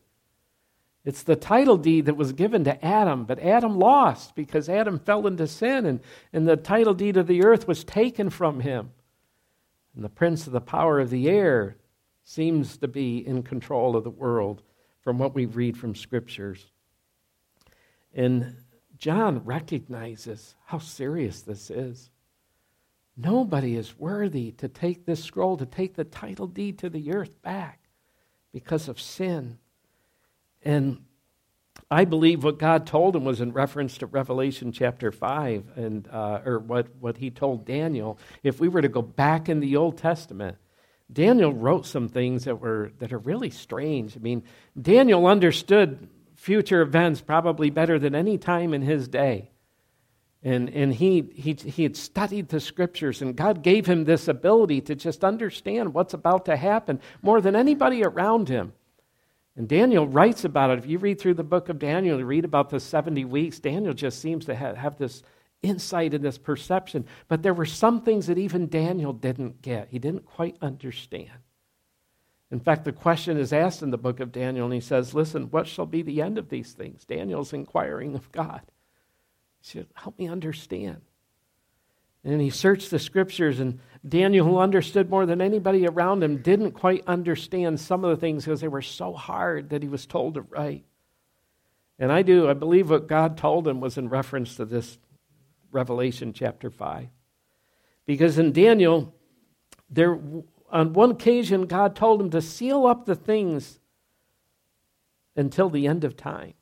It's 1.03 1.23
the 1.23 1.35
title 1.35 1.77
deed 1.77 2.05
that 2.05 2.17
was 2.17 2.33
given 2.33 2.65
to 2.65 2.85
Adam, 2.85 3.23
but 3.23 3.39
Adam 3.39 3.79
lost 3.79 4.35
because 4.35 4.67
Adam 4.67 4.99
fell 4.99 5.25
into 5.25 5.47
sin, 5.47 5.85
and, 5.85 6.01
and 6.33 6.47
the 6.47 6.57
title 6.57 6.93
deed 6.93 7.15
of 7.15 7.27
the 7.27 7.43
earth 7.43 7.67
was 7.67 7.83
taken 7.83 8.29
from 8.29 8.59
him. 8.59 8.91
And 9.95 10.03
the 10.03 10.09
prince 10.09 10.47
of 10.47 10.53
the 10.53 10.61
power 10.61 10.99
of 10.99 11.09
the 11.09 11.29
air 11.29 11.77
seems 12.23 12.77
to 12.77 12.87
be 12.87 13.25
in 13.25 13.41
control 13.41 13.95
of 13.95 14.03
the 14.03 14.09
world 14.09 14.61
from 15.07 15.19
what 15.19 15.33
we 15.33 15.45
read 15.45 15.77
from 15.77 15.95
scriptures. 15.95 16.65
And 18.13 18.57
John 18.97 19.39
recognizes 19.45 20.53
how 20.65 20.79
serious 20.79 21.43
this 21.43 21.69
is. 21.69 22.09
Nobody 23.15 23.77
is 23.77 23.97
worthy 23.97 24.51
to 24.57 24.67
take 24.67 25.05
this 25.05 25.23
scroll, 25.23 25.55
to 25.55 25.65
take 25.65 25.95
the 25.95 26.03
title 26.03 26.45
deed 26.45 26.79
to 26.79 26.89
the 26.89 27.13
earth 27.13 27.41
back 27.41 27.79
because 28.51 28.89
of 28.89 28.99
sin. 28.99 29.59
And 30.61 31.05
I 31.89 32.03
believe 32.03 32.43
what 32.43 32.59
God 32.59 32.85
told 32.85 33.15
him 33.15 33.23
was 33.23 33.39
in 33.39 33.53
reference 33.53 33.97
to 33.99 34.07
Revelation 34.07 34.73
chapter 34.73 35.13
5, 35.13 35.71
and, 35.77 36.05
uh, 36.11 36.41
or 36.45 36.59
what, 36.59 36.93
what 36.99 37.15
he 37.15 37.31
told 37.31 37.65
Daniel. 37.65 38.19
If 38.43 38.59
we 38.59 38.67
were 38.67 38.81
to 38.81 38.89
go 38.89 39.01
back 39.01 39.47
in 39.47 39.61
the 39.61 39.77
Old 39.77 39.97
Testament, 39.97 40.57
Daniel 41.11 41.53
wrote 41.53 41.85
some 41.85 42.09
things 42.09 42.43
that 42.43 42.59
were 42.59 42.91
that 42.99 43.13
are 43.13 43.17
really 43.17 43.49
strange. 43.49 44.15
I 44.17 44.19
mean, 44.19 44.43
Daniel 44.79 45.25
understood 45.25 46.09
future 46.35 46.81
events 46.81 47.21
probably 47.21 47.69
better 47.69 47.97
than 47.97 48.15
any 48.15 48.37
time 48.37 48.73
in 48.73 48.81
his 48.81 49.07
day. 49.07 49.51
And, 50.43 50.69
and 50.69 50.93
he, 50.93 51.23
he, 51.33 51.53
he 51.53 51.83
had 51.83 51.97
studied 51.97 52.49
the 52.49 52.59
scriptures, 52.59 53.21
and 53.21 53.35
God 53.35 53.63
gave 53.63 53.87
him 53.87 54.05
this 54.05 54.27
ability 54.27 54.81
to 54.81 54.95
just 54.95 55.23
understand 55.23 55.93
what's 55.93 56.13
about 56.13 56.45
to 56.45 56.55
happen 56.55 57.01
more 57.21 57.41
than 57.41 57.55
anybody 57.55 58.03
around 58.03 58.47
him. 58.47 58.73
And 59.55 59.67
Daniel 59.67 60.07
writes 60.07 60.45
about 60.45 60.69
it. 60.69 60.79
If 60.79 60.85
you 60.85 60.99
read 60.99 61.19
through 61.19 61.33
the 61.33 61.43
book 61.43 61.69
of 61.69 61.79
Daniel, 61.79 62.19
you 62.19 62.25
read 62.25 62.45
about 62.45 62.69
the 62.69 62.79
70 62.79 63.25
weeks, 63.25 63.59
Daniel 63.59 63.93
just 63.93 64.21
seems 64.21 64.45
to 64.45 64.53
have, 64.53 64.77
have 64.77 64.97
this 64.97 65.23
insight 65.61 66.13
and 66.13 66.23
this 66.23 66.37
perception. 66.37 67.05
But 67.27 67.43
there 67.43 67.53
were 67.53 67.65
some 67.65 68.01
things 68.01 68.27
that 68.27 68.37
even 68.37 68.67
Daniel 68.67 69.13
didn't 69.13 69.61
get, 69.61 69.89
he 69.89 69.99
didn't 69.99 70.25
quite 70.25 70.57
understand. 70.61 71.31
In 72.49 72.59
fact, 72.59 72.85
the 72.85 72.93
question 72.93 73.37
is 73.37 73.51
asked 73.51 73.81
in 73.81 73.91
the 73.91 73.97
book 73.97 74.19
of 74.19 74.31
Daniel, 74.31 74.65
and 74.65 74.73
he 74.73 74.79
says, 74.79 75.13
Listen, 75.13 75.51
what 75.51 75.67
shall 75.67 75.85
be 75.85 76.01
the 76.01 76.21
end 76.21 76.37
of 76.37 76.49
these 76.49 76.71
things? 76.71 77.03
Daniel's 77.03 77.51
inquiring 77.51 78.15
of 78.15 78.31
God. 78.31 78.61
He 79.59 79.67
said, 79.67 79.87
Help 79.95 80.17
me 80.17 80.29
understand. 80.29 81.01
And 82.23 82.41
he 82.41 82.49
searched 82.49 82.89
the 82.89 82.99
scriptures, 82.99 83.59
and 83.59 83.79
Daniel, 84.07 84.45
who 84.45 84.57
understood 84.57 85.09
more 85.09 85.25
than 85.25 85.41
anybody 85.41 85.87
around 85.87 86.23
him, 86.23 86.41
didn't 86.41 86.71
quite 86.71 87.03
understand 87.05 87.79
some 87.79 88.03
of 88.03 88.09
the 88.09 88.17
things 88.19 88.45
because 88.45 88.61
they 88.61 88.67
were 88.67 88.81
so 88.81 89.13
hard 89.13 89.69
that 89.69 89.83
he 89.83 89.89
was 89.89 90.05
told 90.05 90.33
to 90.33 90.41
write. 90.41 90.85
And 91.99 92.11
I 92.11 92.21
do, 92.21 92.49
I 92.49 92.53
believe 92.53 92.89
what 92.89 93.07
God 93.07 93.37
told 93.37 93.67
him 93.67 93.81
was 93.81 93.97
in 93.97 94.09
reference 94.09 94.55
to 94.55 94.65
this 94.65 94.97
Revelation 95.77 96.33
chapter 96.33 96.71
5. 96.71 97.07
Because 98.07 98.39
in 98.39 98.51
Daniel, 98.51 99.13
there, 99.91 100.19
on 100.71 100.93
one 100.93 101.11
occasion, 101.11 101.67
God 101.67 101.95
told 101.95 102.19
him 102.19 102.31
to 102.31 102.41
seal 102.41 102.87
up 102.87 103.05
the 103.05 103.13
things 103.13 103.77
until 105.35 105.69
the 105.69 105.85
end 105.85 106.03
of 106.03 106.17
time. 106.17 106.55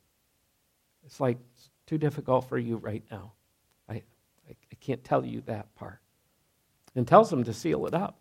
It's 1.06 1.18
like 1.18 1.38
it's 1.54 1.70
too 1.86 1.96
difficult 1.96 2.46
for 2.46 2.58
you 2.58 2.76
right 2.76 3.04
now. 3.10 3.32
I, 3.88 3.94
I, 3.94 4.50
I 4.50 4.74
can't 4.80 5.02
tell 5.02 5.24
you 5.24 5.40
that 5.46 5.74
part. 5.76 6.00
And 6.94 7.08
tells 7.08 7.32
him 7.32 7.42
to 7.44 7.54
seal 7.54 7.86
it 7.86 7.94
up. 7.94 8.18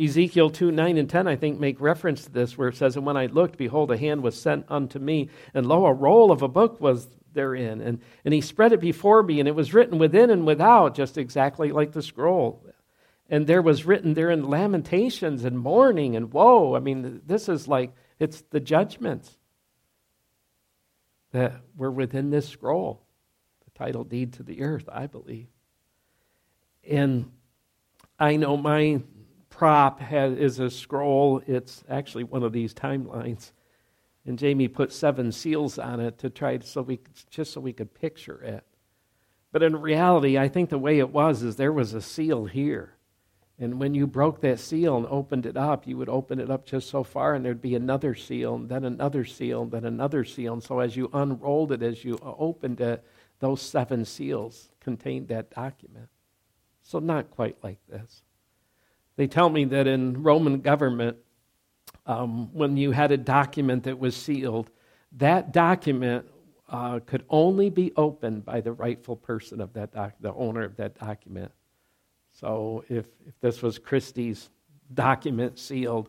Ezekiel 0.00 0.50
2 0.50 0.70
9 0.70 0.98
and 0.98 1.10
10, 1.10 1.26
I 1.26 1.34
think, 1.34 1.58
make 1.58 1.80
reference 1.80 2.22
to 2.26 2.30
this, 2.30 2.56
where 2.56 2.68
it 2.68 2.76
says, 2.76 2.94
And 2.94 3.04
when 3.04 3.16
I 3.16 3.26
looked, 3.26 3.58
behold, 3.58 3.90
a 3.90 3.96
hand 3.96 4.22
was 4.22 4.40
sent 4.40 4.66
unto 4.68 5.00
me, 5.00 5.30
and 5.52 5.66
lo, 5.66 5.84
a 5.84 5.92
roll 5.92 6.30
of 6.30 6.42
a 6.42 6.48
book 6.48 6.80
was 6.80 7.08
therein. 7.38 7.80
And, 7.80 8.00
and 8.24 8.34
he 8.34 8.40
spread 8.40 8.72
it 8.72 8.80
before 8.80 9.22
me, 9.22 9.38
and 9.38 9.48
it 9.48 9.54
was 9.54 9.72
written 9.72 9.98
within 9.98 10.28
and 10.28 10.44
without, 10.44 10.96
just 10.96 11.16
exactly 11.16 11.70
like 11.70 11.92
the 11.92 12.02
scroll. 12.02 12.66
And 13.30 13.46
there 13.46 13.62
was 13.62 13.86
written 13.86 14.14
therein 14.14 14.42
lamentations 14.48 15.44
and 15.44 15.56
mourning 15.58 16.16
and 16.16 16.32
woe. 16.32 16.74
I 16.74 16.80
mean, 16.80 17.20
this 17.24 17.48
is 17.48 17.68
like, 17.68 17.92
it's 18.18 18.42
the 18.50 18.58
judgments 18.58 19.38
that 21.30 21.60
were 21.76 21.92
within 21.92 22.30
this 22.30 22.48
scroll, 22.48 23.04
the 23.64 23.78
title 23.78 24.02
deed 24.02 24.32
to 24.34 24.42
the 24.42 24.62
earth, 24.62 24.88
I 24.90 25.06
believe. 25.06 25.46
And 26.88 27.30
I 28.18 28.36
know 28.36 28.56
my 28.56 29.02
prop 29.50 30.00
has, 30.00 30.36
is 30.38 30.58
a 30.58 30.70
scroll. 30.70 31.42
It's 31.46 31.84
actually 31.88 32.24
one 32.24 32.42
of 32.42 32.52
these 32.52 32.74
timelines 32.74 33.52
and 34.28 34.38
Jamie 34.38 34.68
put 34.68 34.92
seven 34.92 35.32
seals 35.32 35.78
on 35.78 36.00
it 36.00 36.18
to 36.18 36.28
try 36.28 36.58
so 36.58 36.82
we 36.82 37.00
just 37.30 37.50
so 37.50 37.62
we 37.62 37.72
could 37.72 37.94
picture 37.94 38.38
it. 38.42 38.62
But 39.52 39.62
in 39.62 39.80
reality, 39.80 40.36
I 40.36 40.48
think 40.48 40.68
the 40.68 40.78
way 40.78 40.98
it 40.98 41.08
was 41.08 41.42
is 41.42 41.56
there 41.56 41.72
was 41.72 41.94
a 41.94 42.02
seal 42.02 42.44
here. 42.44 42.92
And 43.58 43.80
when 43.80 43.94
you 43.94 44.06
broke 44.06 44.42
that 44.42 44.60
seal 44.60 44.98
and 44.98 45.06
opened 45.06 45.46
it 45.46 45.56
up, 45.56 45.86
you 45.86 45.96
would 45.96 46.10
open 46.10 46.40
it 46.40 46.50
up 46.50 46.66
just 46.66 46.90
so 46.90 47.02
far, 47.02 47.34
and 47.34 47.42
there'd 47.42 47.62
be 47.62 47.74
another 47.74 48.14
seal, 48.14 48.54
and 48.54 48.68
then 48.68 48.84
another 48.84 49.24
seal, 49.24 49.62
and 49.62 49.70
then 49.72 49.86
another 49.86 50.24
seal. 50.26 50.52
And 50.52 50.62
so 50.62 50.80
as 50.80 50.94
you 50.94 51.08
unrolled 51.14 51.72
it, 51.72 51.82
as 51.82 52.04
you 52.04 52.18
uh, 52.22 52.34
opened 52.38 52.82
it, 52.82 53.02
those 53.40 53.62
seven 53.62 54.04
seals 54.04 54.68
contained 54.78 55.28
that 55.28 55.50
document. 55.50 56.10
So 56.82 56.98
not 56.98 57.30
quite 57.30 57.56
like 57.64 57.78
this. 57.88 58.22
They 59.16 59.26
tell 59.26 59.48
me 59.48 59.64
that 59.64 59.86
in 59.86 60.22
Roman 60.22 60.60
government, 60.60 61.16
um, 62.08 62.52
when 62.54 62.76
you 62.76 62.90
had 62.90 63.12
a 63.12 63.16
document 63.16 63.84
that 63.84 63.98
was 63.98 64.16
sealed, 64.16 64.70
that 65.12 65.52
document 65.52 66.26
uh, 66.68 67.00
could 67.00 67.24
only 67.28 67.70
be 67.70 67.92
opened 67.96 68.44
by 68.44 68.60
the 68.60 68.72
rightful 68.72 69.14
person 69.14 69.60
of 69.60 69.72
that 69.74 69.92
doc- 69.92 70.14
the 70.20 70.32
owner 70.34 70.64
of 70.64 70.76
that 70.76 70.98
document. 70.98 71.52
So 72.32 72.84
if, 72.88 73.06
if 73.26 73.38
this 73.40 73.62
was 73.62 73.78
Christie's 73.78 74.48
document 74.92 75.58
sealed, 75.58 76.08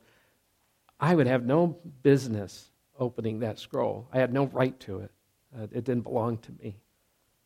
I 1.00 1.16
would 1.16 1.28
have 1.28 1.46
no 1.46 1.78
business 2.02 2.72
opening 2.98 3.40
that 3.40 3.60
scroll. 3.60 4.08
I 4.12 4.20
had 4.20 4.34
no 4.34 4.46
right 4.48 4.78
to 4.82 5.00
it. 5.00 5.12
Uh, 5.58 5.64
it 5.64 5.84
didn't 5.84 6.02
belong 6.02 6.38
to 6.40 6.52
me. 6.62 6.78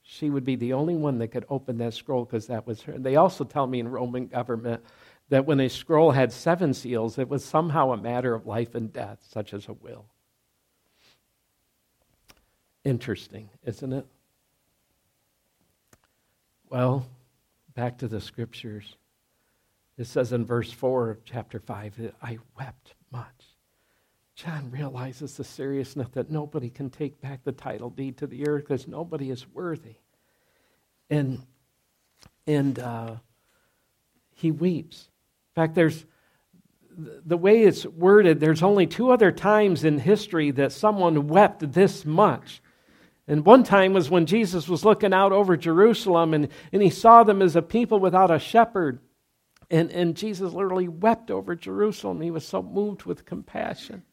She 0.02 0.30
would 0.30 0.44
be 0.44 0.58
the 0.58 0.74
only 0.74 0.96
one 0.96 1.18
that 1.20 1.30
could 1.30 1.46
open 1.50 1.78
that 1.78 1.94
scroll 1.94 2.26
because 2.26 2.48
that 2.48 2.68
was 2.68 2.82
her. 2.82 2.94
And 2.94 3.06
They 3.06 3.16
also 3.16 3.46
tell 3.46 3.66
me 3.66 3.80
in 3.80 3.88
Roman 3.88 4.28
government 4.28 4.84
that 5.30 5.46
when 5.46 5.60
a 5.60 5.70
scroll 5.70 6.12
had 6.12 6.32
seven 6.32 6.74
seals, 6.74 7.18
it 7.18 7.30
was 7.30 7.44
somehow 7.44 7.92
a 7.92 7.98
matter 7.98 8.34
of 8.34 8.46
life 8.46 8.76
and 8.76 8.92
death, 8.92 9.20
such 9.30 9.54
as 9.54 9.68
a 9.68 9.74
will. 9.74 10.06
Interesting, 12.84 13.50
isn't 13.64 13.94
it? 13.94 14.06
Well, 16.70 17.06
back 17.76 18.00
to 18.00 18.08
the 18.08 18.20
scriptures. 18.20 18.96
It 19.98 20.08
says 20.08 20.34
in 20.34 20.46
verse 20.46 20.72
4 20.72 21.12
of 21.12 21.24
chapter 21.24 21.60
5 21.60 21.98
that 21.98 22.16
I 22.22 22.40
wept 22.58 22.96
much. 23.12 23.54
John 24.36 24.72
realizes 24.72 25.38
the 25.38 25.44
seriousness 25.44 26.10
that 26.14 26.32
nobody 26.32 26.70
can 26.70 26.90
take 26.90 27.22
back 27.22 27.44
the 27.44 27.52
title 27.52 27.92
deed 27.92 28.18
to 28.18 28.28
the 28.28 28.48
earth 28.48 28.64
because 28.64 28.88
nobody 28.88 29.30
is 29.30 29.46
worthy. 29.54 29.96
And, 31.10 31.46
and 32.48 32.80
uh, 32.80 33.18
he 34.34 34.50
weeps. 34.50 35.10
In 35.56 35.62
fact, 35.62 35.76
there's 35.76 36.06
the 36.98 37.38
way 37.38 37.64
it's 37.64 37.86
worded, 37.86 38.40
there's 38.40 38.64
only 38.64 38.88
two 38.88 39.12
other 39.12 39.32
times 39.32 39.84
in 39.84 40.00
history 40.00 40.52
that 40.52 40.72
someone 40.72 41.28
wept 41.28 41.72
this 41.74 42.06
much. 42.06 42.62
And 43.28 43.46
one 43.46 43.64
time 43.64 43.94
was 43.94 44.10
when 44.10 44.26
Jesus 44.26 44.68
was 44.68 44.84
looking 44.84 45.14
out 45.14 45.32
over 45.32 45.56
Jerusalem 45.56 46.34
and, 46.34 46.50
and 46.72 46.82
he 46.82 46.90
saw 46.90 47.24
them 47.24 47.42
as 47.42 47.56
a 47.56 47.62
people 47.62 48.00
without 48.00 48.32
a 48.32 48.40
shepherd. 48.40 49.00
And, 49.72 49.92
and 49.92 50.16
Jesus 50.16 50.54
literally 50.54 50.88
wept 50.88 51.32
over 51.32 51.56
Jerusalem. 51.56 52.22
He 52.22 52.32
was 52.32 52.46
so 52.46 52.62
moved 52.62 53.04
with 53.04 53.26
compassion. 53.26 54.04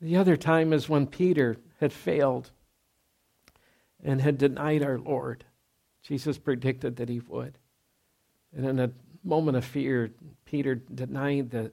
The 0.00 0.16
other 0.16 0.36
time 0.36 0.72
is 0.72 0.88
when 0.88 1.06
Peter 1.06 1.58
had 1.78 1.92
failed 1.92 2.50
and 4.02 4.20
had 4.20 4.38
denied 4.38 4.82
our 4.82 4.98
Lord. 4.98 5.44
Jesus 6.02 6.38
predicted 6.38 6.96
that 6.96 7.10
he 7.10 7.20
would. 7.20 7.58
And 8.56 8.66
in 8.66 8.78
a 8.80 8.90
moment 9.24 9.56
of 9.56 9.64
fear, 9.64 10.10
Peter 10.44 10.74
denied 10.74 11.50
that, 11.50 11.72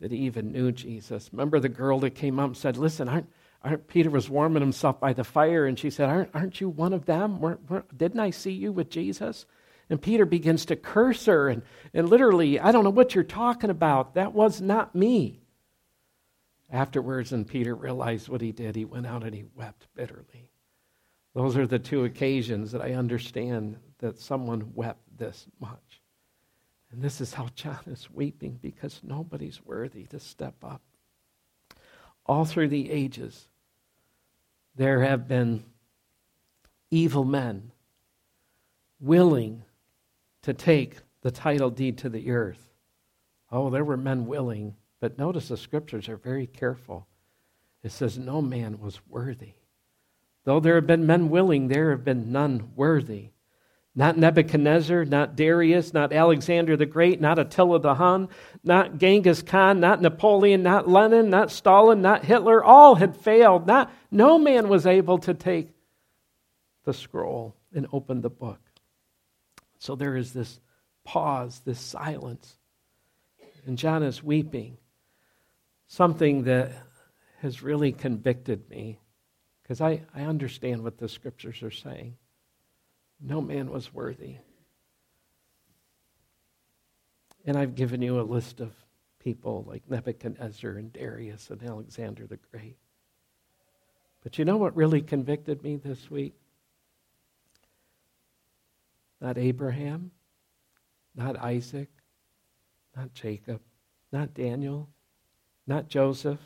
that 0.00 0.12
he 0.12 0.18
even 0.18 0.52
knew 0.52 0.72
Jesus. 0.72 1.30
Remember 1.32 1.60
the 1.60 1.68
girl 1.68 2.00
that 2.00 2.10
came 2.10 2.38
up 2.38 2.46
and 2.46 2.56
said, 2.56 2.76
Listen, 2.76 3.08
aren't, 3.08 3.28
aren't, 3.62 3.88
Peter 3.88 4.10
was 4.10 4.28
warming 4.28 4.62
himself 4.62 5.00
by 5.00 5.12
the 5.12 5.24
fire, 5.24 5.66
and 5.66 5.78
she 5.78 5.90
said, 5.90 6.08
Aren't, 6.08 6.34
aren't 6.34 6.60
you 6.60 6.68
one 6.68 6.92
of 6.92 7.06
them? 7.06 7.58
Didn't 7.96 8.20
I 8.20 8.30
see 8.30 8.52
you 8.52 8.72
with 8.72 8.90
Jesus? 8.90 9.46
And 9.90 10.00
Peter 10.00 10.24
begins 10.24 10.64
to 10.66 10.76
curse 10.76 11.26
her 11.26 11.48
and, 11.48 11.62
and 11.92 12.08
literally, 12.08 12.58
I 12.58 12.72
don't 12.72 12.84
know 12.84 12.90
what 12.90 13.14
you're 13.14 13.24
talking 13.24 13.68
about. 13.68 14.14
That 14.14 14.32
was 14.32 14.60
not 14.60 14.94
me. 14.94 15.42
Afterwards, 16.70 17.32
and 17.32 17.46
Peter 17.46 17.74
realized 17.74 18.30
what 18.30 18.40
he 18.40 18.52
did, 18.52 18.74
he 18.74 18.86
went 18.86 19.06
out 19.06 19.22
and 19.22 19.34
he 19.34 19.44
wept 19.54 19.86
bitterly. 19.94 20.48
Those 21.34 21.58
are 21.58 21.66
the 21.66 21.78
two 21.78 22.04
occasions 22.04 22.72
that 22.72 22.80
I 22.80 22.92
understand 22.92 23.76
that 23.98 24.18
someone 24.18 24.72
wept 24.74 25.02
this 25.18 25.46
much. 25.60 25.91
And 26.92 27.00
this 27.00 27.22
is 27.22 27.32
how 27.32 27.48
John 27.54 27.80
is 27.86 28.10
weeping 28.10 28.58
because 28.60 29.00
nobody's 29.02 29.64
worthy 29.64 30.04
to 30.06 30.20
step 30.20 30.54
up. 30.62 30.82
All 32.26 32.44
through 32.44 32.68
the 32.68 32.90
ages, 32.90 33.48
there 34.76 35.00
have 35.02 35.26
been 35.26 35.64
evil 36.90 37.24
men 37.24 37.72
willing 39.00 39.64
to 40.42 40.52
take 40.52 40.98
the 41.22 41.30
title 41.30 41.70
deed 41.70 41.98
to 41.98 42.10
the 42.10 42.30
earth. 42.30 42.70
Oh, 43.50 43.70
there 43.70 43.84
were 43.84 43.96
men 43.96 44.26
willing, 44.26 44.76
but 45.00 45.18
notice 45.18 45.48
the 45.48 45.56
scriptures 45.56 46.08
are 46.08 46.16
very 46.16 46.46
careful. 46.46 47.06
It 47.82 47.90
says, 47.90 48.18
No 48.18 48.40
man 48.40 48.78
was 48.78 49.00
worthy. 49.08 49.54
Though 50.44 50.60
there 50.60 50.74
have 50.76 50.86
been 50.86 51.06
men 51.06 51.30
willing, 51.30 51.68
there 51.68 51.90
have 51.90 52.04
been 52.04 52.32
none 52.32 52.72
worthy. 52.76 53.30
Not 53.94 54.16
Nebuchadnezzar, 54.16 55.04
not 55.04 55.36
Darius, 55.36 55.92
not 55.92 56.14
Alexander 56.14 56.76
the 56.78 56.86
Great, 56.86 57.20
not 57.20 57.38
Attila 57.38 57.78
the 57.78 57.94
Hun, 57.94 58.28
not 58.64 58.96
Genghis 58.96 59.42
Khan, 59.42 59.80
not 59.80 60.00
Napoleon, 60.00 60.62
not 60.62 60.88
Lenin, 60.88 61.28
not 61.28 61.50
Stalin, 61.50 62.00
not 62.00 62.24
Hitler. 62.24 62.64
All 62.64 62.94
had 62.94 63.16
failed. 63.16 63.66
Not, 63.66 63.92
no 64.10 64.38
man 64.38 64.68
was 64.68 64.86
able 64.86 65.18
to 65.18 65.34
take 65.34 65.68
the 66.84 66.94
scroll 66.94 67.54
and 67.74 67.86
open 67.92 68.22
the 68.22 68.30
book. 68.30 68.60
So 69.78 69.94
there 69.94 70.16
is 70.16 70.32
this 70.32 70.58
pause, 71.04 71.60
this 71.64 71.80
silence. 71.80 72.56
And 73.66 73.76
John 73.76 74.02
is 74.02 74.22
weeping. 74.22 74.78
Something 75.86 76.44
that 76.44 76.72
has 77.40 77.62
really 77.62 77.92
convicted 77.92 78.70
me 78.70 79.00
because 79.62 79.82
I, 79.82 80.02
I 80.14 80.22
understand 80.22 80.82
what 80.82 80.96
the 80.96 81.08
scriptures 81.08 81.62
are 81.62 81.70
saying. 81.70 82.16
No 83.22 83.40
man 83.40 83.70
was 83.70 83.94
worthy. 83.94 84.36
And 87.44 87.56
I've 87.56 87.74
given 87.74 88.02
you 88.02 88.20
a 88.20 88.22
list 88.22 88.60
of 88.60 88.72
people 89.20 89.64
like 89.68 89.88
Nebuchadnezzar 89.88 90.72
and 90.72 90.92
Darius 90.92 91.50
and 91.50 91.62
Alexander 91.62 92.26
the 92.26 92.38
Great. 92.50 92.76
But 94.22 94.38
you 94.38 94.44
know 94.44 94.56
what 94.56 94.76
really 94.76 95.00
convicted 95.02 95.62
me 95.62 95.76
this 95.76 96.10
week? 96.10 96.34
Not 99.20 99.38
Abraham, 99.38 100.10
not 101.14 101.36
Isaac, 101.36 101.90
not 102.96 103.14
Jacob, 103.14 103.60
not 104.10 104.34
Daniel, 104.34 104.88
not 105.66 105.88
Joseph, 105.88 106.40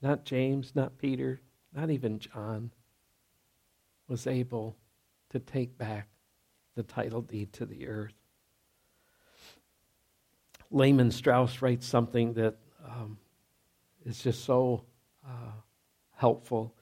not 0.00 0.24
James, 0.24 0.72
not 0.74 0.98
Peter, 0.98 1.40
not 1.74 1.90
even 1.90 2.18
John 2.18 2.70
was 4.08 4.26
able 4.26 4.76
to 5.32 5.40
take 5.40 5.76
back 5.76 6.08
the 6.74 6.82
title 6.82 7.20
deed 7.20 7.52
to 7.54 7.66
the 7.66 7.86
earth. 7.88 8.14
Lehman 10.70 11.10
Strauss 11.10 11.60
writes 11.60 11.86
something 11.86 12.32
that 12.34 12.56
um, 12.86 13.18
is 14.06 14.22
just 14.22 14.44
so 14.44 14.84
uh, 15.26 15.52
helpful. 16.16 16.74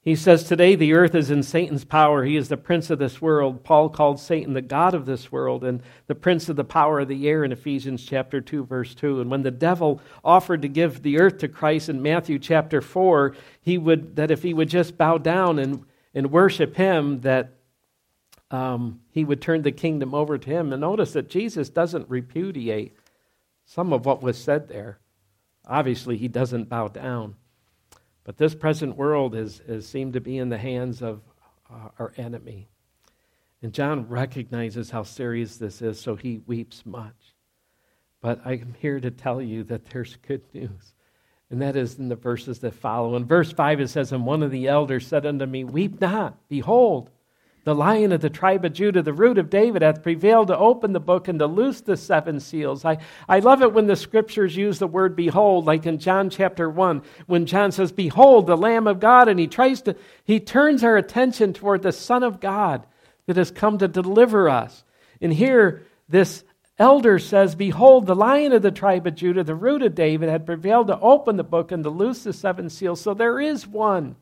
He 0.00 0.16
says, 0.16 0.44
Today 0.44 0.74
the 0.74 0.94
earth 0.94 1.14
is 1.14 1.30
in 1.30 1.42
Satan's 1.42 1.84
power. 1.84 2.24
He 2.24 2.36
is 2.36 2.48
the 2.48 2.56
prince 2.56 2.88
of 2.88 2.98
this 2.98 3.20
world. 3.20 3.62
Paul 3.64 3.90
called 3.90 4.18
Satan 4.18 4.54
the 4.54 4.62
God 4.62 4.94
of 4.94 5.04
this 5.04 5.30
world 5.30 5.64
and 5.64 5.82
the 6.06 6.14
prince 6.14 6.48
of 6.48 6.56
the 6.56 6.64
power 6.64 7.00
of 7.00 7.08
the 7.08 7.28
air 7.28 7.44
in 7.44 7.52
Ephesians 7.52 8.04
chapter 8.04 8.40
2, 8.40 8.64
verse 8.64 8.94
2. 8.94 9.20
And 9.20 9.30
when 9.30 9.42
the 9.42 9.50
devil 9.50 10.00
offered 10.24 10.62
to 10.62 10.68
give 10.68 11.02
the 11.02 11.18
earth 11.18 11.38
to 11.38 11.48
Christ 11.48 11.90
in 11.90 12.00
Matthew 12.00 12.38
chapter 12.38 12.80
4, 12.80 13.34
he 13.60 13.76
would, 13.76 14.16
that 14.16 14.30
if 14.30 14.42
he 14.42 14.54
would 14.54 14.70
just 14.70 14.96
bow 14.96 15.18
down 15.18 15.58
and, 15.58 15.84
and 16.14 16.30
worship 16.30 16.76
him, 16.76 17.20
that 17.20 17.57
um, 18.50 19.00
he 19.10 19.24
would 19.24 19.42
turn 19.42 19.62
the 19.62 19.72
kingdom 19.72 20.14
over 20.14 20.38
to 20.38 20.50
him. 20.50 20.72
And 20.72 20.80
notice 20.80 21.12
that 21.12 21.28
Jesus 21.28 21.68
doesn't 21.68 22.08
repudiate 22.08 22.96
some 23.66 23.92
of 23.92 24.06
what 24.06 24.22
was 24.22 24.38
said 24.38 24.68
there. 24.68 24.98
Obviously, 25.66 26.16
he 26.16 26.28
doesn't 26.28 26.68
bow 26.68 26.88
down. 26.88 27.36
But 28.24 28.38
this 28.38 28.54
present 28.54 28.96
world 28.96 29.34
is, 29.34 29.60
is 29.66 29.86
seemed 29.86 30.14
to 30.14 30.20
be 30.20 30.38
in 30.38 30.48
the 30.48 30.58
hands 30.58 31.02
of 31.02 31.20
uh, 31.70 31.88
our 31.98 32.12
enemy. 32.16 32.68
And 33.62 33.72
John 33.72 34.08
recognizes 34.08 34.90
how 34.90 35.02
serious 35.02 35.56
this 35.56 35.82
is, 35.82 36.00
so 36.00 36.14
he 36.14 36.40
weeps 36.46 36.86
much. 36.86 37.34
But 38.20 38.40
I'm 38.44 38.74
here 38.78 39.00
to 39.00 39.10
tell 39.10 39.42
you 39.42 39.64
that 39.64 39.86
there's 39.86 40.16
good 40.16 40.42
news. 40.54 40.94
And 41.50 41.62
that 41.62 41.76
is 41.76 41.98
in 41.98 42.08
the 42.08 42.16
verses 42.16 42.58
that 42.60 42.74
follow. 42.74 43.16
In 43.16 43.24
verse 43.24 43.52
5, 43.52 43.80
it 43.80 43.88
says, 43.88 44.12
And 44.12 44.26
one 44.26 44.42
of 44.42 44.50
the 44.50 44.68
elders 44.68 45.06
said 45.06 45.24
unto 45.24 45.46
me, 45.46 45.64
Weep 45.64 46.00
not, 46.00 46.36
behold, 46.48 47.10
the 47.64 47.74
lion 47.74 48.12
of 48.12 48.20
the 48.20 48.30
tribe 48.30 48.64
of 48.64 48.72
Judah, 48.72 49.02
the 49.02 49.12
root 49.12 49.38
of 49.38 49.50
David, 49.50 49.82
hath 49.82 50.02
prevailed 50.02 50.48
to 50.48 50.56
open 50.56 50.92
the 50.92 51.00
book 51.00 51.28
and 51.28 51.38
to 51.38 51.46
loose 51.46 51.80
the 51.80 51.96
seven 51.96 52.40
seals. 52.40 52.84
I, 52.84 52.98
I 53.28 53.40
love 53.40 53.62
it 53.62 53.72
when 53.72 53.86
the 53.86 53.96
scriptures 53.96 54.56
use 54.56 54.78
the 54.78 54.86
word 54.86 55.14
behold, 55.14 55.66
like 55.66 55.84
in 55.84 55.98
John 55.98 56.30
chapter 56.30 56.70
1, 56.70 57.02
when 57.26 57.46
John 57.46 57.72
says, 57.72 57.92
Behold, 57.92 58.46
the 58.46 58.56
Lamb 58.56 58.86
of 58.86 59.00
God, 59.00 59.28
and 59.28 59.38
he 59.38 59.46
tries 59.46 59.82
to, 59.82 59.96
he 60.24 60.40
turns 60.40 60.82
our 60.82 60.96
attention 60.96 61.52
toward 61.52 61.82
the 61.82 61.92
Son 61.92 62.22
of 62.22 62.40
God 62.40 62.86
that 63.26 63.36
has 63.36 63.50
come 63.50 63.78
to 63.78 63.88
deliver 63.88 64.48
us. 64.48 64.84
And 65.20 65.32
here, 65.32 65.86
this 66.08 66.44
elder 66.78 67.18
says, 67.18 67.54
Behold, 67.54 68.06
the 68.06 68.14
lion 68.14 68.52
of 68.52 68.62
the 68.62 68.70
tribe 68.70 69.06
of 69.06 69.14
Judah, 69.14 69.44
the 69.44 69.54
root 69.54 69.82
of 69.82 69.94
David, 69.94 70.28
had 70.28 70.46
prevailed 70.46 70.86
to 70.86 70.98
open 70.98 71.36
the 71.36 71.44
book 71.44 71.72
and 71.72 71.84
to 71.84 71.90
loose 71.90 72.22
the 72.22 72.32
seven 72.32 72.70
seals. 72.70 73.00
So 73.00 73.14
there 73.14 73.40
is 73.40 73.66
one 73.66 74.16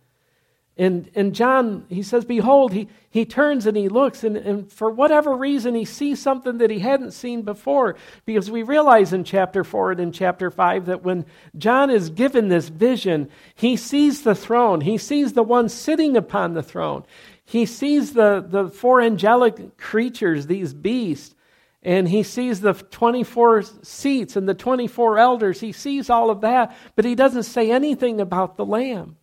and, 0.78 1.10
and 1.14 1.34
John, 1.34 1.86
he 1.88 2.02
says, 2.02 2.26
Behold, 2.26 2.72
he, 2.72 2.88
he 3.08 3.24
turns 3.24 3.64
and 3.64 3.76
he 3.76 3.88
looks, 3.88 4.22
and, 4.24 4.36
and 4.36 4.70
for 4.70 4.90
whatever 4.90 5.34
reason, 5.34 5.74
he 5.74 5.86
sees 5.86 6.20
something 6.20 6.58
that 6.58 6.68
he 6.68 6.80
hadn't 6.80 7.12
seen 7.12 7.42
before. 7.42 7.96
Because 8.26 8.50
we 8.50 8.62
realize 8.62 9.14
in 9.14 9.24
chapter 9.24 9.64
4 9.64 9.92
and 9.92 10.00
in 10.00 10.12
chapter 10.12 10.50
5 10.50 10.86
that 10.86 11.02
when 11.02 11.24
John 11.56 11.88
is 11.88 12.10
given 12.10 12.48
this 12.48 12.68
vision, 12.68 13.30
he 13.54 13.76
sees 13.78 14.22
the 14.22 14.34
throne, 14.34 14.82
he 14.82 14.98
sees 14.98 15.32
the 15.32 15.42
one 15.42 15.70
sitting 15.70 16.14
upon 16.14 16.52
the 16.52 16.62
throne, 16.62 17.04
he 17.46 17.64
sees 17.64 18.12
the, 18.12 18.44
the 18.46 18.68
four 18.68 19.00
angelic 19.00 19.78
creatures, 19.78 20.46
these 20.46 20.74
beasts, 20.74 21.34
and 21.82 22.06
he 22.08 22.22
sees 22.22 22.60
the 22.60 22.74
24 22.74 23.62
seats 23.82 24.36
and 24.36 24.48
the 24.48 24.54
24 24.54 25.18
elders. 25.18 25.60
He 25.60 25.72
sees 25.72 26.10
all 26.10 26.28
of 26.28 26.40
that, 26.40 26.76
but 26.96 27.04
he 27.04 27.14
doesn't 27.14 27.44
say 27.44 27.70
anything 27.70 28.20
about 28.20 28.56
the 28.56 28.66
Lamb. 28.66 29.16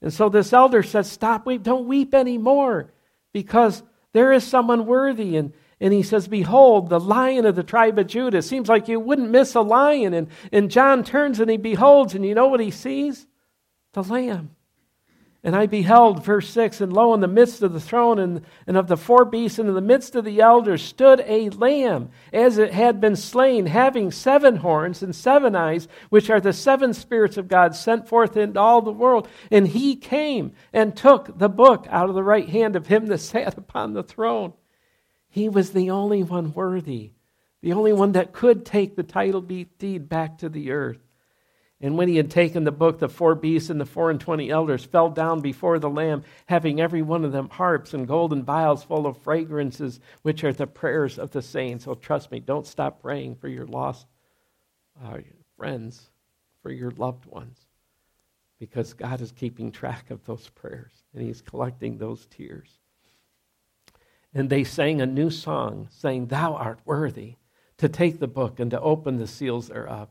And 0.00 0.12
so 0.12 0.28
this 0.28 0.52
elder 0.52 0.82
says, 0.82 1.10
Stop 1.10 1.46
weep, 1.46 1.62
don't 1.62 1.88
weep 1.88 2.14
anymore, 2.14 2.92
because 3.32 3.82
there 4.12 4.32
is 4.32 4.44
someone 4.44 4.86
worthy. 4.86 5.36
And, 5.36 5.52
and 5.80 5.92
he 5.92 6.02
says, 6.02 6.28
Behold, 6.28 6.88
the 6.88 7.00
lion 7.00 7.46
of 7.46 7.56
the 7.56 7.62
tribe 7.62 7.98
of 7.98 8.06
Judah. 8.06 8.42
Seems 8.42 8.68
like 8.68 8.88
you 8.88 9.00
wouldn't 9.00 9.30
miss 9.30 9.54
a 9.54 9.60
lion. 9.60 10.14
And, 10.14 10.28
and 10.52 10.70
John 10.70 11.04
turns 11.04 11.40
and 11.40 11.50
he 11.50 11.56
beholds, 11.56 12.14
and 12.14 12.24
you 12.24 12.34
know 12.34 12.48
what 12.48 12.60
he 12.60 12.70
sees? 12.70 13.26
The 13.92 14.02
lamb. 14.02 14.50
And 15.44 15.54
I 15.54 15.66
beheld, 15.66 16.24
verse 16.24 16.50
6, 16.50 16.80
and 16.80 16.92
lo, 16.92 17.14
in 17.14 17.20
the 17.20 17.28
midst 17.28 17.62
of 17.62 17.72
the 17.72 17.80
throne 17.80 18.18
and, 18.18 18.42
and 18.66 18.76
of 18.76 18.88
the 18.88 18.96
four 18.96 19.24
beasts, 19.24 19.60
and 19.60 19.68
in 19.68 19.74
the 19.76 19.80
midst 19.80 20.16
of 20.16 20.24
the 20.24 20.40
elders, 20.40 20.82
stood 20.82 21.22
a 21.24 21.48
lamb, 21.50 22.10
as 22.32 22.58
it 22.58 22.72
had 22.72 23.00
been 23.00 23.14
slain, 23.14 23.66
having 23.66 24.10
seven 24.10 24.56
horns 24.56 25.00
and 25.00 25.14
seven 25.14 25.54
eyes, 25.54 25.86
which 26.08 26.28
are 26.28 26.40
the 26.40 26.52
seven 26.52 26.92
spirits 26.92 27.36
of 27.36 27.46
God 27.46 27.76
sent 27.76 28.08
forth 28.08 28.36
into 28.36 28.58
all 28.58 28.82
the 28.82 28.90
world. 28.90 29.28
And 29.48 29.68
he 29.68 29.94
came 29.94 30.52
and 30.72 30.96
took 30.96 31.38
the 31.38 31.48
book 31.48 31.86
out 31.88 32.08
of 32.08 32.16
the 32.16 32.24
right 32.24 32.48
hand 32.48 32.74
of 32.74 32.88
him 32.88 33.06
that 33.06 33.18
sat 33.18 33.56
upon 33.56 33.92
the 33.92 34.02
throne. 34.02 34.54
He 35.28 35.48
was 35.48 35.70
the 35.70 35.90
only 35.90 36.24
one 36.24 36.52
worthy, 36.52 37.12
the 37.62 37.74
only 37.74 37.92
one 37.92 38.12
that 38.12 38.32
could 38.32 38.66
take 38.66 38.96
the 38.96 39.04
title 39.04 39.40
deed 39.40 40.08
back 40.08 40.38
to 40.38 40.48
the 40.48 40.72
earth. 40.72 41.07
And 41.80 41.96
when 41.96 42.08
he 42.08 42.16
had 42.16 42.30
taken 42.30 42.64
the 42.64 42.72
book, 42.72 42.98
the 42.98 43.08
four 43.08 43.34
beasts 43.36 43.70
and 43.70 43.80
the 43.80 43.86
four 43.86 44.10
and 44.10 44.20
twenty 44.20 44.50
elders 44.50 44.84
fell 44.84 45.10
down 45.10 45.40
before 45.40 45.78
the 45.78 45.88
Lamb, 45.90 46.24
having 46.46 46.80
every 46.80 47.02
one 47.02 47.24
of 47.24 47.32
them 47.32 47.48
harps 47.48 47.94
and 47.94 48.08
golden 48.08 48.42
vials 48.42 48.82
full 48.82 49.06
of 49.06 49.16
fragrances, 49.18 50.00
which 50.22 50.42
are 50.42 50.52
the 50.52 50.66
prayers 50.66 51.18
of 51.18 51.30
the 51.30 51.42
saints. 51.42 51.84
So 51.84 51.94
trust 51.94 52.32
me, 52.32 52.40
don't 52.40 52.66
stop 52.66 53.00
praying 53.00 53.36
for 53.36 53.48
your 53.48 53.66
lost 53.66 54.06
uh, 55.04 55.18
friends, 55.56 56.10
for 56.62 56.72
your 56.72 56.90
loved 56.90 57.26
ones. 57.26 57.58
because 58.58 58.92
God 58.92 59.20
is 59.20 59.32
keeping 59.32 59.70
track 59.70 60.10
of 60.10 60.24
those 60.24 60.48
prayers 60.50 60.92
and 61.14 61.22
He's 61.22 61.40
collecting 61.42 61.98
those 61.98 62.26
tears. 62.26 62.80
And 64.34 64.50
they 64.50 64.64
sang 64.64 65.00
a 65.00 65.06
new 65.06 65.30
song, 65.30 65.88
saying, 65.90 66.26
Thou 66.26 66.54
art 66.54 66.80
worthy 66.84 67.36
to 67.78 67.88
take 67.88 68.18
the 68.18 68.28
book 68.28 68.60
and 68.60 68.70
to 68.72 68.80
open 68.80 69.16
the 69.16 69.26
seals 69.26 69.68
thereof. 69.68 70.08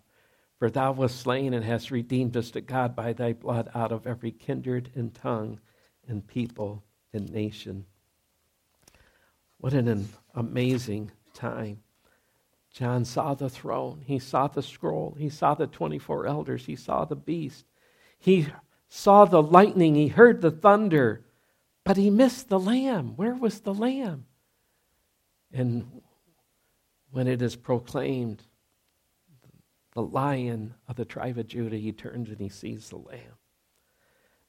For 0.59 0.69
thou 0.69 0.91
wast 0.91 1.19
slain 1.19 1.53
and 1.53 1.63
hast 1.63 1.91
redeemed 1.91 2.35
us 2.35 2.51
to 2.51 2.61
God 2.61 2.95
by 2.95 3.13
thy 3.13 3.33
blood 3.33 3.69
out 3.75 3.91
of 3.91 4.07
every 4.07 4.31
kindred 4.31 4.91
and 4.95 5.13
tongue 5.13 5.59
and 6.07 6.25
people 6.25 6.83
and 7.13 7.31
nation. 7.31 7.85
What 9.59 9.73
an 9.73 10.07
amazing 10.33 11.11
time. 11.33 11.83
John 12.71 13.05
saw 13.05 13.33
the 13.33 13.49
throne, 13.49 14.03
he 14.05 14.19
saw 14.19 14.47
the 14.47 14.61
scroll, 14.61 15.15
he 15.17 15.29
saw 15.29 15.55
the 15.55 15.65
24 15.65 16.27
elders, 16.27 16.65
he 16.65 16.75
saw 16.75 17.05
the 17.05 17.15
beast, 17.15 17.65
he 18.19 18.47
saw 18.87 19.25
the 19.25 19.41
lightning, 19.41 19.95
he 19.95 20.07
heard 20.07 20.41
the 20.41 20.51
thunder, 20.51 21.25
but 21.83 21.97
he 21.97 22.11
missed 22.11 22.49
the 22.49 22.59
lamb. 22.59 23.13
Where 23.15 23.33
was 23.33 23.61
the 23.61 23.73
lamb? 23.73 24.25
And 25.51 26.01
when 27.09 27.27
it 27.27 27.41
is 27.41 27.55
proclaimed, 27.55 28.43
the 29.97 30.03
lion 30.03 30.75
of 30.87 30.95
the 30.95 31.05
tribe 31.05 31.39
of 31.39 31.47
Judah, 31.47 31.75
he 31.75 31.91
turns 31.91 32.29
and 32.29 32.39
he 32.39 32.49
sees 32.49 32.87
the 32.87 32.97
lamb. 32.97 33.33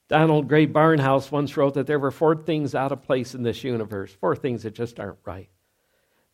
Donald 0.07 0.47
Grey 0.47 0.67
Barnhouse 0.67 1.31
once 1.31 1.57
wrote 1.57 1.73
that 1.73 1.87
there 1.87 1.97
were 1.97 2.11
four 2.11 2.35
things 2.35 2.75
out 2.75 2.91
of 2.91 3.01
place 3.01 3.33
in 3.33 3.41
this 3.41 3.63
universe, 3.63 4.13
four 4.13 4.35
things 4.35 4.61
that 4.61 4.75
just 4.75 4.99
aren't 4.99 5.17
right. 5.25 5.49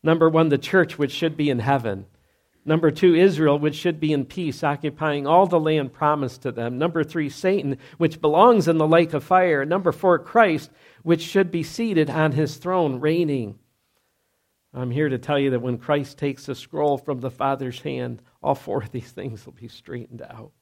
Number 0.02 0.28
one, 0.28 0.50
the 0.50 0.58
church, 0.58 0.98
which 0.98 1.12
should 1.12 1.34
be 1.34 1.48
in 1.48 1.60
heaven. 1.60 2.04
Number 2.66 2.90
two, 2.90 3.14
Israel, 3.14 3.58
which 3.58 3.76
should 3.76 4.00
be 4.00 4.12
in 4.12 4.26
peace, 4.26 4.62
occupying 4.62 5.26
all 5.26 5.46
the 5.46 5.58
land 5.58 5.94
promised 5.94 6.42
to 6.42 6.52
them. 6.52 6.76
Number 6.76 7.02
three, 7.02 7.30
Satan, 7.30 7.78
which 7.96 8.20
belongs 8.20 8.68
in 8.68 8.76
the 8.76 8.86
lake 8.86 9.14
of 9.14 9.24
fire. 9.24 9.64
Number 9.64 9.92
four, 9.92 10.18
Christ, 10.18 10.70
which 11.04 11.22
should 11.22 11.50
be 11.50 11.62
seated 11.62 12.10
on 12.10 12.32
his 12.32 12.58
throne, 12.58 13.00
reigning. 13.00 13.58
I'm 14.74 14.90
here 14.90 15.08
to 15.08 15.16
tell 15.16 15.38
you 15.38 15.48
that 15.50 15.62
when 15.62 15.78
Christ 15.78 16.18
takes 16.18 16.44
the 16.44 16.54
scroll 16.54 16.98
from 16.98 17.20
the 17.20 17.30
Father's 17.30 17.80
hand, 17.80 18.20
all 18.46 18.54
four 18.54 18.82
of 18.82 18.92
these 18.92 19.10
things 19.10 19.44
will 19.44 19.52
be 19.52 19.68
straightened 19.68 20.22
out. 20.22 20.52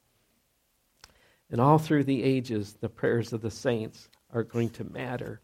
And 1.49 1.61
all 1.61 1.77
through 1.77 2.05
the 2.05 2.23
ages, 2.23 2.73
the 2.81 2.89
prayers 2.89 3.31
of 3.31 3.41
the 3.41 3.51
saints 3.51 4.09
are 4.33 4.43
going 4.43 4.69
to 4.71 4.83
matter 4.83 5.41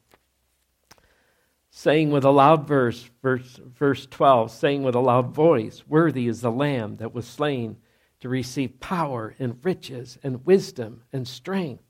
saying 1.71 2.11
with 2.11 2.25
a 2.25 2.29
loud 2.29 2.67
verse, 2.67 3.09
verse, 3.23 3.59
verse 3.77 4.05
12, 4.05 4.51
saying 4.51 4.83
with 4.83 4.93
a 4.93 4.99
loud 4.99 5.33
voice, 5.33 5.83
Worthy 5.87 6.27
is 6.27 6.41
the 6.41 6.51
Lamb 6.51 6.97
that 6.97 7.13
was 7.13 7.25
slain 7.25 7.77
to 8.19 8.29
receive 8.29 8.79
power 8.81 9.33
and 9.39 9.57
riches 9.63 10.19
and 10.21 10.45
wisdom 10.45 11.01
and 11.11 11.27
strength 11.27 11.83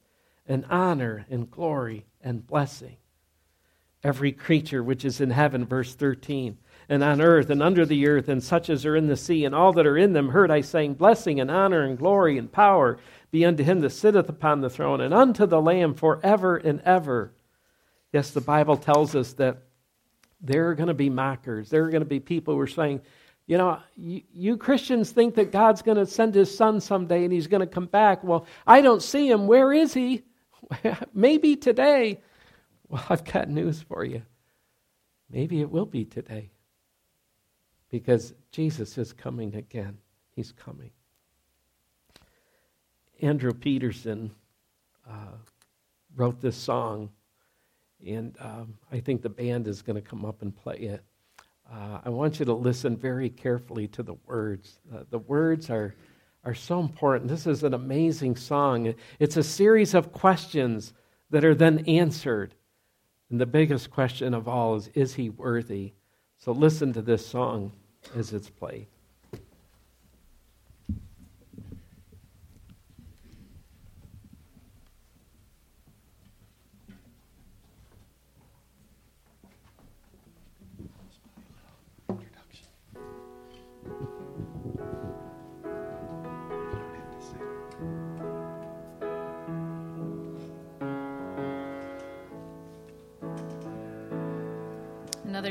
and 0.48 0.66
honor 0.70 1.26
and 1.30 1.50
glory 1.50 2.06
and 2.22 2.46
blessing. 2.46 2.98
Every 4.04 4.32
creature 4.32 4.84
which 4.84 5.04
is 5.04 5.20
in 5.20 5.32
heaven, 5.32 5.66
verse 5.66 5.96
13, 5.96 6.58
and 6.92 7.06
on 7.06 7.22
earth 7.22 7.50
and 7.50 7.64
under 7.64 7.86
the 7.86 8.06
earth, 8.06 8.28
and 8.28 8.44
such 8.44 8.70
as 8.70 8.86
are 8.86 8.98
in 8.98 9.08
the 9.08 9.16
sea, 9.16 9.46
and 9.46 9.56
all 9.56 9.72
that 9.72 9.88
are 9.88 9.98
in 9.98 10.12
them, 10.12 10.28
heard 10.28 10.52
I 10.52 10.60
saying, 10.60 10.96
Blessing 10.96 11.40
and 11.40 11.50
honor 11.50 11.84
and 11.84 11.98
glory 11.98 12.38
and 12.38 12.52
power 12.52 13.00
be 13.32 13.46
unto 13.46 13.64
him 13.64 13.80
that 13.80 13.92
sitteth 13.92 14.28
upon 14.28 14.60
the 14.60 14.70
throne, 14.70 15.00
and 15.00 15.14
unto 15.14 15.46
the 15.46 15.62
Lamb 15.62 15.94
forever 15.94 16.58
and 16.58 16.82
ever. 16.82 17.32
Yes, 18.12 18.32
the 18.32 18.42
Bible 18.42 18.76
tells 18.76 19.16
us 19.16 19.32
that 19.34 19.60
there 20.42 20.68
are 20.68 20.76
going 20.76 20.90
to 20.90 20.94
be 20.94 21.10
mockers. 21.10 21.70
There 21.70 21.86
are 21.86 21.90
going 21.90 22.04
to 22.04 22.10
be 22.10 22.20
people 22.20 22.56
who 22.56 22.60
are 22.60 22.68
saying, 22.68 23.00
you 23.48 23.58
know, 23.58 23.80
you, 23.96 24.24
you 24.34 24.58
Christians 24.58 25.12
think 25.12 25.36
that 25.36 25.54
God's 25.54 25.82
going 25.82 25.98
to 25.98 26.06
send 26.06 26.36
his 26.36 26.54
son 26.54 26.82
someday 26.82 27.24
and 27.24 27.32
he's 27.32 27.48
going 27.48 27.62
to 27.62 27.68
come 27.68 27.86
back. 27.86 28.22
Well, 28.22 28.46
I 28.68 28.82
don't 28.82 29.02
see 29.02 29.30
him. 29.30 29.48
Where 29.48 29.72
is 29.72 29.94
he? 29.94 30.24
Maybe 31.14 31.56
today. 31.56 32.20
Well, 32.90 33.06
I've 33.10 33.24
got 33.24 33.48
news 33.48 33.82
for 33.82 34.04
you. 34.04 34.24
Maybe 35.30 35.62
it 35.62 35.72
will 35.72 35.86
be 35.86 36.04
today. 36.04 36.50
Because 37.92 38.34
Jesus 38.52 38.98
is 38.98 39.14
coming 39.14 39.56
again. 39.56 39.98
He's 40.36 40.52
coming. 40.52 40.92
Andrew 43.22 43.54
Peterson 43.54 44.32
uh, 45.08 45.36
wrote 46.16 46.42
this 46.42 46.56
song 46.56 47.10
and 48.08 48.36
um, 48.40 48.78
I 48.92 49.00
think 49.00 49.22
the 49.22 49.30
band 49.30 49.68
is 49.68 49.82
going 49.82 49.96
to 49.96 50.02
come 50.02 50.26
up 50.26 50.42
and 50.42 50.56
play 50.56 50.78
it. 50.78 51.04
Uh, 51.72 52.00
I 52.04 52.10
want 52.10 52.40
you 52.40 52.46
to 52.46 52.54
listen 52.54 52.98
very 52.98 53.30
carefully 53.30 53.88
to 53.90 54.04
the 54.04 54.16
words. 54.26 54.80
Uh, 54.94 55.04
the 55.10 55.20
words 55.20 55.70
are, 55.70 55.96
are 56.44 56.56
so 56.56 56.80
important. 56.80 57.30
This 57.30 57.48
is 57.48 57.64
an 57.64 57.74
amazing 57.74 58.36
song. 58.36 58.94
It's 59.20 59.38
a 59.38 59.44
series 59.44 59.94
of 59.94 60.12
questions 60.12 60.94
that 61.30 61.46
are 61.46 61.56
then 61.56 61.86
answered. 61.88 62.56
And 63.30 63.40
the 63.40 63.46
biggest 63.46 63.92
question 63.92 64.34
of 64.34 64.48
all 64.48 64.76
is 64.76 64.90
Is 64.94 65.14
he 65.14 65.30
worthy? 65.30 65.94
So 66.38 66.52
listen 66.52 66.92
to 66.94 67.02
this 67.02 67.26
song 67.26 67.72
as 68.16 68.34
it's 68.34 68.50
played. 68.50 68.88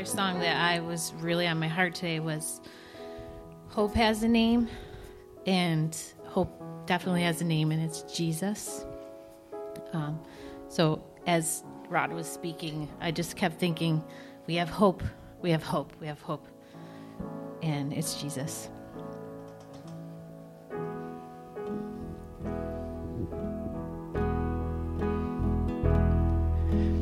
Song 0.05 0.39
that 0.39 0.57
I 0.57 0.79
was 0.79 1.13
really 1.19 1.47
on 1.47 1.59
my 1.59 1.67
heart 1.67 1.93
today 1.93 2.19
was 2.19 2.59
Hope 3.67 3.93
has 3.93 4.23
a 4.23 4.27
name, 4.27 4.67
and 5.45 5.95
Hope 6.25 6.51
definitely 6.87 7.21
has 7.23 7.41
a 7.41 7.45
name, 7.45 7.71
and 7.71 7.81
it's 7.83 8.01
Jesus. 8.03 8.85
Um, 9.93 10.19
so 10.69 11.03
as 11.27 11.63
Rod 11.87 12.11
was 12.13 12.27
speaking, 12.27 12.89
I 12.99 13.11
just 13.11 13.35
kept 13.35 13.59
thinking, 13.59 14.03
we 14.47 14.55
have 14.55 14.69
hope, 14.69 15.03
we 15.41 15.51
have 15.51 15.63
hope, 15.63 15.93
we 15.99 16.07
have 16.07 16.21
hope, 16.21 16.47
and 17.61 17.93
it's 17.93 18.19
Jesus. 18.21 18.69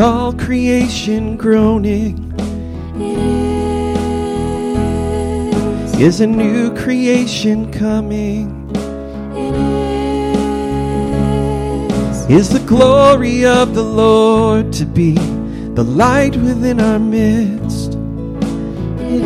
All 0.00 0.32
creation 0.32 1.36
groaning? 1.36 2.32
It 2.94 3.18
is. 5.94 6.00
Is 6.00 6.20
a 6.20 6.26
new 6.26 6.72
creation 6.76 7.72
coming? 7.72 8.70
It 9.34 9.54
is. 12.20 12.30
Is 12.30 12.48
the 12.50 12.60
glory 12.64 13.44
of 13.44 13.74
the 13.74 13.82
Lord 13.82 14.72
to 14.74 14.84
be 14.86 15.14
the 15.74 15.82
light 15.82 16.36
within 16.36 16.78
our 16.78 17.00
midst? 17.00 17.94
It 19.00 19.24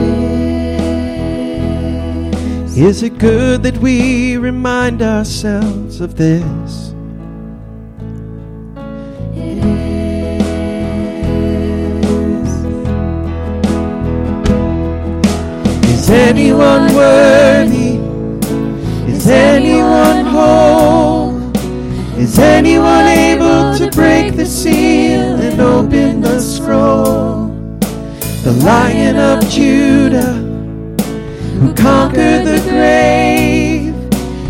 is. 2.65 2.79
Is 2.79 3.03
it 3.03 3.19
good 3.19 3.63
that 3.65 3.77
we 3.77 4.39
remind 4.39 5.03
ourselves 5.03 6.01
of 6.01 6.17
this? 6.17 6.92
Is 16.03 16.11
anyone 16.11 16.93
worthy? 16.97 17.99
Is 19.09 19.29
anyone 19.29 20.27
whole? 20.27 21.39
Is 22.19 22.41
anyone 22.41 23.07
able 23.07 23.79
to 23.79 23.89
break 23.93 24.35
the 24.35 24.45
seal 24.45 25.37
and 25.37 25.61
open 25.61 26.21
the 26.21 26.41
scroll? 26.41 27.51
The 28.43 28.51
Lion 28.65 29.17
of 29.17 29.49
Judah 29.49 30.33
who 31.61 31.73
conquered 31.73 32.47
the 32.47 32.59
grave. 32.69 33.95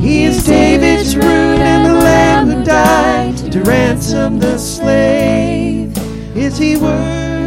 He 0.01 0.25
is 0.25 0.43
David's 0.47 1.15
root 1.15 1.61
and 1.61 1.85
the 1.85 1.93
lamb 2.01 2.47
who 2.49 2.65
died 2.65 3.37
to 3.53 3.61
ransom 3.61 4.39
the 4.39 4.57
slave. 4.57 5.95
Is 6.35 6.57
he 6.57 6.79
worthy? 6.79 7.45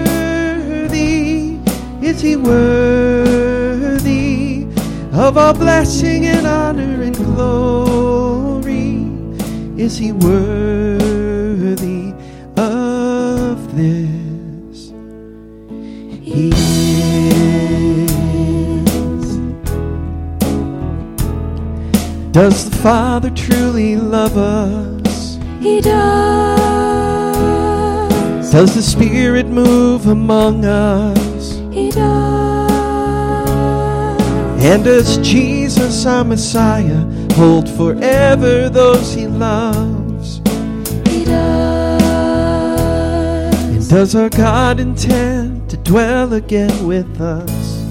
Is 2.03 2.21
he 2.21 2.35
worthy 2.35 3.34
of 5.17 5.37
all 5.37 5.53
blessing 5.53 6.25
and 6.25 6.45
honor 6.45 7.01
and 7.01 7.15
glory? 7.15 9.05
Is 9.81 9.97
he 9.97 10.11
worthy 10.11 12.13
of 12.57 13.75
this? 13.75 14.91
He 16.21 16.49
is. 16.49 16.55
Does 22.33 22.69
the 22.69 22.75
Father 22.77 23.29
truly 23.29 23.95
love 23.95 24.35
us? 24.37 25.37
He 25.61 25.79
does. 25.79 25.95
Does 28.51 28.75
the 28.75 28.81
Spirit 28.81 29.47
move 29.47 30.07
among 30.07 30.65
us? 30.65 31.24
And 34.65 34.83
does 34.83 35.17
Jesus, 35.17 36.07
our 36.07 36.23
Messiah, 36.23 37.05
hold 37.33 37.69
forever 37.69 38.67
those 38.67 39.13
he 39.13 39.27
loves? 39.27 40.37
He 41.07 41.23
does. 41.23 42.01
And 43.69 43.87
does 43.87 44.15
our 44.15 44.29
God 44.29 44.79
intend 44.79 45.69
to 45.69 45.77
dwell 45.77 46.33
again 46.33 46.87
with 46.87 47.21
us? 47.21 47.85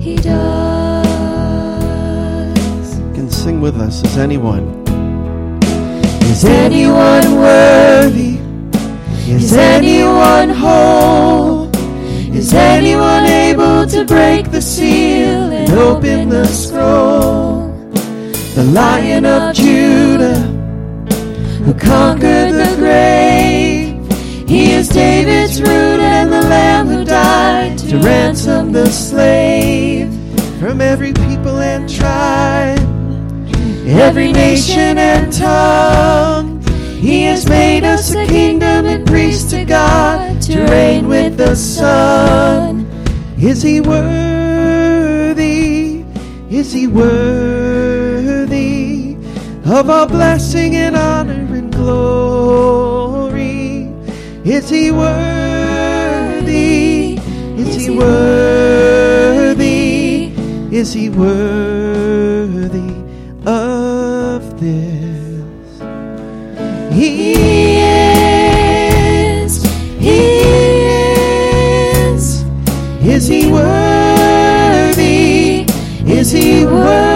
He 0.00 0.16
does. 0.16 0.34
Can 3.14 3.30
sing 3.30 3.60
with 3.60 3.80
us 3.80 4.02
as 4.04 4.18
anyone. 4.18 4.82
Is 6.22 6.44
anyone 6.44 7.36
worthy? 7.36 8.40
Is 9.32 9.52
anyone 9.52 10.48
whole? 10.48 11.53
Is 12.34 12.52
anyone 12.52 13.26
able 13.26 13.86
to 13.86 14.04
break 14.04 14.50
the 14.50 14.60
seal 14.60 15.52
and 15.52 15.70
open 15.70 16.30
the 16.30 16.44
scroll? 16.46 17.68
The 18.56 18.64
Lion 18.72 19.24
of 19.24 19.54
Judah, 19.54 20.40
who 21.62 21.72
conquered 21.74 22.54
the 22.54 22.74
grave. 22.76 24.48
He 24.48 24.72
is 24.72 24.88
David's 24.88 25.60
root 25.60 26.00
and 26.00 26.32
the 26.32 26.42
Lamb 26.42 26.88
who 26.88 27.04
died 27.04 27.78
to 27.78 27.98
ransom 27.98 28.72
the 28.72 28.90
slave 28.90 30.12
from 30.58 30.80
every 30.80 31.12
people 31.12 31.60
and 31.60 31.88
tribe, 31.88 32.80
every 33.86 34.32
nation 34.32 34.98
and 34.98 35.32
tongue. 35.32 36.60
He 36.98 37.22
has 37.22 37.48
made 37.48 37.84
us 37.84 38.12
a 38.12 38.26
kingdom 38.26 38.86
and 38.86 39.06
priests 39.06 39.50
to 39.52 39.64
God 39.64 40.33
to 40.46 40.62
reign 40.64 41.08
with 41.08 41.36
the 41.38 41.54
Son. 41.54 42.86
Is 43.38 43.62
he 43.62 43.80
worthy? 43.80 45.44
Is 46.50 46.72
he 46.72 46.86
worthy 46.86 47.94
of 49.64 49.88
all 49.88 50.06
blessing 50.06 50.76
and 50.76 50.94
honor 50.96 51.32
and 51.32 51.72
glory? 51.72 53.42
Is 54.44 54.68
he 54.68 54.90
worthy? 54.90 56.34
Is 57.56 57.74
he 57.76 57.90
worthy? 57.90 59.14
Is 60.70 60.92
he 60.92 61.08
worthy 61.08 62.94
of 63.46 64.60
this? 64.60 65.80
He 66.92 67.53
Is 73.24 73.30
he 73.30 73.50
worthy? 73.50 75.04
Is 76.06 76.30
he 76.30 76.66
worthy? 76.66 77.13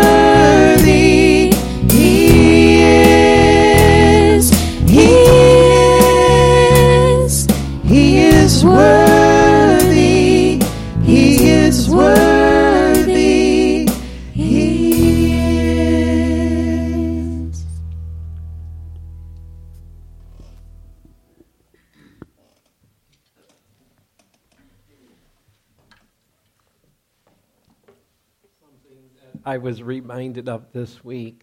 I 29.59 29.61
was 29.61 29.83
reminded 29.83 30.49
of 30.49 30.71
this 30.71 31.03
week. 31.03 31.43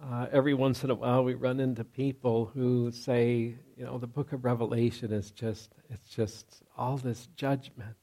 Uh, 0.00 0.28
every 0.30 0.54
once 0.54 0.84
in 0.84 0.90
a 0.90 0.94
while, 0.94 1.24
we 1.24 1.34
run 1.34 1.58
into 1.58 1.82
people 1.82 2.52
who 2.54 2.92
say, 2.92 3.56
you 3.76 3.84
know, 3.84 3.98
the 3.98 4.06
book 4.06 4.32
of 4.32 4.44
Revelation 4.44 5.12
is 5.12 5.32
just, 5.32 5.74
it's 5.90 6.08
just 6.08 6.62
all 6.76 6.98
this 6.98 7.26
judgment. 7.34 7.96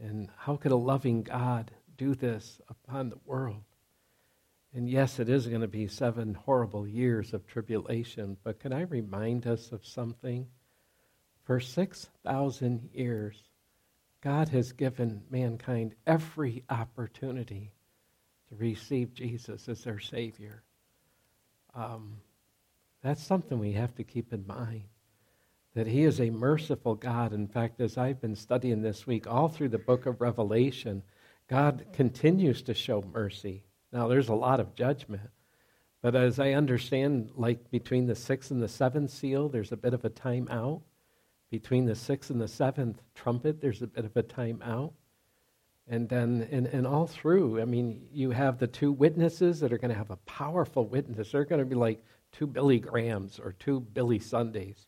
And 0.00 0.30
how 0.34 0.56
could 0.56 0.72
a 0.72 0.76
loving 0.76 1.24
God 1.24 1.72
do 1.98 2.14
this 2.14 2.58
upon 2.70 3.10
the 3.10 3.18
world? 3.26 3.64
And 4.72 4.88
yes, 4.88 5.18
it 5.18 5.28
is 5.28 5.46
going 5.46 5.60
to 5.60 5.68
be 5.68 5.86
seven 5.86 6.32
horrible 6.32 6.88
years 6.88 7.34
of 7.34 7.46
tribulation, 7.46 8.38
but 8.44 8.60
can 8.60 8.72
I 8.72 8.84
remind 8.84 9.46
us 9.46 9.72
of 9.72 9.84
something? 9.84 10.46
For 11.42 11.60
6,000 11.60 12.88
years, 12.94 13.42
God 14.22 14.48
has 14.48 14.72
given 14.72 15.24
mankind 15.28 15.96
every 16.06 16.64
opportunity 16.70 17.73
to 18.48 18.54
receive 18.56 19.14
Jesus 19.14 19.68
as 19.68 19.84
their 19.84 20.00
Savior. 20.00 20.62
Um, 21.74 22.16
that's 23.02 23.22
something 23.22 23.58
we 23.58 23.72
have 23.72 23.94
to 23.96 24.04
keep 24.04 24.32
in 24.32 24.46
mind. 24.46 24.84
That 25.74 25.86
He 25.86 26.04
is 26.04 26.20
a 26.20 26.30
merciful 26.30 26.94
God. 26.94 27.32
In 27.32 27.48
fact, 27.48 27.80
as 27.80 27.98
I've 27.98 28.20
been 28.20 28.36
studying 28.36 28.82
this 28.82 29.06
week, 29.06 29.26
all 29.26 29.48
through 29.48 29.70
the 29.70 29.78
book 29.78 30.06
of 30.06 30.20
Revelation, 30.20 31.02
God 31.48 31.84
continues 31.92 32.62
to 32.62 32.74
show 32.74 33.02
mercy. 33.12 33.64
Now, 33.92 34.08
there's 34.08 34.28
a 34.28 34.34
lot 34.34 34.60
of 34.60 34.74
judgment, 34.74 35.30
but 36.00 36.14
as 36.14 36.38
I 36.38 36.52
understand, 36.52 37.30
like 37.34 37.70
between 37.70 38.06
the 38.06 38.14
sixth 38.14 38.50
and 38.50 38.62
the 38.62 38.68
seventh 38.68 39.10
seal, 39.10 39.48
there's 39.48 39.72
a 39.72 39.76
bit 39.76 39.94
of 39.94 40.04
a 40.04 40.10
time 40.10 40.48
out. 40.50 40.82
Between 41.50 41.86
the 41.86 41.94
sixth 41.94 42.30
and 42.30 42.40
the 42.40 42.48
seventh 42.48 43.00
trumpet, 43.14 43.60
there's 43.60 43.82
a 43.82 43.86
bit 43.86 44.04
of 44.04 44.16
a 44.16 44.22
time 44.22 44.60
out. 44.62 44.92
And 45.86 46.08
then, 46.08 46.48
and, 46.50 46.66
and 46.66 46.86
all 46.86 47.06
through, 47.06 47.60
I 47.60 47.66
mean, 47.66 48.06
you 48.10 48.30
have 48.30 48.58
the 48.58 48.66
two 48.66 48.90
witnesses 48.90 49.60
that 49.60 49.72
are 49.72 49.78
going 49.78 49.90
to 49.90 49.98
have 49.98 50.10
a 50.10 50.16
powerful 50.16 50.86
witness. 50.86 51.32
They're 51.32 51.44
going 51.44 51.58
to 51.58 51.66
be 51.66 51.74
like 51.74 52.02
two 52.32 52.46
Billy 52.46 52.78
Grahams 52.78 53.38
or 53.38 53.52
two 53.52 53.80
Billy 53.80 54.18
Sundays. 54.18 54.86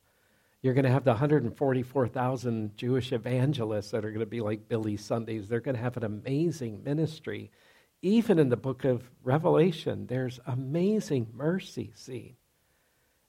You're 0.62 0.74
going 0.74 0.84
to 0.84 0.90
have 0.90 1.04
the 1.04 1.10
144,000 1.10 2.76
Jewish 2.76 3.12
evangelists 3.12 3.90
that 3.90 4.04
are 4.04 4.10
going 4.10 4.20
to 4.20 4.26
be 4.26 4.40
like 4.40 4.68
Billy 4.68 4.96
Sundays. 4.96 5.48
They're 5.48 5.60
going 5.60 5.76
to 5.76 5.82
have 5.82 5.98
an 5.98 6.04
amazing 6.04 6.82
ministry. 6.82 7.50
Even 8.00 8.38
in 8.38 8.48
the 8.48 8.56
book 8.56 8.84
of 8.84 9.08
Revelation, 9.22 10.06
there's 10.06 10.40
amazing 10.46 11.28
mercy 11.34 11.92
seen. 11.94 12.36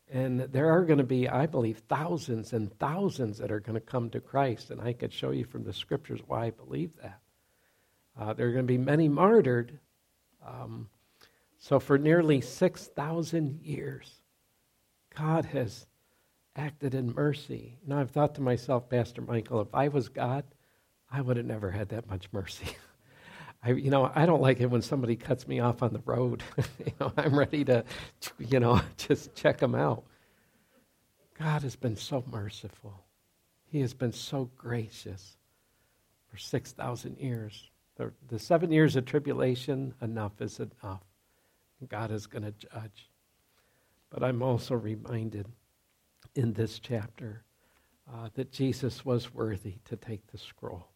And 0.09 0.39
there 0.39 0.71
are 0.71 0.85
going 0.85 0.99
to 0.99 1.03
be, 1.03 1.27
I 1.27 1.47
believe, 1.47 1.79
thousands 1.89 2.53
and 2.53 2.71
thousands 2.79 3.39
that 3.39 3.51
are 3.51 3.59
going 3.59 3.79
to 3.79 3.85
come 3.85 4.09
to 4.11 4.21
Christ. 4.21 4.71
And 4.71 4.79
I 4.79 4.93
could 4.93 5.11
show 5.11 5.31
you 5.31 5.43
from 5.43 5.65
the 5.65 5.73
scriptures 5.73 6.21
why 6.25 6.45
I 6.45 6.51
believe 6.51 6.91
that. 7.01 7.19
Uh, 8.19 8.33
there 8.33 8.47
are 8.47 8.51
going 8.51 8.65
to 8.65 8.73
be 8.73 8.77
many 8.77 9.07
martyred. 9.07 9.79
Um, 10.45 10.89
so, 11.57 11.79
for 11.79 11.97
nearly 11.97 12.41
6,000 12.41 13.61
years, 13.61 14.21
God 15.15 15.45
has 15.45 15.85
acted 16.55 16.95
in 16.95 17.13
mercy. 17.13 17.77
Now, 17.85 17.99
I've 17.99 18.11
thought 18.11 18.35
to 18.35 18.41
myself, 18.41 18.89
Pastor 18.89 19.21
Michael, 19.21 19.61
if 19.61 19.73
I 19.73 19.87
was 19.87 20.09
God, 20.09 20.43
I 21.11 21.21
would 21.21 21.37
have 21.37 21.45
never 21.45 21.71
had 21.71 21.89
that 21.89 22.09
much 22.09 22.27
mercy. 22.31 22.75
I, 23.63 23.71
you 23.71 23.89
know, 23.89 24.11
I 24.13 24.25
don't 24.25 24.41
like 24.41 24.59
it 24.59 24.69
when 24.69 24.81
somebody 24.81 25.15
cuts 25.15 25.47
me 25.47 25.59
off 25.59 25.81
on 25.81 25.93
the 25.93 26.01
road. 26.05 26.43
you 26.79 26.91
know, 26.99 27.11
I'm 27.17 27.37
ready 27.37 27.65
to, 27.65 27.83
you 28.39 28.59
know, 28.59 28.81
just 28.97 29.33
check 29.35 29.57
them 29.57 29.75
out. 29.75 30.03
God 31.39 31.61
has 31.63 31.75
been 31.75 31.95
so 31.95 32.23
merciful. 32.31 33.03
He 33.65 33.81
has 33.81 33.93
been 33.93 34.11
so 34.11 34.49
gracious 34.57 35.37
for 36.29 36.37
6,000 36.37 37.17
years. 37.19 37.69
The, 37.97 38.13
the 38.27 38.39
seven 38.39 38.71
years 38.71 38.95
of 38.95 39.05
tribulation, 39.05 39.93
enough 40.01 40.39
is 40.39 40.59
enough. 40.59 41.03
God 41.89 42.11
is 42.11 42.27
going 42.27 42.43
to 42.43 42.51
judge. 42.51 43.09
But 44.09 44.23
I'm 44.23 44.41
also 44.41 44.75
reminded 44.75 45.47
in 46.35 46.53
this 46.53 46.79
chapter 46.79 47.43
uh, 48.11 48.29
that 48.35 48.51
Jesus 48.51 49.03
was 49.03 49.33
worthy 49.33 49.75
to 49.85 49.95
take 49.95 50.25
the 50.27 50.37
scroll. 50.37 50.87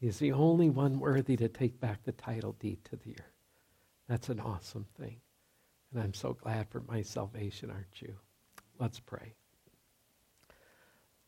He's 0.00 0.18
the 0.18 0.32
only 0.32 0.70
one 0.70 1.00
worthy 1.00 1.36
to 1.36 1.48
take 1.48 1.80
back 1.80 2.04
the 2.04 2.12
title 2.12 2.54
deed 2.60 2.84
to 2.84 2.96
the 2.96 3.12
earth. 3.12 3.32
That's 4.08 4.28
an 4.28 4.40
awesome 4.40 4.86
thing. 4.98 5.16
And 5.92 6.02
I'm 6.02 6.14
so 6.14 6.34
glad 6.34 6.68
for 6.68 6.82
my 6.86 7.02
salvation, 7.02 7.70
aren't 7.70 8.00
you? 8.00 8.14
Let's 8.78 9.00
pray. 9.00 9.34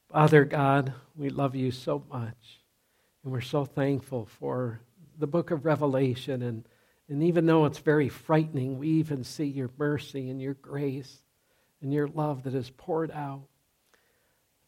Father 0.09 0.45
God, 0.45 0.93
we 1.17 1.31
love 1.31 1.55
you 1.55 1.71
so 1.71 2.05
much. 2.11 2.61
And 3.25 3.33
we're 3.33 3.41
so 3.41 3.65
thankful 3.65 4.27
for 4.27 4.81
the 5.21 5.27
book 5.27 5.51
of 5.51 5.65
Revelation. 5.65 6.43
And, 6.43 6.67
and 7.09 7.23
even 7.23 7.47
though 7.47 7.67
it's 7.67 7.79
very 7.79 8.09
frightening, 8.09 8.79
we 8.79 8.89
even 8.89 9.23
see 9.23 9.45
your 9.45 9.71
mercy 9.79 10.31
and 10.31 10.41
your 10.41 10.55
grace 10.55 11.19
and 11.81 11.93
your 11.93 12.09
love 12.09 12.43
that 12.45 12.55
is 12.55 12.71
poured 12.71 13.11
out. 13.11 13.43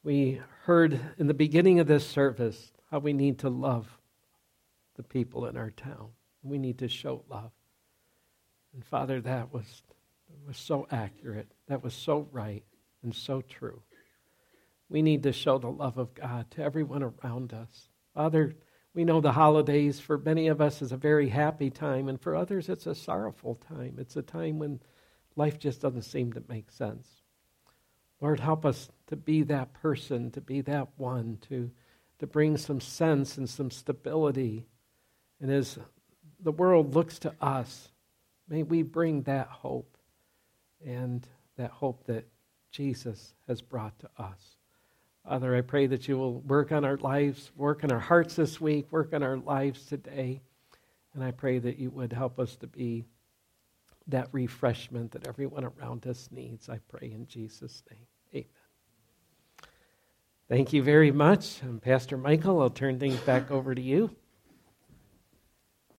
We 0.04 0.40
heard 0.64 1.00
in 1.18 1.26
the 1.26 1.34
beginning 1.34 1.80
of 1.80 1.86
this 1.86 2.06
service 2.06 2.72
how 2.90 2.98
we 2.98 3.12
need 3.12 3.40
to 3.40 3.48
love 3.48 3.88
the 4.96 5.02
people 5.02 5.46
in 5.46 5.56
our 5.56 5.70
town. 5.70 6.08
We 6.42 6.58
need 6.58 6.78
to 6.78 6.88
show 6.88 7.24
love. 7.28 7.52
And 8.74 8.84
Father, 8.84 9.20
that 9.20 9.52
was, 9.52 9.82
was 10.46 10.56
so 10.56 10.86
accurate. 10.90 11.48
That 11.68 11.82
was 11.82 11.94
so 11.94 12.26
right 12.32 12.64
and 13.02 13.14
so 13.14 13.42
true. 13.42 13.82
We 14.88 15.02
need 15.02 15.22
to 15.22 15.32
show 15.32 15.58
the 15.58 15.70
love 15.70 15.98
of 15.98 16.14
God 16.14 16.50
to 16.52 16.62
everyone 16.62 17.02
around 17.02 17.54
us. 17.54 17.88
Father, 18.14 18.54
we 18.94 19.04
know 19.04 19.20
the 19.20 19.32
holidays 19.32 19.98
for 19.98 20.18
many 20.18 20.48
of 20.48 20.60
us 20.60 20.82
is 20.82 20.92
a 20.92 20.96
very 20.96 21.28
happy 21.28 21.70
time, 21.70 22.08
and 22.08 22.20
for 22.20 22.36
others 22.36 22.68
it's 22.68 22.86
a 22.86 22.94
sorrowful 22.94 23.58
time. 23.68 23.96
It's 23.98 24.16
a 24.16 24.22
time 24.22 24.58
when 24.58 24.80
life 25.34 25.58
just 25.58 25.80
doesn't 25.80 26.02
seem 26.02 26.32
to 26.34 26.42
make 26.48 26.70
sense. 26.70 27.08
Lord, 28.20 28.38
help 28.38 28.66
us 28.66 28.90
to 29.06 29.16
be 29.16 29.42
that 29.44 29.72
person, 29.72 30.30
to 30.32 30.40
be 30.40 30.60
that 30.62 30.88
one, 30.96 31.38
to, 31.48 31.70
to 32.18 32.26
bring 32.26 32.56
some 32.56 32.80
sense 32.80 33.38
and 33.38 33.48
some 33.48 33.70
stability. 33.70 34.66
And 35.40 35.50
as 35.50 35.78
the 36.40 36.52
world 36.52 36.94
looks 36.94 37.18
to 37.20 37.34
us, 37.40 37.88
may 38.48 38.62
we 38.62 38.82
bring 38.82 39.22
that 39.22 39.48
hope 39.48 39.96
and 40.84 41.26
that 41.56 41.70
hope 41.70 42.04
that 42.06 42.28
Jesus 42.70 43.34
has 43.48 43.60
brought 43.60 43.98
to 44.00 44.10
us. 44.18 44.56
Father, 45.26 45.54
I 45.54 45.60
pray 45.60 45.86
that 45.86 46.08
you 46.08 46.18
will 46.18 46.40
work 46.40 46.72
on 46.72 46.84
our 46.84 46.96
lives, 46.96 47.52
work 47.56 47.84
on 47.84 47.92
our 47.92 48.00
hearts 48.00 48.34
this 48.34 48.60
week, 48.60 48.90
work 48.90 49.12
on 49.12 49.22
our 49.22 49.36
lives 49.36 49.86
today. 49.86 50.40
And 51.14 51.22
I 51.22 51.30
pray 51.30 51.58
that 51.58 51.78
you 51.78 51.90
would 51.90 52.12
help 52.12 52.40
us 52.40 52.56
to 52.56 52.66
be 52.66 53.04
that 54.08 54.28
refreshment 54.32 55.12
that 55.12 55.28
everyone 55.28 55.64
around 55.64 56.06
us 56.06 56.28
needs. 56.32 56.68
I 56.68 56.78
pray 56.88 57.12
in 57.12 57.26
Jesus' 57.26 57.82
name. 57.90 58.06
Amen. 58.34 58.48
Thank 60.48 60.72
you 60.72 60.82
very 60.82 61.12
much. 61.12 61.62
And 61.62 61.80
Pastor 61.80 62.16
Michael, 62.16 62.60
I'll 62.60 62.70
turn 62.70 62.98
things 62.98 63.20
back 63.20 63.50
over 63.50 63.74
to 63.74 63.80
you. 63.80 64.10